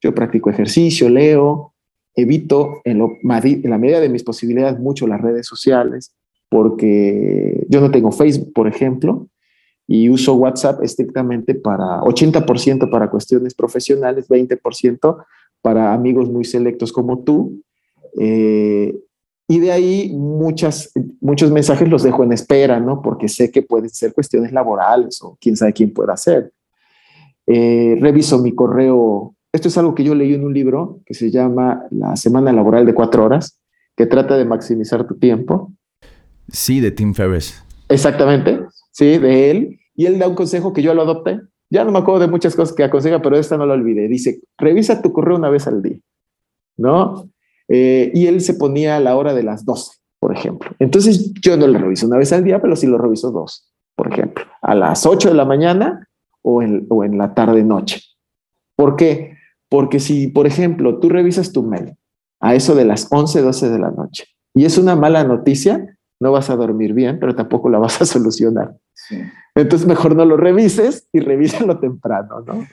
Yo 0.02 0.14
practico 0.16 0.50
ejercicio, 0.50 1.10
leo, 1.10 1.74
evito 2.16 2.82
en, 2.84 3.02
en 3.02 3.70
la 3.70 3.78
medida 3.78 4.00
de 4.00 4.10
mis 4.10 4.24
posibilidades 4.24 4.80
mucho 4.80 5.08
las 5.08 5.22
redes 5.22 5.46
sociales, 5.46 6.14
porque 6.50 7.66
yo 7.70 7.80
no 7.82 7.92
tengo 7.92 8.12
Facebook, 8.12 8.52
por 8.54 8.68
ejemplo, 8.68 9.28
y 9.88 10.10
uso 10.10 10.34
WhatsApp 10.36 10.84
estrictamente 10.84 11.54
para 11.54 12.02
80% 12.02 12.90
para 12.90 13.10
cuestiones 13.10 13.54
profesionales, 13.54 14.28
20% 14.28 15.24
para 15.62 15.94
amigos 15.94 16.30
muy 16.30 16.46
selectos 16.46 16.92
como 16.92 17.24
tú. 17.24 17.62
Eh, 18.20 18.98
y 19.52 19.60
de 19.60 19.70
ahí 19.74 20.14
muchas, 20.14 20.94
muchos 21.20 21.52
mensajes 21.52 21.90
los 21.90 22.04
dejo 22.04 22.24
en 22.24 22.32
espera, 22.32 22.80
¿no? 22.80 23.02
Porque 23.02 23.28
sé 23.28 23.52
que 23.52 23.62
pueden 23.62 23.90
ser 23.90 24.14
cuestiones 24.14 24.54
laborales 24.54 25.22
o 25.22 25.38
quién 25.42 25.58
sabe 25.58 25.74
quién 25.74 25.92
pueda 25.92 26.14
hacer. 26.14 26.54
Eh, 27.48 27.98
reviso 28.00 28.42
mi 28.42 28.56
correo. 28.56 29.36
Esto 29.52 29.68
es 29.68 29.78
algo 29.78 29.94
que 29.94 30.06
yo 30.06 30.16
leí 30.16 30.34
en 30.36 30.46
un 30.46 30.54
libro 30.54 31.02
que 31.06 31.14
se 31.14 31.32
llama 31.32 31.84
La 31.90 32.16
Semana 32.16 32.54
Laboral 32.54 32.86
de 32.86 32.94
Cuatro 32.94 33.26
Horas, 33.26 33.60
que 33.98 34.06
trata 34.06 34.38
de 34.38 34.46
maximizar 34.46 35.06
tu 35.06 35.16
tiempo. 35.16 35.74
Sí, 36.48 36.80
de 36.80 36.92
Tim 36.92 37.14
Ferriss. 37.14 37.62
Exactamente, 37.90 38.62
sí, 38.94 39.18
de 39.18 39.52
él 39.52 39.80
y 39.96 40.06
él 40.06 40.18
da 40.18 40.30
un 40.30 40.36
consejo 40.36 40.72
que 40.72 40.82
yo 40.82 40.94
lo 40.94 41.02
adopté. 41.02 41.42
Ya 41.70 41.84
no 41.84 41.92
me 41.92 42.00
acuerdo 42.00 42.22
de 42.22 42.28
muchas 42.28 42.56
cosas 42.56 42.74
que 42.74 42.86
aconseja, 42.86 43.22
pero 43.22 43.36
esta 43.36 43.58
no 43.58 43.66
la 43.66 43.74
olvidé. 43.74 44.08
Dice, 44.08 44.40
revisa 44.58 45.02
tu 45.02 45.12
correo 45.12 45.36
una 45.36 45.50
vez 45.50 45.68
al 45.68 45.82
día, 45.82 46.00
¿no? 46.78 47.30
Eh, 47.74 48.12
y 48.14 48.28
él 48.28 48.42
se 48.42 48.56
ponía 48.56 48.98
a 48.98 49.00
la 49.00 49.16
hora 49.16 49.34
de 49.34 49.44
las 49.44 49.64
12, 49.64 49.94
por 50.20 50.36
ejemplo. 50.36 50.72
Entonces 50.78 51.34
yo 51.36 51.56
no 51.56 51.68
lo 51.68 51.80
reviso 51.80 52.06
una 52.06 52.18
vez 52.18 52.34
al 52.34 52.44
día, 52.44 52.62
pero 52.62 52.76
sí 52.76 52.86
lo 52.86 52.98
reviso 52.98 53.32
dos, 53.32 53.72
por 53.96 54.12
ejemplo, 54.12 54.44
a 54.62 54.76
las 54.76 55.06
8 55.06 55.30
de 55.30 55.36
la 55.36 55.46
mañana 55.46 56.10
o 56.42 56.62
en, 56.62 56.86
o 56.90 57.06
en 57.06 57.18
la 57.18 57.34
tarde-noche. 57.34 58.02
¿Por 58.76 58.98
qué? 58.98 59.38
Porque 59.70 60.02
si, 60.02 60.28
por 60.28 60.48
ejemplo, 60.48 61.00
tú 61.00 61.08
revisas 61.08 61.54
tu 61.54 61.64
mail 61.64 61.96
a 62.42 62.56
eso 62.56 62.76
de 62.76 62.84
las 62.84 63.08
11, 63.10 63.42
12 63.42 63.70
de 63.70 63.80
la 63.80 63.92
noche 63.92 64.26
y 64.54 64.66
es 64.66 64.78
una 64.78 64.98
mala 64.98 65.24
noticia, 65.24 65.98
no 66.20 66.34
vas 66.34 66.50
a 66.50 66.58
dormir 66.58 66.94
bien, 66.94 67.20
pero 67.20 67.36
tampoco 67.36 67.70
la 67.70 67.80
vas 67.80 68.02
a 68.02 68.06
solucionar. 68.06 68.76
Entonces 69.56 69.88
mejor 69.88 70.16
no 70.16 70.26
lo 70.26 70.36
revises 70.36 71.08
y 71.14 71.22
revísalo 71.22 71.80
temprano, 71.80 72.42
¿no? 72.46 72.68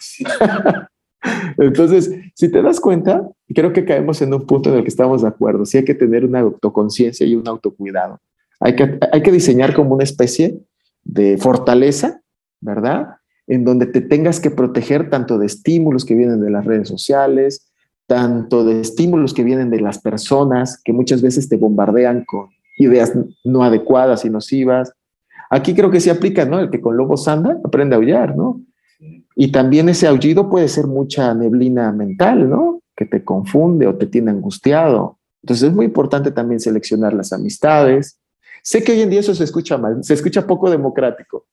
Entonces, 1.58 2.10
si 2.34 2.50
te 2.50 2.62
das 2.62 2.80
cuenta, 2.80 3.28
creo 3.54 3.72
que 3.72 3.84
caemos 3.84 4.20
en 4.22 4.34
un 4.34 4.46
punto 4.46 4.70
en 4.70 4.76
el 4.76 4.82
que 4.82 4.88
estamos 4.88 5.22
de 5.22 5.28
acuerdo. 5.28 5.64
Sí 5.64 5.78
hay 5.78 5.84
que 5.84 5.94
tener 5.94 6.24
una 6.24 6.40
autoconciencia 6.40 7.26
y 7.26 7.34
un 7.34 7.46
autocuidado. 7.48 8.20
Hay 8.60 8.74
que, 8.74 8.98
hay 9.12 9.22
que 9.22 9.32
diseñar 9.32 9.74
como 9.74 9.94
una 9.94 10.04
especie 10.04 10.58
de 11.04 11.38
fortaleza, 11.38 12.20
¿verdad? 12.60 13.16
En 13.46 13.64
donde 13.64 13.86
te 13.86 14.00
tengas 14.00 14.40
que 14.40 14.50
proteger 14.50 15.10
tanto 15.10 15.38
de 15.38 15.46
estímulos 15.46 16.04
que 16.04 16.14
vienen 16.14 16.40
de 16.40 16.50
las 16.50 16.64
redes 16.64 16.88
sociales, 16.88 17.70
tanto 18.06 18.64
de 18.64 18.80
estímulos 18.80 19.32
que 19.32 19.44
vienen 19.44 19.70
de 19.70 19.80
las 19.80 19.98
personas 19.98 20.80
que 20.82 20.92
muchas 20.92 21.22
veces 21.22 21.48
te 21.48 21.56
bombardean 21.56 22.24
con 22.24 22.48
ideas 22.78 23.12
no 23.44 23.62
adecuadas 23.64 24.24
y 24.24 24.30
nocivas, 24.30 24.92
Aquí 25.50 25.74
creo 25.74 25.90
que 25.90 26.00
se 26.00 26.10
aplica, 26.10 26.44
¿no? 26.44 26.60
El 26.60 26.70
que 26.70 26.80
con 26.80 26.96
lobos 26.96 27.26
anda, 27.26 27.58
aprende 27.64 27.94
a 27.94 27.98
aullar, 27.98 28.36
¿no? 28.36 28.60
Y 29.34 29.50
también 29.52 29.88
ese 29.88 30.06
aullido 30.06 30.50
puede 30.50 30.68
ser 30.68 30.86
mucha 30.86 31.34
neblina 31.34 31.92
mental, 31.92 32.50
¿no? 32.50 32.77
Que 32.98 33.06
te 33.06 33.22
confunde 33.22 33.86
o 33.86 33.94
te 33.94 34.06
tiene 34.06 34.32
angustiado. 34.32 35.18
Entonces 35.42 35.68
es 35.68 35.74
muy 35.74 35.86
importante 35.86 36.32
también 36.32 36.58
seleccionar 36.58 37.14
las 37.14 37.32
amistades. 37.32 38.18
Sé 38.64 38.82
que 38.82 38.90
hoy 38.90 39.02
en 39.02 39.10
día 39.10 39.20
eso 39.20 39.36
se 39.36 39.44
escucha 39.44 39.78
mal, 39.78 40.02
se 40.02 40.14
escucha 40.14 40.48
poco 40.48 40.68
democrático, 40.68 41.46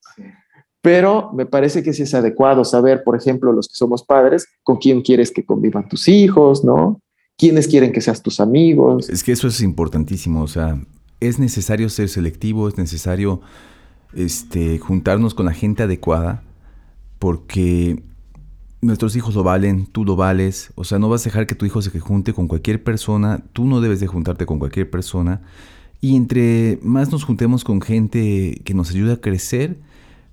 pero 0.82 1.32
me 1.34 1.46
parece 1.46 1.84
que 1.84 1.94
sí 1.94 2.02
es 2.02 2.14
adecuado 2.16 2.66
saber, 2.66 3.04
por 3.04 3.16
ejemplo, 3.16 3.52
los 3.52 3.68
que 3.68 3.76
somos 3.76 4.04
padres, 4.04 4.48
con 4.64 4.78
quién 4.78 5.04
quieres 5.04 5.32
que 5.32 5.46
convivan 5.46 5.88
tus 5.88 6.08
hijos, 6.08 6.64
¿no? 6.64 7.00
¿Quiénes 7.38 7.68
quieren 7.68 7.92
que 7.92 8.02
seas 8.02 8.24
tus 8.24 8.40
amigos? 8.40 9.08
Es 9.08 9.24
que 9.24 9.34
eso 9.34 9.48
es 9.48 9.62
importantísimo, 9.62 10.42
o 10.42 10.48
sea, 10.48 10.82
es 11.20 11.38
necesario 11.38 11.90
ser 11.90 12.10
selectivo, 12.10 12.68
es 12.68 12.78
necesario 12.78 13.42
este, 14.14 14.80
juntarnos 14.80 15.36
con 15.36 15.46
la 15.46 15.54
gente 15.54 15.84
adecuada, 15.84 16.44
porque 17.20 18.04
nuestros 18.86 19.16
hijos 19.16 19.36
lo 19.36 19.44
valen, 19.44 19.88
tú 19.88 20.06
lo 20.06 20.16
vales, 20.16 20.72
o 20.76 20.84
sea, 20.84 21.00
no 21.00 21.10
vas 21.10 21.22
a 21.22 21.30
dejar 21.30 21.48
que 21.48 21.56
tu 21.56 21.66
hijo 21.66 21.82
se 21.82 22.00
junte 22.00 22.34
con 22.34 22.48
cualquier 22.48 22.84
persona, 22.84 23.44
tú 23.54 23.66
no 23.66 23.82
debes 23.82 24.00
de 24.00 24.08
juntarte 24.08 24.46
con 24.46 24.60
cualquier 24.60 24.90
persona, 24.90 25.42
y 26.02 26.16
entre 26.16 26.80
más 26.82 27.12
nos 27.12 27.24
juntemos 27.24 27.64
con 27.64 27.82
gente 27.82 28.62
que 28.64 28.74
nos 28.74 28.92
ayuda 28.92 29.14
a 29.14 29.18
crecer, 29.18 29.78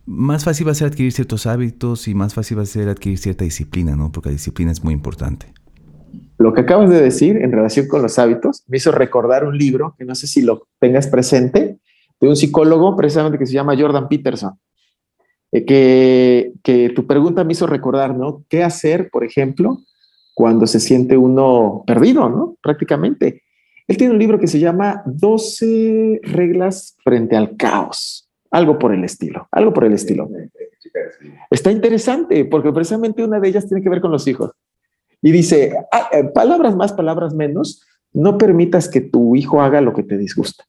más 0.04 0.44
fácil 0.44 0.66
va 0.66 0.72
a 0.72 0.74
ser 0.74 0.88
adquirir 0.88 1.12
ciertos 1.12 1.46
hábitos 1.46 2.08
y 2.08 2.14
más 2.14 2.34
fácil 2.34 2.58
va 2.58 2.62
a 2.62 2.66
ser 2.66 2.88
adquirir 2.88 3.18
cierta 3.18 3.44
disciplina, 3.44 3.96
¿no? 3.96 4.10
Porque 4.10 4.30
la 4.30 4.34
disciplina 4.34 4.72
es 4.72 4.82
muy 4.82 4.92
importante. 4.92 5.46
Lo 6.38 6.52
que 6.52 6.62
acabas 6.62 6.90
de 6.90 7.00
decir 7.00 7.36
en 7.36 7.52
relación 7.52 7.86
con 7.86 8.02
los 8.02 8.18
hábitos 8.18 8.64
me 8.66 8.78
hizo 8.78 8.90
recordar 8.90 9.44
un 9.46 9.56
libro 9.56 9.94
que 9.96 10.04
no 10.04 10.14
sé 10.14 10.26
si 10.26 10.42
lo 10.42 10.66
tengas 10.80 11.06
presente, 11.06 11.78
de 12.20 12.28
un 12.28 12.36
psicólogo 12.36 12.96
precisamente 12.96 13.38
que 13.38 13.46
se 13.46 13.52
llama 13.52 13.76
Jordan 13.78 14.08
Peterson, 14.08 14.58
eh, 15.52 15.64
que, 15.64 16.52
que 16.62 16.90
tu 16.90 17.06
pregunta 17.06 17.44
me 17.44 17.52
hizo 17.52 17.66
recordar, 17.66 18.16
¿no? 18.16 18.44
¿Qué 18.48 18.62
hacer, 18.64 19.10
por 19.10 19.24
ejemplo, 19.24 19.78
cuando 20.34 20.66
se 20.66 20.80
siente 20.80 21.16
uno 21.16 21.84
perdido, 21.86 22.28
¿no? 22.28 22.56
Prácticamente. 22.62 23.42
Él 23.86 23.96
tiene 23.96 24.14
un 24.14 24.18
libro 24.18 24.38
que 24.38 24.46
se 24.46 24.58
llama 24.58 25.02
12 25.06 26.20
reglas 26.22 26.96
frente 27.04 27.36
al 27.36 27.56
caos, 27.56 28.28
algo 28.50 28.78
por 28.78 28.94
el 28.94 29.04
estilo, 29.04 29.48
algo 29.50 29.72
por 29.72 29.84
el 29.84 29.92
estilo. 29.92 30.28
Está 31.50 31.70
interesante 31.70 32.44
porque 32.44 32.72
precisamente 32.72 33.24
una 33.24 33.40
de 33.40 33.48
ellas 33.48 33.66
tiene 33.66 33.82
que 33.82 33.90
ver 33.90 34.00
con 34.00 34.10
los 34.10 34.26
hijos. 34.26 34.52
Y 35.20 35.30
dice, 35.30 35.74
ah, 35.92 36.08
eh, 36.12 36.24
palabras 36.24 36.74
más, 36.74 36.92
palabras 36.92 37.34
menos, 37.34 37.82
no 38.12 38.38
permitas 38.38 38.88
que 38.88 39.00
tu 39.00 39.36
hijo 39.36 39.62
haga 39.62 39.80
lo 39.80 39.92
que 39.92 40.02
te 40.02 40.16
disgusta. 40.16 40.64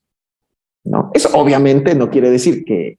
¿no? 0.83 1.11
Eso 1.13 1.29
obviamente 1.33 1.95
no 1.95 2.09
quiere 2.09 2.29
decir 2.29 2.65
que, 2.65 2.97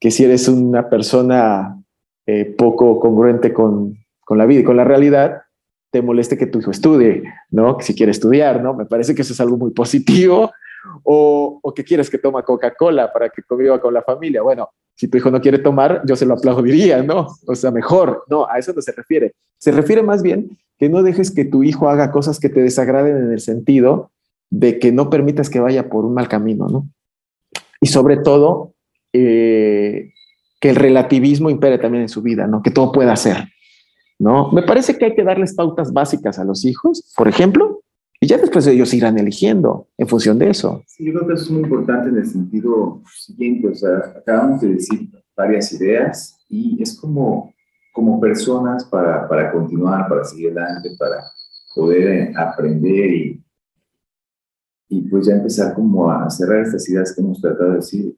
que 0.00 0.10
si 0.10 0.24
eres 0.24 0.48
una 0.48 0.88
persona 0.88 1.82
eh, 2.26 2.44
poco 2.44 3.00
congruente 3.00 3.52
con, 3.52 3.96
con 4.24 4.38
la 4.38 4.46
vida 4.46 4.60
y 4.60 4.64
con 4.64 4.76
la 4.76 4.84
realidad, 4.84 5.42
te 5.90 6.02
moleste 6.02 6.36
que 6.36 6.46
tu 6.46 6.60
hijo 6.60 6.70
estudie, 6.70 7.24
¿no? 7.50 7.78
Que 7.78 7.84
si 7.84 7.94
quiere 7.94 8.12
estudiar, 8.12 8.62
¿no? 8.62 8.74
Me 8.74 8.86
parece 8.86 9.14
que 9.14 9.22
eso 9.22 9.32
es 9.32 9.40
algo 9.40 9.56
muy 9.56 9.70
positivo. 9.70 10.50
O, 11.02 11.58
o 11.60 11.74
que 11.74 11.84
quieres 11.84 12.08
que 12.08 12.18
toma 12.18 12.42
Coca-Cola 12.42 13.12
para 13.12 13.28
que 13.28 13.42
conviva 13.42 13.80
con 13.80 13.92
la 13.92 14.02
familia. 14.02 14.42
Bueno, 14.42 14.70
si 14.94 15.08
tu 15.08 15.18
hijo 15.18 15.30
no 15.30 15.40
quiere 15.40 15.58
tomar, 15.58 16.02
yo 16.06 16.16
se 16.16 16.24
lo 16.24 16.34
aplaudiría, 16.34 17.02
¿no? 17.02 17.26
O 17.46 17.54
sea, 17.54 17.70
mejor. 17.70 18.24
No, 18.28 18.48
a 18.48 18.58
eso 18.58 18.72
no 18.72 18.80
se 18.80 18.92
refiere. 18.92 19.34
Se 19.58 19.70
refiere 19.70 20.02
más 20.02 20.22
bien 20.22 20.56
que 20.78 20.88
no 20.88 21.02
dejes 21.02 21.30
que 21.30 21.44
tu 21.44 21.62
hijo 21.62 21.88
haga 21.88 22.10
cosas 22.10 22.38
que 22.38 22.48
te 22.48 22.62
desagraden 22.62 23.16
en 23.16 23.32
el 23.32 23.40
sentido 23.40 24.10
de 24.50 24.78
que 24.78 24.92
no 24.92 25.10
permitas 25.10 25.50
que 25.50 25.60
vaya 25.60 25.88
por 25.90 26.04
un 26.04 26.14
mal 26.14 26.28
camino, 26.28 26.68
¿no? 26.68 26.88
Y 27.80 27.88
sobre 27.88 28.16
todo, 28.16 28.72
eh, 29.12 30.12
que 30.60 30.70
el 30.70 30.76
relativismo 30.76 31.50
impere 31.50 31.78
también 31.78 32.02
en 32.02 32.08
su 32.08 32.22
vida, 32.22 32.46
¿no? 32.46 32.62
Que 32.62 32.70
todo 32.70 32.92
pueda 32.92 33.14
ser, 33.16 33.44
¿no? 34.18 34.50
Me 34.52 34.62
parece 34.62 34.96
que 34.98 35.06
hay 35.06 35.14
que 35.14 35.24
darles 35.24 35.54
pautas 35.54 35.92
básicas 35.92 36.38
a 36.38 36.44
los 36.44 36.64
hijos, 36.64 37.12
por 37.16 37.28
ejemplo, 37.28 37.82
y 38.20 38.26
ya 38.26 38.36
después 38.36 38.66
ellos 38.66 38.92
irán 38.94 39.18
eligiendo 39.18 39.88
en 39.96 40.08
función 40.08 40.38
de 40.38 40.50
eso. 40.50 40.82
Sí, 40.86 41.04
yo 41.06 41.12
creo 41.12 41.28
que 41.28 41.34
eso 41.34 41.44
es 41.44 41.50
muy 41.50 41.62
importante 41.62 42.08
en 42.08 42.16
el 42.16 42.26
sentido 42.26 43.02
siguiente, 43.14 43.68
o 43.68 43.74
sea, 43.74 43.96
acabamos 44.16 44.60
de 44.60 44.74
decir 44.74 45.08
varias 45.36 45.72
ideas 45.72 46.44
y 46.48 46.82
es 46.82 46.98
como, 46.98 47.54
como 47.92 48.20
personas 48.20 48.84
para, 48.86 49.28
para 49.28 49.52
continuar, 49.52 50.08
para 50.08 50.24
seguir 50.24 50.50
adelante, 50.58 50.90
para 50.98 51.22
poder 51.76 52.36
aprender 52.36 53.12
y, 53.12 53.44
y 54.88 55.02
pues 55.02 55.26
ya 55.28 55.34
empezar 55.34 55.74
como 55.74 56.10
a 56.10 56.28
cerrar 56.28 56.62
estas 56.62 56.88
ideas 56.88 57.14
que 57.14 57.20
hemos 57.20 57.40
tratado 57.40 57.70
de 57.70 57.76
decir. 57.76 58.16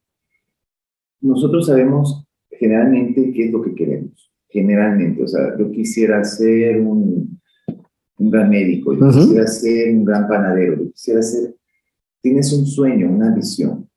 Nosotros 1.21 1.67
sabemos 1.67 2.27
generalmente 2.51 3.33
qué 3.33 3.47
es 3.47 3.53
lo 3.53 3.63
que 3.63 3.75
queremos, 3.75 4.33
generalmente, 4.49 5.23
o 5.23 5.27
sea, 5.27 5.57
yo 5.59 5.71
quisiera 5.71 6.23
ser 6.25 6.81
un 6.81 7.41
un 8.21 8.31
gran 8.31 8.51
médico, 8.51 8.93
yo 8.93 9.09
quisiera 9.09 9.47
ser 9.47 9.95
un 9.95 10.05
gran 10.05 10.29
panadero, 10.29 10.77
yo 10.77 10.91
quisiera 10.93 11.23
ser, 11.23 11.55
tienes 12.21 12.53
un 12.53 12.67
sueño, 12.67 13.09
una 13.09 13.35
visión. 13.35 13.89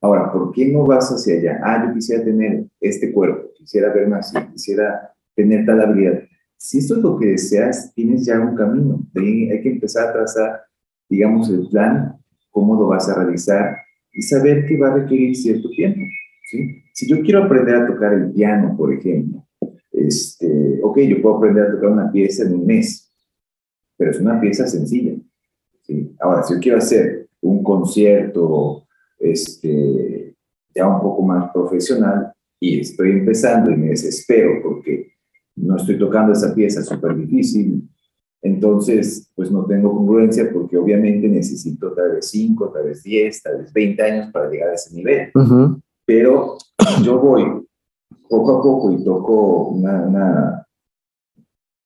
Ahora, 0.00 0.32
¿por 0.32 0.52
qué 0.52 0.66
no 0.66 0.84
vas 0.84 1.08
hacia 1.10 1.34
allá? 1.34 1.60
Ah, 1.62 1.86
yo 1.86 1.94
quisiera 1.94 2.24
tener 2.24 2.66
este 2.80 3.12
cuerpo, 3.12 3.50
quisiera 3.54 3.92
verme 3.92 4.16
así, 4.16 4.36
quisiera 4.52 5.12
tener 5.36 5.64
tal 5.66 5.80
habilidad. 5.80 6.20
Si 6.56 6.78
esto 6.78 6.96
es 6.96 7.02
lo 7.02 7.16
que 7.16 7.26
deseas, 7.26 7.94
tienes 7.94 8.26
ya 8.26 8.40
un 8.40 8.56
camino. 8.56 9.06
Hay 9.14 9.62
que 9.62 9.70
empezar 9.70 10.08
a 10.08 10.12
trazar, 10.12 10.60
digamos, 11.08 11.48
el 11.48 11.68
plan, 11.68 12.16
cómo 12.50 12.74
lo 12.74 12.88
vas 12.88 13.08
a 13.08 13.22
realizar 13.22 13.76
y 14.12 14.22
saber 14.22 14.66
que 14.66 14.78
va 14.78 14.88
a 14.88 14.94
requerir 14.94 15.36
cierto 15.36 15.70
tiempo. 15.70 16.00
¿Sí? 16.50 16.82
Si 16.92 17.08
yo 17.08 17.22
quiero 17.22 17.44
aprender 17.44 17.76
a 17.76 17.86
tocar 17.86 18.12
el 18.12 18.32
piano, 18.32 18.76
por 18.76 18.92
ejemplo, 18.92 19.46
este, 19.92 20.80
ok, 20.82 20.98
yo 21.00 21.22
puedo 21.22 21.36
aprender 21.36 21.64
a 21.64 21.72
tocar 21.72 21.90
una 21.90 22.10
pieza 22.10 22.44
en 22.44 22.54
un 22.54 22.66
mes, 22.66 23.12
pero 23.96 24.10
es 24.10 24.20
una 24.20 24.40
pieza 24.40 24.66
sencilla. 24.66 25.14
¿sí? 25.82 26.14
Ahora, 26.20 26.42
si 26.42 26.54
yo 26.54 26.60
quiero 26.60 26.78
hacer 26.78 27.28
un 27.42 27.62
concierto 27.62 28.86
este, 29.18 30.34
ya 30.74 30.88
un 30.88 31.00
poco 31.00 31.22
más 31.22 31.50
profesional 31.52 32.32
y 32.58 32.80
estoy 32.80 33.12
empezando 33.12 33.70
y 33.70 33.76
me 33.76 33.88
desespero 33.88 34.62
porque 34.62 35.12
no 35.56 35.76
estoy 35.76 35.98
tocando 35.98 36.32
esa 36.32 36.54
pieza 36.54 36.82
súper 36.82 37.16
difícil, 37.16 37.88
entonces 38.42 39.30
pues 39.34 39.50
no 39.50 39.66
tengo 39.66 39.94
congruencia 39.94 40.50
porque 40.50 40.78
obviamente 40.78 41.28
necesito 41.28 41.92
tal 41.92 42.12
vez 42.12 42.28
5, 42.28 42.70
tal 42.70 42.84
vez 42.84 43.02
10, 43.02 43.42
tal 43.42 43.58
vez 43.58 43.72
20 43.72 44.02
años 44.02 44.32
para 44.32 44.50
llegar 44.50 44.70
a 44.70 44.74
ese 44.74 44.94
nivel. 44.94 45.30
Pero 46.10 46.58
yo 47.04 47.20
voy 47.20 47.44
poco 48.28 48.58
a 48.58 48.62
poco 48.62 48.90
y 48.90 49.04
toco 49.04 49.68
una, 49.68 50.02
una, 50.02 50.66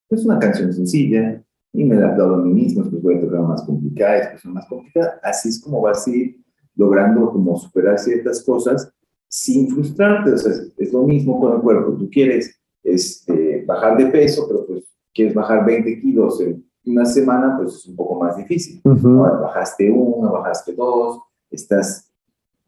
pues 0.08 0.24
una 0.24 0.38
canción 0.38 0.72
sencilla, 0.72 1.44
y 1.74 1.84
me 1.84 1.96
la 1.96 2.08
aplaudo 2.08 2.37
a 2.37 2.38
mí 2.38 2.54
mismo, 2.54 2.88
pues 2.88 3.02
voy 3.02 3.16
a 3.16 3.20
tocar 3.20 3.40
más 3.42 3.62
complicadas, 3.64 4.28
pues 4.30 4.46
más 4.46 4.66
complicadas. 4.66 5.20
Así 5.22 5.50
es 5.50 5.60
como 5.60 5.82
vas 5.82 6.06
a 6.06 6.10
ir 6.10 6.40
logrando 6.74 7.30
como 7.32 7.54
superar 7.58 7.98
ciertas 7.98 8.42
cosas 8.42 8.90
sin 9.28 9.68
frustrarte. 9.68 10.32
O 10.32 10.38
sea, 10.38 10.52
es, 10.78 10.90
lo 10.90 11.02
mismo 11.02 11.38
con 11.38 11.56
el 11.56 11.60
cuerpo. 11.60 11.92
Tú 11.92 12.08
quieres 12.08 12.58
este, 12.82 13.62
bajar 13.66 13.98
de 13.98 14.06
peso, 14.06 14.46
pero 14.48 14.66
pues 14.66 14.84
quieres 15.12 15.34
bajar 15.34 15.66
20 15.66 16.00
kilos 16.00 16.40
en 16.40 16.64
una 16.87 17.04
semana, 17.04 17.58
pues 17.58 17.74
es 17.74 17.87
un 17.88 17.96
poco 17.96 18.18
más 18.18 18.38
difícil. 18.38 18.80
Ahora 18.87 19.37
bajaste 19.40 19.90
uno, 19.90 20.32
bajaste 20.32 20.72
dos, 20.72 21.20
estás 21.50 22.13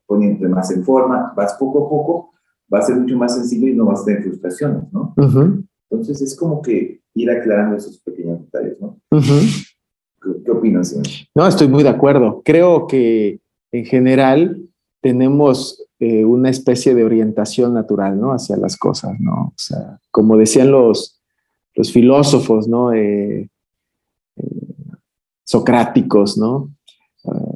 poniéndote 0.07 0.49
más 0.49 0.71
en 0.71 0.85
forma, 0.85 1.33
vas 1.37 1.55
poco 1.55 1.87
a 1.87 1.89
poco, 1.89 2.31
va 2.73 2.79
a 2.79 2.83
ser 2.83 2.97
mucho 2.97 3.17
más 3.17 3.35
sencillo 3.35 3.69
y 3.69 3.75
no 3.75 3.87
vas 3.87 4.03
a 4.03 4.05
tener 4.07 4.23
frustraciones, 4.23 4.93
¿no? 4.93 5.15
Entonces 5.91 6.21
es 6.21 6.37
como 6.37 6.63
que 6.63 7.01
ir 7.15 7.31
aclarando 7.31 7.77
esos 7.77 7.99
pequeños 8.01 8.41
detalles, 8.41 8.81
¿no? 8.81 8.99
¿Qué, 10.45 10.51
opinas? 10.51 10.97
No, 11.35 11.47
estoy 11.47 11.69
muy 11.69 11.83
de 11.83 11.89
acuerdo. 11.89 12.43
Creo 12.45 12.87
que 12.87 13.41
en 13.71 13.85
general 13.85 14.61
tenemos 15.01 15.85
eh, 15.99 16.25
una 16.25 16.51
especie 16.51 16.95
de 16.95 17.05
orientación 17.05 17.75
natural, 17.75 18.21
¿no? 18.21 18.33
Hacia 18.33 18.57
las 18.57 18.77
cosas, 18.77 19.19
¿no? 19.21 19.47
O 19.47 19.55
sea, 19.57 19.99
como 20.11 20.37
decían 20.37 20.71
los, 20.71 21.21
los 21.75 21.93
filósofos, 21.93 22.69
¿no? 22.69 22.93
Eh, 22.93 23.49
eh, 24.37 24.73
socráticos, 25.45 26.37
¿no? 26.37 26.76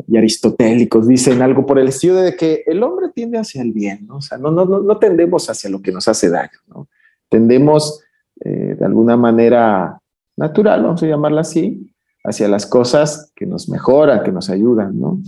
Y 0.06 0.16
aristotélicos 0.16 1.06
dicen 1.06 1.42
algo 1.42 1.66
por 1.66 1.78
el 1.78 1.88
estilo 1.88 2.16
de 2.16 2.37
que 2.37 2.64
el 2.66 2.83
hombre 2.83 3.09
tiende 3.14 3.38
hacia 3.38 3.62
el 3.62 3.72
bien, 3.72 4.06
¿no? 4.06 4.16
O 4.16 4.22
sea, 4.22 4.38
no, 4.38 4.50
no, 4.50 4.64
no 4.64 4.98
tendemos 4.98 5.48
hacia 5.48 5.70
lo 5.70 5.80
que 5.80 5.92
nos 5.92 6.09
hace 6.09 6.28
daño, 6.28 6.59
¿no? 6.66 6.88
Tendemos 7.28 8.02
eh, 8.44 8.76
de 8.78 8.85
alguna 8.85 9.16
manera 9.16 10.00
natural, 10.37 10.83
vamos 10.83 11.02
a 11.02 11.06
llamarla 11.06 11.42
así, 11.42 11.92
hacia 12.24 12.48
las 12.48 12.66
cosas 12.66 13.33
que 13.35 13.46
nos 13.46 13.68
mejoran, 13.68 14.22
que 14.22 14.33
nos 14.33 14.50
ayudan, 14.50 14.98
¿no? 14.98 15.20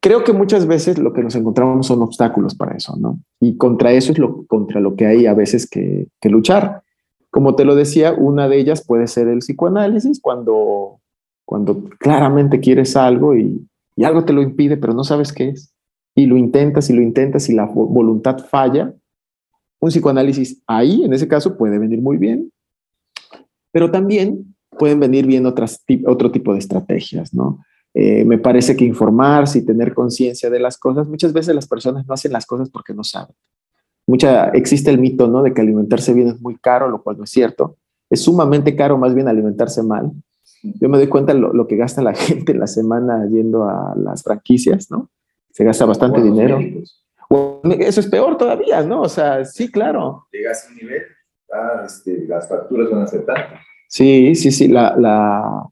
Creo 0.00 0.22
que 0.22 0.32
muchas 0.32 0.66
veces 0.66 0.98
lo 0.98 1.12
que 1.12 1.22
nos 1.22 1.34
encontramos 1.34 1.86
son 1.86 2.02
obstáculos 2.02 2.54
para 2.54 2.76
eso, 2.76 2.96
¿no? 2.96 3.20
Y 3.40 3.56
contra 3.56 3.92
eso 3.92 4.12
es 4.12 4.18
lo, 4.18 4.46
contra 4.46 4.80
lo 4.80 4.96
que 4.96 5.06
hay 5.06 5.26
a 5.26 5.34
veces 5.34 5.68
que, 5.68 6.08
luchar. 6.24 6.82
Como 7.30 7.54
te 7.54 7.64
lo 7.64 7.74
decía, 7.74 8.12
una 8.12 8.48
de 8.48 8.58
ellas 8.58 8.84
puede 8.84 9.06
ser 9.06 9.28
el 9.28 9.38
psicoanálisis, 9.38 10.20
cuando, 10.20 11.00
cuando 11.44 11.84
claramente 11.98 12.60
quieres 12.60 12.96
algo 12.96 13.36
y, 13.36 13.66
y 13.96 14.04
algo 14.04 14.24
te 14.24 14.32
lo 14.32 14.42
impide, 14.42 14.76
pero 14.76 14.94
no 14.94 15.04
sabes 15.04 15.32
qué 15.32 15.50
es. 15.50 15.72
Y 16.14 16.26
lo 16.26 16.36
intentas 16.36 16.90
y 16.90 16.92
lo 16.92 17.02
intentas 17.02 17.48
y 17.48 17.54
la 17.54 17.64
voluntad 17.66 18.38
falla, 18.38 18.94
un 19.80 19.90
psicoanálisis 19.90 20.62
ahí, 20.66 21.04
en 21.04 21.12
ese 21.12 21.28
caso, 21.28 21.56
puede 21.56 21.78
venir 21.78 22.00
muy 22.00 22.16
bien, 22.16 22.50
pero 23.70 23.90
también 23.90 24.54
pueden 24.78 25.00
venir 25.00 25.26
bien 25.26 25.46
otras, 25.46 25.84
otro 26.06 26.30
tipo 26.30 26.52
de 26.52 26.58
estrategias, 26.60 27.34
¿no? 27.34 27.64
Eh, 27.92 28.24
me 28.24 28.38
parece 28.38 28.74
que 28.74 28.84
informarse 28.84 29.58
y 29.58 29.64
tener 29.64 29.94
conciencia 29.94 30.50
de 30.50 30.58
las 30.58 30.78
cosas, 30.78 31.06
muchas 31.06 31.32
veces 31.32 31.54
las 31.54 31.68
personas 31.68 32.06
no 32.06 32.14
hacen 32.14 32.32
las 32.32 32.46
cosas 32.46 32.70
porque 32.70 32.94
no 32.94 33.04
saben. 33.04 33.34
Mucha, 34.06 34.48
existe 34.48 34.90
el 34.90 34.98
mito, 34.98 35.28
¿no? 35.28 35.42
De 35.42 35.54
que 35.54 35.60
alimentarse 35.60 36.12
bien 36.12 36.28
es 36.28 36.40
muy 36.40 36.56
caro, 36.56 36.88
lo 36.88 37.02
cual 37.02 37.18
no 37.18 37.24
es 37.24 37.30
cierto. 37.30 37.76
Es 38.10 38.22
sumamente 38.22 38.76
caro 38.76 38.98
más 38.98 39.14
bien 39.14 39.28
alimentarse 39.28 39.82
mal. 39.82 40.10
Yo 40.80 40.88
me 40.88 40.98
doy 40.98 41.08
cuenta 41.08 41.34
lo, 41.34 41.52
lo 41.52 41.66
que 41.66 41.76
gasta 41.76 42.02
la 42.02 42.14
gente 42.14 42.52
en 42.52 42.60
la 42.60 42.66
semana 42.66 43.26
yendo 43.30 43.64
a 43.64 43.94
las 43.96 44.22
franquicias, 44.22 44.90
¿no? 44.90 45.10
Se 45.50 45.64
gasta 45.64 45.84
bastante 45.84 46.20
dinero 46.20 46.58
eso 47.80 48.00
es 48.00 48.06
peor 48.06 48.36
todavía, 48.36 48.82
¿no? 48.82 49.02
O 49.02 49.08
sea, 49.08 49.44
sí, 49.44 49.70
claro. 49.70 50.26
Llegas 50.32 50.66
a 50.66 50.70
un 50.70 50.76
nivel, 50.76 51.02
ah, 51.52 51.82
este, 51.86 52.26
las 52.26 52.48
facturas 52.48 52.90
van 52.90 53.02
a 53.02 53.06
ser 53.06 53.24
tantas. 53.24 53.60
Sí, 53.88 54.34
sí, 54.34 54.50
sí, 54.50 54.68
la, 54.68 54.96
la, 54.96 55.68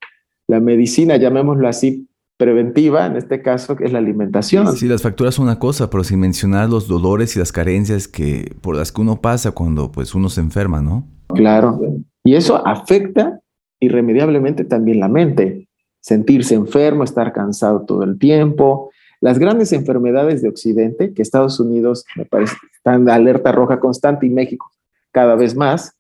la 0.47 0.61
medicina, 0.61 1.17
llamémoslo 1.17 1.69
así, 1.69 2.09
preventiva, 2.37 3.07
en 3.07 3.17
este 3.17 3.43
caso, 3.43 3.77
que 3.77 3.85
es 3.85 3.93
la 3.93 3.99
alimentación. 3.99 4.73
Sí, 4.77 4.87
las 4.87 5.03
facturas 5.03 5.35
son 5.35 5.45
una 5.45 5.59
cosa, 5.59 5.91
pero 5.91 6.05
sin 6.05 6.21
mencionar 6.21 6.69
los 6.69 6.89
dolores 6.89 7.37
y 7.37 7.39
las 7.39 7.53
carencias 7.53 8.09
que, 8.09 8.55
por 8.61 8.77
las 8.77 8.93
que 8.93 9.01
uno 9.01 9.21
pasa 9.21 9.53
cuando 9.53 9.91
pues, 9.91 10.15
uno 10.15 10.29
se 10.29 10.41
enferma, 10.41 10.81
¿no? 10.81 11.07
Claro. 11.29 11.81
Y 12.25 12.35
eso 12.35 12.65
afecta 12.67 13.41
irremediablemente 13.83 14.65
también 14.65 15.01
la 15.01 15.09
mente. 15.09 15.69
Sentirse 16.01 16.55
enfermo, 16.55 17.05
estar 17.05 17.33
cansado 17.33 17.85
todo 17.85 18.03
el 18.03 18.19
tiempo, 18.19 18.91
las 19.21 19.39
grandes 19.39 19.73
enfermedades 19.73 20.43
de 20.43 20.49
Occidente, 20.49 21.13
que 21.15 21.23
Estados 21.23 21.61
Unidos 21.61 22.05
me 22.17 22.25
parece 22.25 22.57
están 22.75 23.05
de 23.05 23.13
alerta 23.13 23.53
roja 23.53 23.79
constante 23.79 24.27
y 24.27 24.31
México 24.31 24.71
cada 25.13 25.37
vez 25.37 25.55
más, 25.55 25.95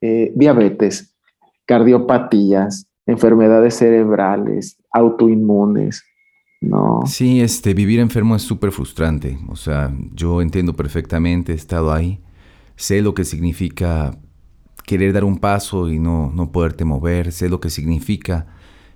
eh, 0.00 0.32
diabetes, 0.34 1.14
cardiopatías, 1.64 2.86
enfermedades 3.06 3.76
cerebrales, 3.76 4.76
autoinmunes, 4.92 6.02
no. 6.60 7.02
Sí, 7.06 7.40
este, 7.40 7.72
vivir 7.72 8.00
enfermo 8.00 8.36
es 8.36 8.42
súper 8.42 8.70
frustrante. 8.70 9.38
O 9.48 9.56
sea, 9.56 9.90
yo 10.12 10.42
entiendo 10.42 10.76
perfectamente, 10.76 11.52
he 11.52 11.54
estado 11.54 11.92
ahí, 11.92 12.20
sé 12.76 13.00
lo 13.00 13.14
que 13.14 13.24
significa 13.24 14.18
querer 14.90 15.12
dar 15.12 15.22
un 15.22 15.38
paso 15.38 15.88
y 15.88 16.00
no, 16.00 16.32
no 16.34 16.50
poderte 16.50 16.84
mover, 16.84 17.30
sé 17.30 17.48
lo 17.48 17.60
que 17.60 17.70
significa 17.70 18.48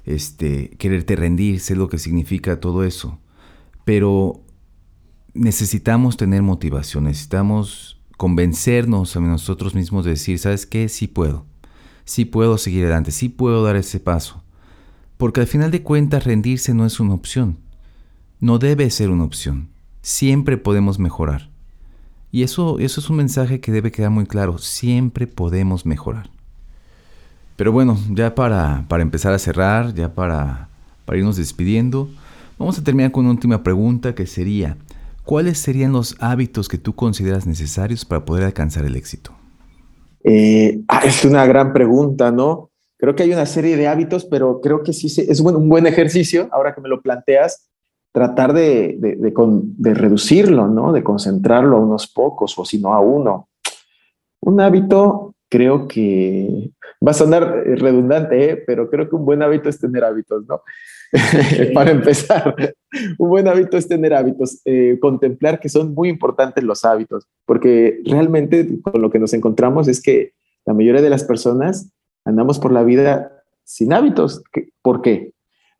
este, 0.05 0.71
quererte 0.71 1.15
rendir, 1.15 1.61
sé 1.61 1.77
lo 1.77 1.89
que 1.89 1.99
significa 1.99 2.59
todo 2.59 2.83
eso. 2.83 3.21
Pero 3.85 4.43
necesitamos 5.35 6.17
tener 6.17 6.43
motivación, 6.43 7.05
necesitamos 7.05 8.01
convencernos 8.17 9.15
a 9.15 9.21
nosotros 9.21 9.77
mismos 9.77 10.05
de 10.05 10.11
decir, 10.11 10.41
¿sabes 10.41 10.67
qué? 10.67 10.89
Sí 10.89 11.07
puedo, 11.07 11.47
sí 12.05 12.25
puedo 12.25 12.59
seguir 12.59 12.83
adelante, 12.83 13.13
sí 13.13 13.29
puedo 13.29 13.63
dar 13.63 13.77
ese 13.77 14.01
paso. 14.01 14.43
Porque 15.17 15.43
al 15.43 15.47
final 15.47 15.71
de 15.71 15.85
cuentas 15.85 16.25
rendirse 16.25 16.75
no 16.75 16.87
es 16.87 16.99
una 16.99 17.15
opción, 17.15 17.61
no 18.41 18.59
debe 18.59 18.91
ser 18.91 19.11
una 19.11 19.23
opción, 19.23 19.69
siempre 20.03 20.57
podemos 20.57 20.99
mejorar. 20.99 21.54
Y 22.35 22.43
eso, 22.43 22.81
eso 22.81 22.99
es 23.01 23.09
un 23.09 23.15
mensaje 23.15 23.61
que 23.61 23.71
debe 23.71 23.93
quedar 23.93 24.11
muy 24.11 24.27
claro, 24.27 24.59
siempre 24.59 25.29
podemos 25.29 25.87
mejorar. 25.87 26.31
Pero 27.55 27.71
bueno, 27.71 27.97
ya 28.11 28.35
para, 28.35 28.87
para 28.89 29.05
empezar 29.05 29.33
a 29.33 29.39
cerrar, 29.39 29.95
ya 29.95 30.17
para, 30.17 30.69
para 31.05 31.17
irnos 31.17 31.37
despidiendo, 31.37 32.09
vamos 32.59 32.77
a 32.77 32.83
terminar 32.83 33.13
con 33.13 33.25
una 33.25 33.35
última 33.35 33.63
pregunta 33.63 34.17
que 34.17 34.27
sería, 34.27 34.77
¿cuáles 35.23 35.59
serían 35.59 35.93
los 35.93 36.17
hábitos 36.19 36.69
que 36.69 36.77
tú 36.77 36.97
consideras 36.97 37.47
necesarios 37.47 38.05
para 38.05 38.25
poder 38.25 38.43
alcanzar 38.43 38.85
el 38.85 38.97
éxito? 38.97 39.31
Eh, 40.25 40.81
ah, 40.89 41.03
es 41.05 41.25
una 41.25 41.47
gran 41.47 41.73
pregunta, 41.73 42.33
¿no? 42.33 42.73
Creo 42.97 43.15
que 43.15 43.23
hay 43.23 43.33
una 43.33 43.47
serie 43.47 43.77
de 43.77 43.87
hábitos, 43.87 44.25
pero 44.25 44.61
creo 44.61 44.83
que 44.83 44.93
sí 44.93 45.07
es 45.07 45.39
un 45.39 45.69
buen 45.69 45.87
ejercicio, 45.87 46.49
ahora 46.51 46.75
que 46.75 46.81
me 46.81 46.89
lo 46.89 47.01
planteas, 47.01 47.71
tratar 48.15 48.53
de, 48.53 48.97
de, 49.01 49.17
de, 49.19 49.95
reducirlo, 49.95 50.69
¿no? 50.69 50.93
De 50.93 51.03
concentrarlo 51.03 51.77
a 51.77 51.81
unos 51.81 52.07
pocos 52.07 52.57
o 52.57 52.65
si 52.65 52.81
no 52.81 52.95
a 52.95 53.01
uno. 53.01 53.49
Un 54.41 54.61
hábito, 54.61 55.35
creo 55.51 55.89
que 55.89 56.71
va 57.05 57.11
a 57.11 57.15
sonar 57.15 57.43
redundante, 57.67 58.51
¿eh? 58.51 58.57
pero 58.65 58.89
creo 58.89 59.09
que 59.09 59.17
un 59.17 59.25
buen 59.25 59.43
hábito 59.43 59.69
es 59.69 59.81
tener 59.81 60.05
hábitos, 60.05 60.45
¿no? 60.47 60.63
Para 61.75 61.91
empezar, 61.91 62.55
un 63.19 63.29
buen 63.29 63.49
hábito 63.49 63.77
es 63.77 63.89
tener 63.89 64.15
hábitos, 64.15 64.61
eh, 64.65 64.97
contemplar 65.01 65.59
que 65.59 65.69
son 65.69 65.93
muy 65.93 66.09
importantes 66.09 66.63
los 66.63 66.85
hábitos, 66.85 67.27
porque 67.45 68.01
realmente 68.05 68.81
con 68.81 69.03
lo 69.03 69.11
que 69.11 69.19
nos 69.19 69.35
encontramos 69.35 69.89
es 69.89 70.01
que 70.01 70.35
la 70.65 70.73
mayoría 70.73 71.03
de 71.03 71.11
las 71.11 71.25
personas 71.25 71.91
andamos 72.25 72.61
por 72.61 72.71
la 72.71 72.85
vida 72.85 73.43
sin 73.65 73.93
hábitos. 73.93 74.45
¿Por 74.83 75.03
qué? 75.03 75.34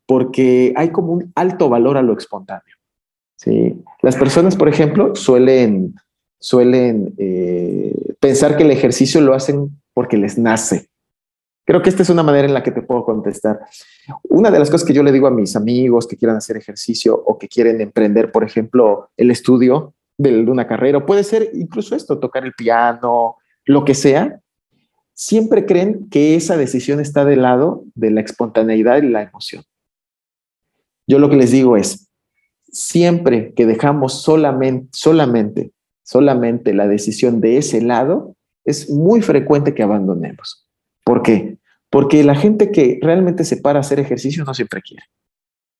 Porque 0.05 0.73
hay 0.75 0.89
como 0.89 1.13
un 1.13 1.31
alto 1.35 1.69
valor 1.69 1.97
a 1.97 2.01
lo 2.01 2.17
espontáneo. 2.17 2.75
¿sí? 3.35 3.81
Las 4.01 4.15
personas, 4.15 4.55
por 4.55 4.69
ejemplo, 4.69 5.15
suelen, 5.15 5.95
suelen 6.39 7.13
eh, 7.17 7.93
pensar 8.19 8.57
que 8.57 8.63
el 8.63 8.71
ejercicio 8.71 9.21
lo 9.21 9.33
hacen 9.33 9.81
porque 9.93 10.17
les 10.17 10.37
nace. 10.37 10.89
Creo 11.65 11.81
que 11.81 11.89
esta 11.89 12.03
es 12.03 12.09
una 12.09 12.21
manera 12.21 12.47
en 12.47 12.53
la 12.53 12.61
que 12.61 12.71
te 12.71 12.83
puedo 12.83 13.03
contestar. 13.03 13.59
Una 14.29 14.51
de 14.51 14.59
las 14.59 14.69
cosas 14.69 14.85
que 14.87 14.93
yo 14.93 15.01
le 15.01 15.11
digo 15.11 15.25
a 15.25 15.31
mis 15.31 15.55
amigos 15.55 16.05
que 16.05 16.15
quieran 16.15 16.37
hacer 16.37 16.57
ejercicio 16.57 17.15
o 17.15 17.39
que 17.39 17.47
quieren 17.47 17.81
emprender, 17.81 18.31
por 18.31 18.43
ejemplo, 18.43 19.09
el 19.17 19.31
estudio 19.31 19.95
de 20.17 20.41
una 20.41 20.67
carrera, 20.67 21.05
puede 21.05 21.23
ser 21.23 21.49
incluso 21.53 21.95
esto, 21.95 22.19
tocar 22.19 22.45
el 22.45 22.53
piano, 22.53 23.37
lo 23.65 23.83
que 23.83 23.95
sea, 23.95 24.39
siempre 25.15 25.65
creen 25.65 26.07
que 26.09 26.35
esa 26.35 26.55
decisión 26.55 26.99
está 26.99 27.25
del 27.25 27.41
lado 27.41 27.83
de 27.95 28.11
la 28.11 28.21
espontaneidad 28.21 29.01
y 29.01 29.09
la 29.09 29.23
emoción. 29.23 29.63
Yo 31.07 31.19
lo 31.19 31.29
que 31.29 31.35
les 31.35 31.51
digo 31.51 31.77
es, 31.77 32.09
siempre 32.71 33.53
que 33.53 33.65
dejamos 33.65 34.21
solamente, 34.21 34.89
solamente, 34.91 35.71
solamente 36.03 36.73
la 36.73 36.87
decisión 36.87 37.41
de 37.41 37.57
ese 37.57 37.81
lado, 37.81 38.35
es 38.65 38.89
muy 38.89 39.21
frecuente 39.21 39.73
que 39.73 39.83
abandonemos. 39.83 40.67
¿Por 41.03 41.21
qué? 41.21 41.57
Porque 41.89 42.23
la 42.23 42.35
gente 42.35 42.71
que 42.71 42.99
realmente 43.01 43.45
se 43.45 43.57
para 43.57 43.79
a 43.79 43.81
hacer 43.81 43.99
ejercicio 43.99 44.43
no 44.43 44.53
siempre 44.53 44.81
quiere. 44.81 45.03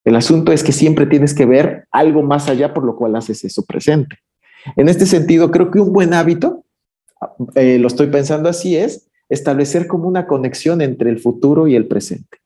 El 0.04 0.16
asunto 0.16 0.52
es 0.52 0.64
que 0.64 0.72
siempre 0.72 1.08
tienes 1.08 1.34
que 1.34 1.48
ver 1.48 1.88
algo 1.92 2.22
más 2.22 2.48
allá 2.48 2.74
por 2.74 2.86
lo 2.86 2.96
cual 2.96 3.16
haces 3.16 3.44
eso 3.44 3.66
presente. 3.66 4.20
En 4.76 4.88
este 4.88 5.06
sentido, 5.06 5.52
creo 5.52 5.72
que 5.72 5.80
un 5.80 5.92
buen 5.92 6.14
hábito, 6.14 6.64
eh, 7.56 7.80
lo 7.80 7.88
estoy 7.88 8.08
pensando 8.08 8.48
así, 8.48 8.78
es 8.78 9.08
establecer 9.30 9.88
como 9.88 10.08
una 10.08 10.28
conexión 10.28 10.82
entre 10.82 11.10
el 11.10 11.20
futuro 11.20 11.68
y 11.68 11.76
el 11.76 11.88
presente. 11.88 12.38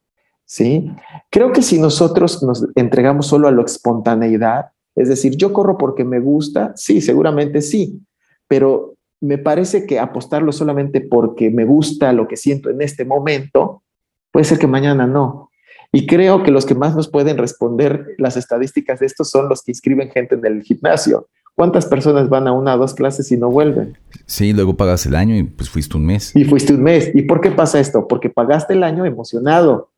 ¿Sí? 0.50 0.92
Creo 1.30 1.52
que 1.52 1.62
si 1.62 1.80
nosotros 1.80 2.42
nos 2.42 2.68
entregamos 2.76 3.28
solo 3.28 3.48
a 3.48 3.52
la 3.52 3.62
espontaneidad, 3.62 4.72
es 4.96 5.08
decir, 5.08 5.38
yo 5.38 5.54
corro 5.54 5.78
porque 5.78 6.04
me 6.04 6.20
gusta, 6.20 6.74
sí, 6.76 7.02
seguramente 7.02 7.62
sí, 7.62 8.02
pero 8.48 8.96
me 9.22 9.38
parece 9.38 9.86
que 9.86 10.00
apostarlo 10.00 10.52
solamente 10.52 11.02
porque 11.02 11.52
me 11.52 11.66
gusta 11.66 12.12
lo 12.14 12.28
que 12.28 12.36
siento 12.36 12.72
en 12.72 12.82
este 12.82 13.06
momento, 13.06 13.84
puede 14.32 14.44
ser 14.44 14.58
que 14.58 14.66
mañana 14.66 15.06
no. 15.06 15.52
Y 15.92 16.08
creo 16.08 16.42
que 16.42 16.52
los 16.52 16.66
que 16.66 16.76
más 16.76 16.96
nos 16.96 17.10
pueden 17.10 17.38
responder 17.38 18.08
las 18.18 18.36
estadísticas 18.36 19.00
de 19.00 19.06
esto 19.06 19.24
son 19.26 19.50
los 19.50 19.62
que 19.64 19.72
inscriben 19.72 20.10
gente 20.10 20.34
en 20.34 20.46
el 20.46 20.64
gimnasio. 20.64 21.28
¿Cuántas 21.54 21.86
personas 21.86 22.28
van 22.30 22.48
a 22.48 22.54
una 22.54 22.74
o 22.76 22.78
dos 22.80 22.96
clases 22.96 23.32
y 23.32 23.38
no 23.38 23.52
vuelven? 23.52 23.98
Sí, 24.26 24.54
luego 24.54 24.76
pagas 24.76 25.06
el 25.06 25.16
año 25.16 25.36
y 25.36 25.44
pues 25.44 25.70
fuiste 25.70 25.98
un 25.98 26.06
mes. 26.06 26.36
Y 26.36 26.46
fuiste 26.46 26.74
un 26.74 26.82
mes. 26.82 27.12
¿Y 27.14 27.24
por 27.24 27.42
qué 27.42 27.52
pasa 27.52 27.80
esto? 27.80 28.08
Porque 28.08 28.30
pagaste 28.30 28.74
el 28.74 28.84
año 28.84 29.06
emocionado, 29.06 29.89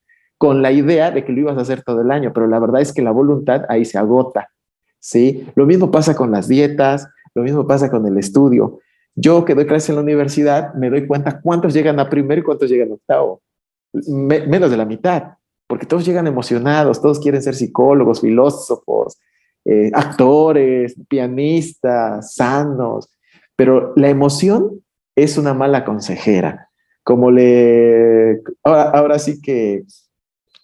con 0.42 0.64
la 0.64 0.72
idea 0.72 1.12
de 1.12 1.24
que 1.24 1.32
lo 1.32 1.42
ibas 1.42 1.56
a 1.60 1.62
hacer 1.62 1.84
todo 1.84 2.02
el 2.02 2.10
año, 2.10 2.32
pero 2.34 2.48
la 2.48 2.58
verdad 2.58 2.82
es 2.82 2.92
que 2.92 3.04
la 3.04 3.12
voluntad 3.12 3.62
ahí 3.70 3.86
se 3.86 4.00
agota, 4.00 4.50
¿sí? 4.98 5.46
Lo 5.54 5.68
mismo 5.68 5.92
pasa 5.92 6.16
con 6.16 6.32
las 6.32 6.48
dietas, 6.48 7.08
lo 7.36 7.44
mismo 7.44 7.68
pasa 7.68 7.92
con 7.92 8.08
el 8.08 8.18
estudio. 8.18 8.80
Yo 9.14 9.46
que 9.46 9.54
doy 9.54 9.68
clases 9.68 9.90
en 9.90 9.98
la 9.98 10.02
universidad, 10.02 10.74
me 10.74 10.90
doy 10.90 11.06
cuenta 11.06 11.40
cuántos 11.42 11.76
llegan 11.76 12.00
a 12.00 12.10
primero 12.10 12.42
y 12.42 12.44
cuántos 12.44 12.72
llegan 12.72 12.90
a 12.90 12.94
octavo. 12.96 13.44
menos 14.08 14.72
de 14.72 14.78
la 14.78 14.86
mitad, 14.86 15.26
porque 15.68 15.86
todos 15.86 16.04
llegan 16.08 16.26
emocionados, 16.26 17.00
todos 17.00 17.20
quieren 17.20 17.44
ser 17.44 17.54
psicólogos, 17.54 18.22
filósofos, 18.22 19.20
eh, 19.64 19.92
actores, 19.94 20.96
pianistas, 21.08 22.34
sanos, 22.34 23.12
pero 23.56 23.94
la 23.96 24.10
emoción 24.10 24.82
es 25.16 25.38
una 25.38 25.54
mala 25.54 25.86
consejera. 25.86 26.68
Como 27.04 27.30
le... 27.30 28.42
ahora 28.64 29.20
sí 29.20 29.40
que 29.40 29.84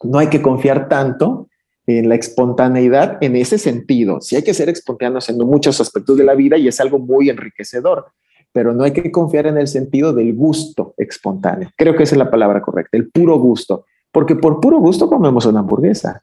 no 0.03 0.19
hay 0.19 0.27
que 0.27 0.41
confiar 0.41 0.87
tanto 0.87 1.49
en 1.85 2.09
la 2.09 2.15
espontaneidad 2.15 3.17
en 3.21 3.35
ese 3.35 3.57
sentido. 3.57 4.19
Sí 4.21 4.35
hay 4.35 4.43
que 4.43 4.53
ser 4.53 4.69
espontáneos 4.69 5.29
en 5.29 5.37
muchos 5.37 5.79
aspectos 5.79 6.17
de 6.17 6.25
la 6.25 6.35
vida 6.35 6.57
y 6.57 6.67
es 6.67 6.79
algo 6.79 6.99
muy 6.99 7.29
enriquecedor, 7.29 8.07
pero 8.51 8.73
no 8.73 8.83
hay 8.83 8.91
que 8.91 9.11
confiar 9.11 9.47
en 9.47 9.57
el 9.57 9.67
sentido 9.67 10.13
del 10.13 10.33
gusto 10.35 10.93
espontáneo. 10.97 11.69
Creo 11.77 11.95
que 11.95 12.03
esa 12.03 12.15
es 12.15 12.19
la 12.19 12.29
palabra 12.29 12.61
correcta, 12.61 12.97
el 12.97 13.09
puro 13.09 13.39
gusto, 13.39 13.85
porque 14.11 14.35
por 14.35 14.59
puro 14.59 14.79
gusto 14.79 15.07
comemos 15.07 15.45
una 15.45 15.59
hamburguesa. 15.59 16.21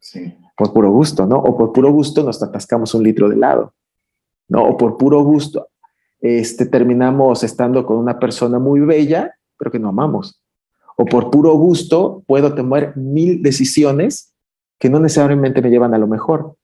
Sí. 0.00 0.34
Por 0.56 0.72
puro 0.72 0.90
gusto, 0.90 1.26
¿no? 1.26 1.36
O 1.36 1.56
por 1.56 1.72
puro 1.72 1.90
gusto 1.92 2.22
nos 2.22 2.42
atascamos 2.42 2.94
un 2.94 3.02
litro 3.02 3.28
de 3.28 3.34
helado, 3.34 3.74
¿no? 4.48 4.64
O 4.68 4.76
por 4.76 4.96
puro 4.96 5.22
gusto 5.22 5.68
este, 6.20 6.64
terminamos 6.64 7.44
estando 7.44 7.84
con 7.84 7.98
una 7.98 8.18
persona 8.18 8.58
muy 8.58 8.80
bella, 8.80 9.34
pero 9.58 9.70
que 9.70 9.78
no 9.78 9.90
amamos 9.90 10.43
o 10.96 11.04
por 11.04 11.30
puro 11.30 11.54
gusto 11.54 12.22
puedo 12.26 12.54
tomar 12.54 12.96
mil 12.96 13.42
decisiones 13.42 14.32
que 14.78 14.90
no 14.90 15.00
necesariamente 15.00 15.62
me 15.62 15.70
llevan 15.70 15.94
a 15.94 15.98
lo 15.98 16.06
mejor. 16.06 16.56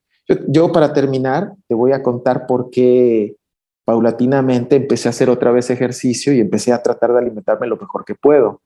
Yo, 0.47 0.71
para 0.71 0.93
terminar 0.93 1.53
te 1.67 1.75
voy 1.75 1.91
a 1.91 2.03
contar 2.03 2.45
por 2.47 2.69
qué 2.69 3.35
paulatinamente 3.83 4.75
empecé 4.75 5.09
a 5.09 5.11
hacer 5.11 5.29
otra 5.29 5.51
vez 5.51 5.69
ejercicio 5.69 6.33
y 6.33 6.39
empecé 6.39 6.71
a 6.71 6.81
tratar 6.81 7.11
de 7.11 7.19
alimentarme 7.19 7.67
lo 7.67 7.77
mejor 7.77 8.05
que 8.05 8.15
puedo. 8.15 8.61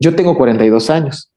Yo 0.00 0.14
tengo 0.16 0.36
42 0.36 0.90
años. 0.90 1.32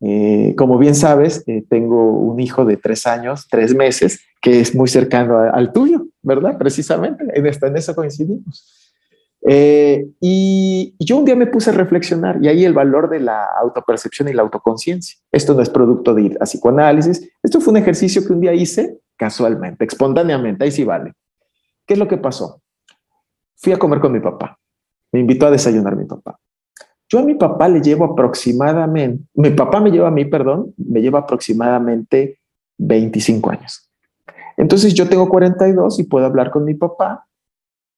Eh, 0.00 0.54
como 0.58 0.76
bien 0.78 0.94
sabes, 0.94 1.42
eh, 1.46 1.64
tengo 1.68 2.12
un 2.12 2.38
hijo 2.40 2.64
de 2.64 2.76
tres 2.76 3.06
años, 3.06 3.46
tres 3.48 3.74
meses, 3.74 4.20
que 4.42 4.60
es 4.60 4.74
muy 4.74 4.88
cercano 4.88 5.38
al 5.38 5.72
tuyo, 5.72 6.06
¿verdad? 6.22 6.58
Precisamente, 6.58 7.24
en, 7.34 7.46
en 7.46 7.76
eso 7.76 7.94
coincidimos. 7.94 8.75
Eh, 9.48 10.08
y, 10.20 10.96
yo 10.98 11.18
un 11.18 11.24
día 11.24 11.36
me 11.36 11.46
puse 11.46 11.70
a 11.70 11.72
reflexionar 11.72 12.38
y 12.42 12.48
ahí 12.48 12.64
el 12.64 12.72
valor 12.72 13.08
de 13.08 13.20
la 13.20 13.44
autopercepción 13.60 14.28
y 14.28 14.32
la 14.32 14.42
autoconciencia. 14.42 15.18
Esto 15.30 15.54
no 15.54 15.62
es 15.62 15.70
producto 15.70 16.14
de 16.14 16.22
ir 16.22 16.38
a 16.40 16.44
psicoanálisis, 16.44 17.30
esto 17.44 17.60
fue 17.60 17.70
un 17.70 17.76
ejercicio 17.76 18.26
que 18.26 18.32
un 18.32 18.40
día 18.40 18.52
hice 18.52 18.98
casualmente, 19.16 19.84
espontáneamente, 19.84 20.64
ahí 20.64 20.72
sí 20.72 20.82
vale. 20.82 21.12
¿Qué 21.86 21.94
es 21.94 21.98
lo 21.98 22.08
que 22.08 22.16
pasó? 22.16 22.60
Fui 23.54 23.72
a 23.72 23.78
comer 23.78 24.00
con 24.00 24.12
mi 24.12 24.18
papá, 24.18 24.58
me 25.12 25.20
invitó 25.20 25.46
a 25.46 25.52
desayunar 25.52 25.94
mi 25.94 26.06
papá. 26.06 26.40
Yo 27.08 27.20
a 27.20 27.22
mi 27.22 27.36
papá 27.36 27.68
le 27.68 27.80
llevo 27.80 28.04
aproximadamente, 28.04 29.28
mi 29.34 29.50
papá 29.50 29.78
me 29.78 29.92
lleva 29.92 30.08
a 30.08 30.10
mí, 30.10 30.24
perdón, 30.24 30.74
me 30.76 31.00
lleva 31.00 31.20
aproximadamente 31.20 32.40
25 32.78 33.50
años. 33.50 33.88
Entonces 34.56 34.92
yo 34.92 35.08
tengo 35.08 35.28
42 35.28 36.00
y 36.00 36.04
puedo 36.04 36.26
hablar 36.26 36.50
con 36.50 36.64
mi 36.64 36.74
papá 36.74 37.25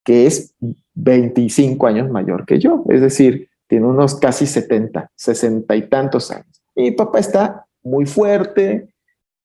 que 0.09 0.24
es 0.24 0.54
25 0.94 1.86
años 1.86 2.09
mayor 2.09 2.46
que 2.46 2.59
yo, 2.59 2.82
es 2.88 3.02
decir, 3.02 3.50
tiene 3.66 3.84
unos 3.84 4.14
casi 4.14 4.46
70, 4.46 5.11
60 5.14 5.76
y 5.76 5.82
tantos 5.86 6.30
años. 6.30 6.62
mi 6.74 6.92
papá 6.92 7.18
está 7.18 7.66
muy 7.82 8.06
fuerte, 8.06 8.88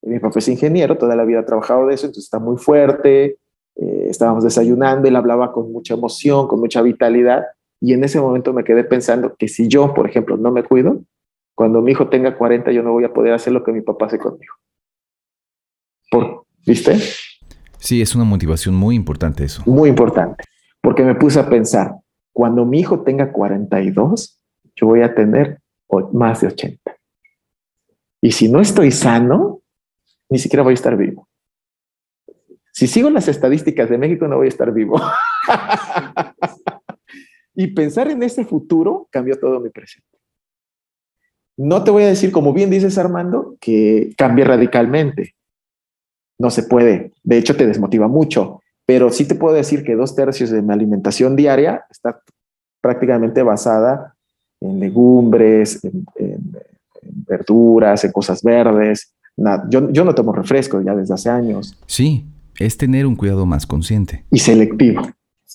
mi 0.04 0.20
papá 0.20 0.40
es 0.40 0.48
ingeniero, 0.48 0.98
toda 0.98 1.18
la 1.18 1.26
vida 1.26 1.42
ha 1.42 1.46
trabajado 1.46 1.88
de 1.88 1.96
eso, 1.96 2.06
entonces 2.06 2.24
está 2.24 2.40
muy 2.40 2.56
fuerte, 2.56 3.40
eh, 3.76 4.08
estábamos 4.10 4.46
desayunando, 4.46 5.10
él 5.10 5.18
hablaba 5.18 5.52
con 5.52 5.70
mucha 5.70 5.96
emoción, 5.96 6.48
con 6.48 6.62
mucha 6.62 6.82
vitalidad, 6.82 7.44
Y 7.82 7.92
en 7.92 8.06
ese 8.06 8.22
momento 8.22 8.54
me 8.54 8.64
quedé 8.64 8.86
pensando 8.86 9.36
que 9.36 9.50
si 9.50 9.68
yo, 9.68 9.94
por 9.94 10.08
ejemplo, 10.08 10.38
no 10.38 10.50
me 10.50 10.64
cuido, 10.64 11.02
cuando 11.56 11.82
mi 11.82 11.92
hijo 11.92 12.08
tenga 12.08 12.38
40 12.38 12.72
yo 12.72 12.84
no 12.84 12.94
voy 12.94 13.04
a 13.04 13.12
poder 13.12 13.34
hacer 13.34 13.52
lo 13.52 13.66
que 13.66 13.74
mi 13.74 13.82
papá 13.82 14.06
hace 14.06 14.18
conmigo. 14.18 14.54
¿Por, 16.10 16.46
¿Viste? 16.66 16.98
Sí, 17.80 18.02
es 18.02 18.16
una 18.16 18.24
motivación 18.24 18.76
muy 18.76 18.96
importante 18.96 19.44
eso. 19.44 19.62
Muy 19.66 19.90
importante, 19.90 20.46
porque 20.84 21.04
me 21.04 21.16
puse 21.16 21.40
a 21.40 21.50
pensar, 21.50 21.96
cuando 22.34 22.66
mi 22.66 22.82
hijo 22.82 23.04
tenga 23.04 23.32
42, 23.32 24.38
yo 24.76 24.88
voy 24.88 25.02
a 25.02 25.16
tener 25.16 25.62
más 26.12 26.42
de 26.42 26.48
80. 26.48 26.98
Y 28.22 28.34
si 28.34 28.52
no 28.52 28.60
estoy 28.60 28.92
sano, 28.92 29.62
ni 30.30 30.40
siquiera 30.40 30.62
voy 30.62 30.72
a 30.72 30.74
estar 30.74 30.98
vivo. 30.98 31.30
Si 32.74 32.88
sigo 32.88 33.10
las 33.10 33.30
estadísticas 33.30 33.90
de 33.90 33.98
México, 33.98 34.28
no 34.28 34.38
voy 34.38 34.48
a 34.48 34.50
estar 34.50 34.74
vivo. 34.74 35.00
y 37.56 37.68
pensar 37.68 38.10
en 38.10 38.22
ese 38.22 38.44
futuro 38.44 39.08
cambió 39.10 39.40
todo 39.40 39.62
mi 39.62 39.70
presente. 39.70 40.20
No 41.56 41.86
te 41.86 41.92
voy 41.92 42.04
a 42.04 42.08
decir, 42.08 42.34
como 42.34 42.52
bien 42.52 42.70
dices 42.70 42.98
Armando, 42.98 43.56
que 43.62 44.14
cambie 44.18 44.44
radicalmente. 44.44 45.34
No 46.40 46.50
se 46.50 46.64
puede. 46.64 47.14
De 47.24 47.38
hecho, 47.38 47.56
te 47.56 47.68
desmotiva 47.68 48.10
mucho. 48.10 48.63
Pero 48.86 49.12
sí 49.12 49.26
te 49.26 49.36
puedo 49.36 49.56
decir 49.56 49.84
que 49.84 49.96
dos 49.96 50.16
tercios 50.16 50.50
de 50.50 50.62
mi 50.62 50.74
alimentación 50.74 51.36
diaria 51.36 51.86
está 51.90 52.22
prácticamente 52.82 53.44
basada 53.44 54.16
en 54.60 54.80
legumbres, 54.80 55.84
en, 55.84 56.06
verduras, 57.28 58.04
en 58.04 58.12
cosas 58.12 58.44
verdes. 58.44 59.14
yo, 59.70 59.90
yo 59.92 60.06
no 60.06 60.16
tomo 60.16 60.34
refresco 60.34 60.82
ya 60.82 60.96
desde 60.96 61.14
hace 61.14 61.30
años. 61.30 61.78
Sí, 61.86 62.26
es 62.60 62.78
tener 62.78 63.06
un 63.06 63.16
cuidado 63.16 63.46
más 63.46 63.66
consciente. 63.66 64.26
Y 64.32 64.40
selectivo. 64.40 65.02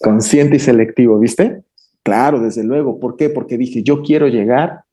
Consciente 0.01 0.57
y 0.57 0.61
selectivo, 0.61 1.18
¿viste? 1.18 1.62
Claro, 2.03 2.41
desde 2.41 2.64
luego. 2.64 2.99
¿Por 3.01 3.16
qué? 3.16 3.29
Porque 3.29 3.59
dije, 3.59 3.83
yo 3.83 4.03
quiero 4.03 4.29
llegar 4.29 4.85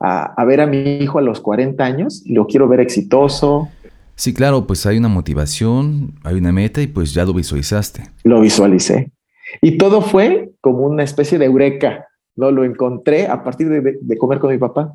a, 0.00 0.44
ver 0.44 0.60
a 0.60 0.66
mi 0.66 0.96
hijo 0.96 1.18
a 1.18 1.22
los 1.22 1.40
40 1.40 1.84
años 1.84 2.22
y 2.24 2.34
lo 2.34 2.46
quiero 2.46 2.66
ver 2.66 2.80
exitoso. 2.80 3.68
Sí, 4.14 4.34
claro, 4.34 4.66
pues 4.66 4.86
hay 4.86 4.98
una 4.98 5.08
motivación, 5.08 6.14
hay 6.22 6.36
una 6.36 6.52
meta 6.52 6.80
y 6.80 6.86
pues 6.86 7.14
ya 7.14 7.24
lo 7.24 7.32
visualizaste. 7.32 8.02
Lo 8.24 8.40
visualicé. 8.40 9.12
Y 9.60 9.78
todo 9.78 10.00
fue 10.00 10.52
como 10.60 10.86
una 10.86 11.02
especie 11.02 11.38
de 11.38 11.46
eureka, 11.46 12.06
¿no? 12.36 12.50
Lo 12.50 12.64
encontré 12.64 13.26
a 13.26 13.42
partir 13.42 13.68
de, 13.68 13.98
de 14.00 14.18
comer 14.18 14.38
con 14.38 14.50
mi 14.50 14.58
papá. 14.58 14.94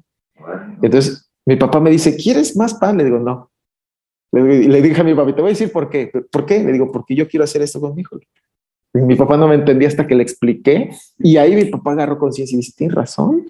Entonces, 0.82 1.30
mi 1.45 1.55
papá 1.55 1.80
me 1.80 1.89
dice, 1.89 2.15
¿quieres 2.15 2.55
más 2.55 2.74
pan? 2.74 2.97
Le 2.97 3.05
digo, 3.05 3.20
no. 3.20 3.51
Le, 4.32 4.82
dije 4.82 4.99
a 4.99 5.03
mi 5.03 5.15
papá, 5.15 5.34
te 5.34 5.41
voy 5.41 5.49
a 5.49 5.53
decir 5.53 5.72
por 5.72 5.89
qué. 5.89 6.11
¿Por 6.32 6.45
qué? 6.45 6.63
Le 6.63 6.74
digo, 6.74 6.91
porque 6.91 7.15
yo 7.15 7.28
quiero 7.28 7.43
hacer 7.43 7.61
esto 7.61 7.80
con 7.80 7.95
mi 7.95 8.01
hijo. 8.01 8.20
mi 8.93 9.15
papá 9.15 9.38
no 9.38 9.47
me 9.47 9.55
entendía 9.55 9.88
hasta 9.88 10.05
que 10.05 10.15
le 10.15 10.24
expliqué. 10.24 10.91
Y 11.20 11.38
ahí 11.38 11.55
mi 11.55 11.65
papá 11.65 11.93
agarró 11.93 12.18
conciencia 12.18 12.55
y 12.55 12.57
dice, 12.57 12.74
tienes 12.76 12.95
razón. 12.95 13.45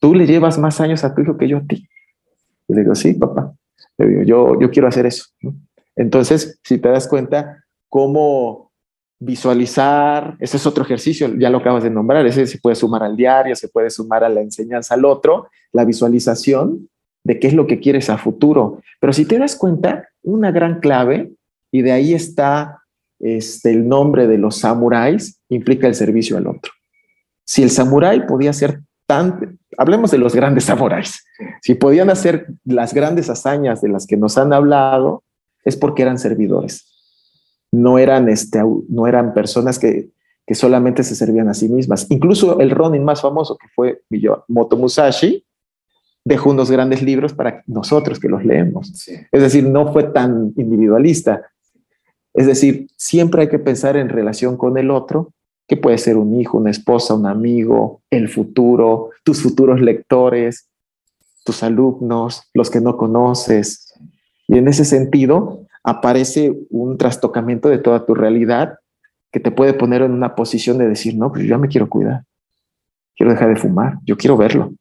Tú 0.00 0.14
le 0.14 0.26
llevas 0.26 0.58
más 0.58 0.80
años 0.80 1.04
a 1.04 1.14
tu 1.14 1.22
hijo 1.22 1.36
que 1.36 1.48
yo 1.48 1.58
a 1.58 1.62
ti. 1.62 1.86
le 2.68 2.80
digo, 2.80 2.94
sí, 2.94 3.14
papá. 3.14 3.54
Yo, 4.26 4.60
yo 4.60 4.70
quiero 4.70 4.88
hacer 4.88 5.06
eso. 5.06 5.26
Entonces, 5.96 6.58
si 6.62 6.78
te 6.78 6.88
das 6.88 7.06
cuenta, 7.08 7.64
cómo 7.88 8.70
visualizar, 9.18 10.36
ese 10.40 10.56
es 10.56 10.66
otro 10.66 10.82
ejercicio, 10.82 11.28
ya 11.36 11.50
lo 11.50 11.58
acabas 11.58 11.82
de 11.82 11.90
nombrar, 11.90 12.24
ese 12.26 12.46
se 12.46 12.58
puede 12.58 12.74
sumar 12.74 13.02
al 13.02 13.16
diario, 13.16 13.54
se 13.54 13.68
puede 13.68 13.90
sumar 13.90 14.24
a 14.24 14.30
la 14.30 14.40
enseñanza 14.40 14.94
al 14.94 15.04
otro, 15.04 15.48
la 15.72 15.84
visualización 15.84 16.88
de 17.22 17.38
qué 17.38 17.48
es 17.48 17.54
lo 17.54 17.66
que 17.66 17.80
quieres 17.80 18.08
a 18.08 18.16
futuro. 18.16 18.80
Pero 18.98 19.12
si 19.12 19.26
te 19.26 19.38
das 19.38 19.56
cuenta, 19.56 20.08
una 20.22 20.50
gran 20.50 20.80
clave, 20.80 21.32
y 21.70 21.82
de 21.82 21.92
ahí 21.92 22.14
está 22.14 22.82
este, 23.18 23.70
el 23.70 23.86
nombre 23.86 24.26
de 24.26 24.38
los 24.38 24.56
samuráis, 24.56 25.38
implica 25.50 25.86
el 25.86 25.94
servicio 25.94 26.38
al 26.38 26.46
otro. 26.46 26.72
Si 27.44 27.62
el 27.62 27.70
samurái 27.70 28.26
podía 28.26 28.52
ser 28.54 28.80
tan, 29.06 29.58
hablemos 29.80 30.10
de 30.10 30.18
los 30.18 30.34
grandes 30.34 30.64
samuráis, 30.64 31.24
si 31.62 31.74
podían 31.74 32.10
hacer 32.10 32.48
las 32.66 32.92
grandes 32.92 33.30
hazañas 33.30 33.80
de 33.80 33.88
las 33.88 34.06
que 34.06 34.18
nos 34.18 34.36
han 34.36 34.52
hablado, 34.52 35.24
es 35.64 35.74
porque 35.74 36.02
eran 36.02 36.18
servidores. 36.18 36.86
No 37.72 37.98
eran, 37.98 38.28
este, 38.28 38.60
no 38.90 39.06
eran 39.06 39.32
personas 39.32 39.78
que, 39.78 40.10
que 40.46 40.54
solamente 40.54 41.02
se 41.02 41.14
servían 41.14 41.48
a 41.48 41.54
sí 41.54 41.70
mismas. 41.70 42.06
Incluso 42.10 42.60
el 42.60 42.70
Ronin 42.70 43.04
más 43.04 43.22
famoso, 43.22 43.56
que 43.56 43.68
fue 43.74 44.02
Miyamoto 44.10 44.76
Musashi, 44.76 45.46
dejó 46.26 46.50
unos 46.50 46.70
grandes 46.70 47.00
libros 47.02 47.32
para 47.32 47.62
nosotros 47.66 48.20
que 48.20 48.28
los 48.28 48.44
leemos. 48.44 49.08
Es 49.08 49.42
decir, 49.42 49.64
no 49.64 49.94
fue 49.94 50.04
tan 50.04 50.52
individualista. 50.56 51.50
Es 52.34 52.46
decir, 52.46 52.88
siempre 52.96 53.42
hay 53.42 53.48
que 53.48 53.58
pensar 53.58 53.96
en 53.96 54.10
relación 54.10 54.58
con 54.58 54.76
el 54.76 54.90
otro, 54.90 55.32
que 55.70 55.76
puede 55.76 55.98
ser 55.98 56.16
un 56.16 56.34
hijo, 56.34 56.58
una 56.58 56.72
esposa, 56.72 57.14
un 57.14 57.26
amigo, 57.26 58.02
el 58.10 58.28
futuro, 58.28 59.10
tus 59.22 59.40
futuros 59.40 59.80
lectores, 59.80 60.68
tus 61.44 61.62
alumnos, 61.62 62.42
los 62.54 62.70
que 62.70 62.80
no 62.80 62.96
conoces. 62.96 63.94
Y 64.48 64.58
en 64.58 64.66
ese 64.66 64.84
sentido, 64.84 65.68
aparece 65.84 66.58
un 66.70 66.98
trastocamiento 66.98 67.68
de 67.68 67.78
toda 67.78 68.04
tu 68.04 68.16
realidad 68.16 68.80
que 69.30 69.38
te 69.38 69.52
puede 69.52 69.72
poner 69.72 70.02
en 70.02 70.10
una 70.10 70.34
posición 70.34 70.76
de 70.76 70.88
decir, 70.88 71.16
no, 71.16 71.30
pues 71.30 71.44
yo 71.44 71.56
me 71.56 71.68
quiero 71.68 71.88
cuidar, 71.88 72.24
quiero 73.16 73.30
dejar 73.30 73.50
de 73.50 73.60
fumar, 73.60 73.98
yo 74.04 74.16
quiero 74.16 74.36
verlo, 74.36 74.72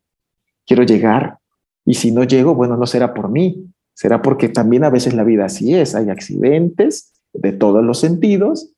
quiero 0.65 0.81
llegar. 0.81 1.37
Y 1.85 1.93
si 1.93 2.11
no 2.11 2.23
llego, 2.23 2.55
bueno, 2.55 2.77
no 2.77 2.87
será 2.87 3.13
por 3.13 3.29
mí, 3.29 3.63
será 3.93 4.23
porque 4.23 4.49
también 4.49 4.83
a 4.83 4.89
veces 4.89 5.13
la 5.13 5.23
vida 5.23 5.45
así 5.45 5.75
es, 5.75 5.93
hay 5.93 6.09
accidentes 6.09 7.13
de 7.31 7.51
todos 7.51 7.83
los 7.83 7.99
sentidos 7.99 8.71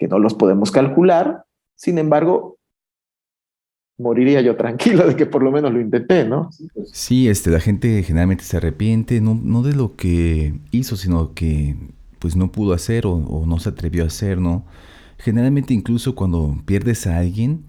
que 0.00 0.08
no 0.08 0.18
los 0.18 0.32
podemos 0.32 0.72
calcular, 0.72 1.44
sin 1.76 1.98
embargo, 1.98 2.56
moriría 3.98 4.40
yo 4.40 4.56
tranquilo 4.56 5.06
de 5.06 5.14
que 5.14 5.26
por 5.26 5.42
lo 5.42 5.52
menos 5.52 5.72
lo 5.74 5.78
intenté, 5.78 6.24
¿no? 6.24 6.48
Sí, 6.90 7.28
este, 7.28 7.50
la 7.50 7.60
gente 7.60 8.02
generalmente 8.02 8.42
se 8.44 8.56
arrepiente, 8.56 9.20
no, 9.20 9.38
no 9.40 9.62
de 9.62 9.74
lo 9.74 9.96
que 9.96 10.54
hizo, 10.70 10.96
sino 10.96 11.34
que 11.34 11.76
pues 12.18 12.34
no 12.34 12.50
pudo 12.50 12.72
hacer 12.72 13.04
o, 13.06 13.44
no 13.46 13.58
se 13.58 13.68
atrevió 13.68 14.04
a 14.04 14.06
hacer, 14.06 14.38
¿no? 14.38 14.64
Generalmente 15.18 15.74
incluso 15.74 16.14
cuando 16.14 16.56
pierdes 16.64 17.06
a 17.06 17.18
alguien, 17.18 17.66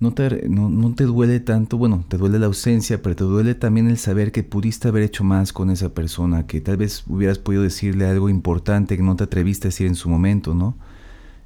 no 0.00 0.14
te, 0.14 0.48
no, 0.48 0.94
te 0.96 1.04
duele 1.04 1.38
tanto, 1.38 1.78
bueno, 1.78 2.04
te 2.08 2.16
duele 2.16 2.40
la 2.40 2.46
ausencia, 2.46 3.02
pero 3.02 3.14
te 3.14 3.22
duele 3.22 3.54
también 3.54 3.88
el 3.88 3.98
saber 3.98 4.32
que 4.32 4.42
pudiste 4.42 4.88
haber 4.88 5.04
hecho 5.04 5.22
más 5.22 5.52
con 5.52 5.70
esa 5.70 5.94
persona, 5.94 6.44
que 6.48 6.60
tal 6.60 6.76
vez 6.76 7.04
hubieras 7.06 7.38
podido 7.38 7.62
decirle 7.62 8.06
algo 8.06 8.28
importante 8.28 8.96
que 8.96 9.02
no 9.04 9.14
te 9.14 9.24
atreviste 9.24 9.68
a 9.68 9.70
decir 9.70 9.86
en 9.86 9.94
su 9.94 10.08
momento, 10.08 10.56
¿no? 10.56 10.76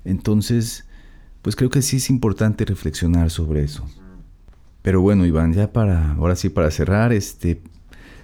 Entonces, 0.05 0.87
pues 1.43 1.57
creo 1.57 1.71
que 1.71 1.83
sí 1.83 1.97
es 1.97 2.11
importante 2.11 2.65
reflexionar 2.65 3.31
sobre 3.31 3.65
eso. 3.65 3.85
Pero 4.83 5.01
bueno, 5.01 5.27
Iván, 5.27 5.53
ya 5.53 5.73
para, 5.73 6.13
ahora 6.13 6.37
sí 6.37 6.49
para 6.49 6.71
cerrar, 6.71 7.13
este, 7.13 7.61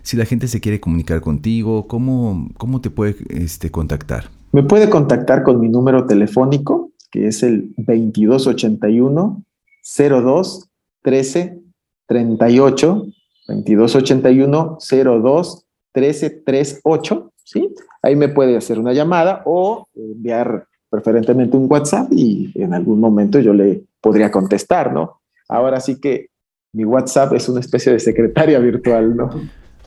si 0.03 0.17
la 0.17 0.25
gente 0.25 0.49
se 0.49 0.61
quiere 0.61 0.81
comunicar 0.81 1.21
contigo, 1.21 1.87
¿cómo, 1.87 2.49
cómo 2.57 2.81
te 2.81 2.91
puede 2.91 3.17
este, 3.29 3.71
contactar? 3.71 4.25
Me 4.53 4.63
puede 4.63 4.89
contactar 4.89 5.43
con 5.43 5.61
mi 5.61 5.69
número 5.69 6.07
telefónico, 6.07 6.93
que 7.11 7.29
es 7.29 7.43
el 7.43 7.75
2281 7.77 9.45
02 9.83 10.69
13 11.03 11.61
38 12.07 13.07
2281 13.49 14.79
02 14.81 15.67
13 15.93 16.31
38, 16.31 17.33
¿sí? 17.45 17.75
Ahí 18.03 18.17
me 18.17 18.29
puede 18.29 18.57
hacer 18.57 18.79
una 18.79 18.93
llamada 18.93 19.43
o 19.45 19.89
enviar 19.95 20.68
preferentemente 20.91 21.57
un 21.57 21.67
WhatsApp 21.71 22.13
y 22.13 22.53
en 22.55 22.75
algún 22.75 23.01
momento 23.01 23.41
yo 23.41 23.53
le 23.53 23.85
podría 24.01 24.31
contestar, 24.31 24.93
¿no? 24.93 25.21
Ahora 25.49 25.81
sí 25.81 26.01
que 26.01 26.29
mi 26.73 26.85
WhatsApp 26.85 27.33
es 27.35 27.49
una 27.49 27.61
especie 27.61 27.93
de 27.93 28.01
secretaria 28.01 28.59
virtual, 28.59 29.17
¿no? 29.17 29.31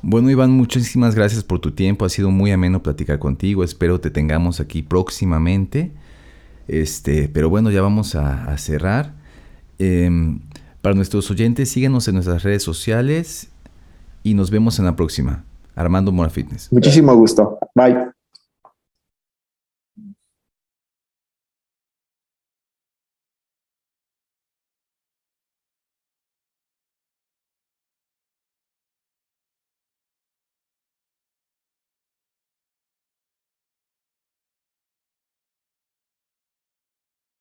Bueno, 0.01 0.29
Iván, 0.31 0.51
muchísimas 0.51 1.13
gracias 1.13 1.43
por 1.43 1.59
tu 1.59 1.71
tiempo. 1.71 2.05
Ha 2.05 2.09
sido 2.09 2.31
muy 2.31 2.51
ameno 2.51 2.81
platicar 2.81 3.19
contigo. 3.19 3.63
Espero 3.63 3.99
te 3.99 4.09
tengamos 4.09 4.59
aquí 4.59 4.81
próximamente. 4.81 5.91
Este, 6.67 7.29
pero 7.29 7.49
bueno, 7.49 7.69
ya 7.69 7.81
vamos 7.81 8.15
a, 8.15 8.45
a 8.45 8.57
cerrar. 8.57 9.13
Em, 9.77 10.39
para 10.81 10.95
nuestros 10.95 11.29
oyentes, 11.29 11.69
síguenos 11.69 12.07
en 12.07 12.15
nuestras 12.15 12.41
redes 12.43 12.63
sociales 12.63 13.51
y 14.23 14.33
nos 14.33 14.49
vemos 14.49 14.79
en 14.79 14.85
la 14.85 14.95
próxima. 14.95 15.43
Armando 15.75 16.11
Mora 16.11 16.29
Fitness. 16.29 16.71
Muchísimo 16.71 17.15
gusto. 17.15 17.59
Bye. 17.75 18.11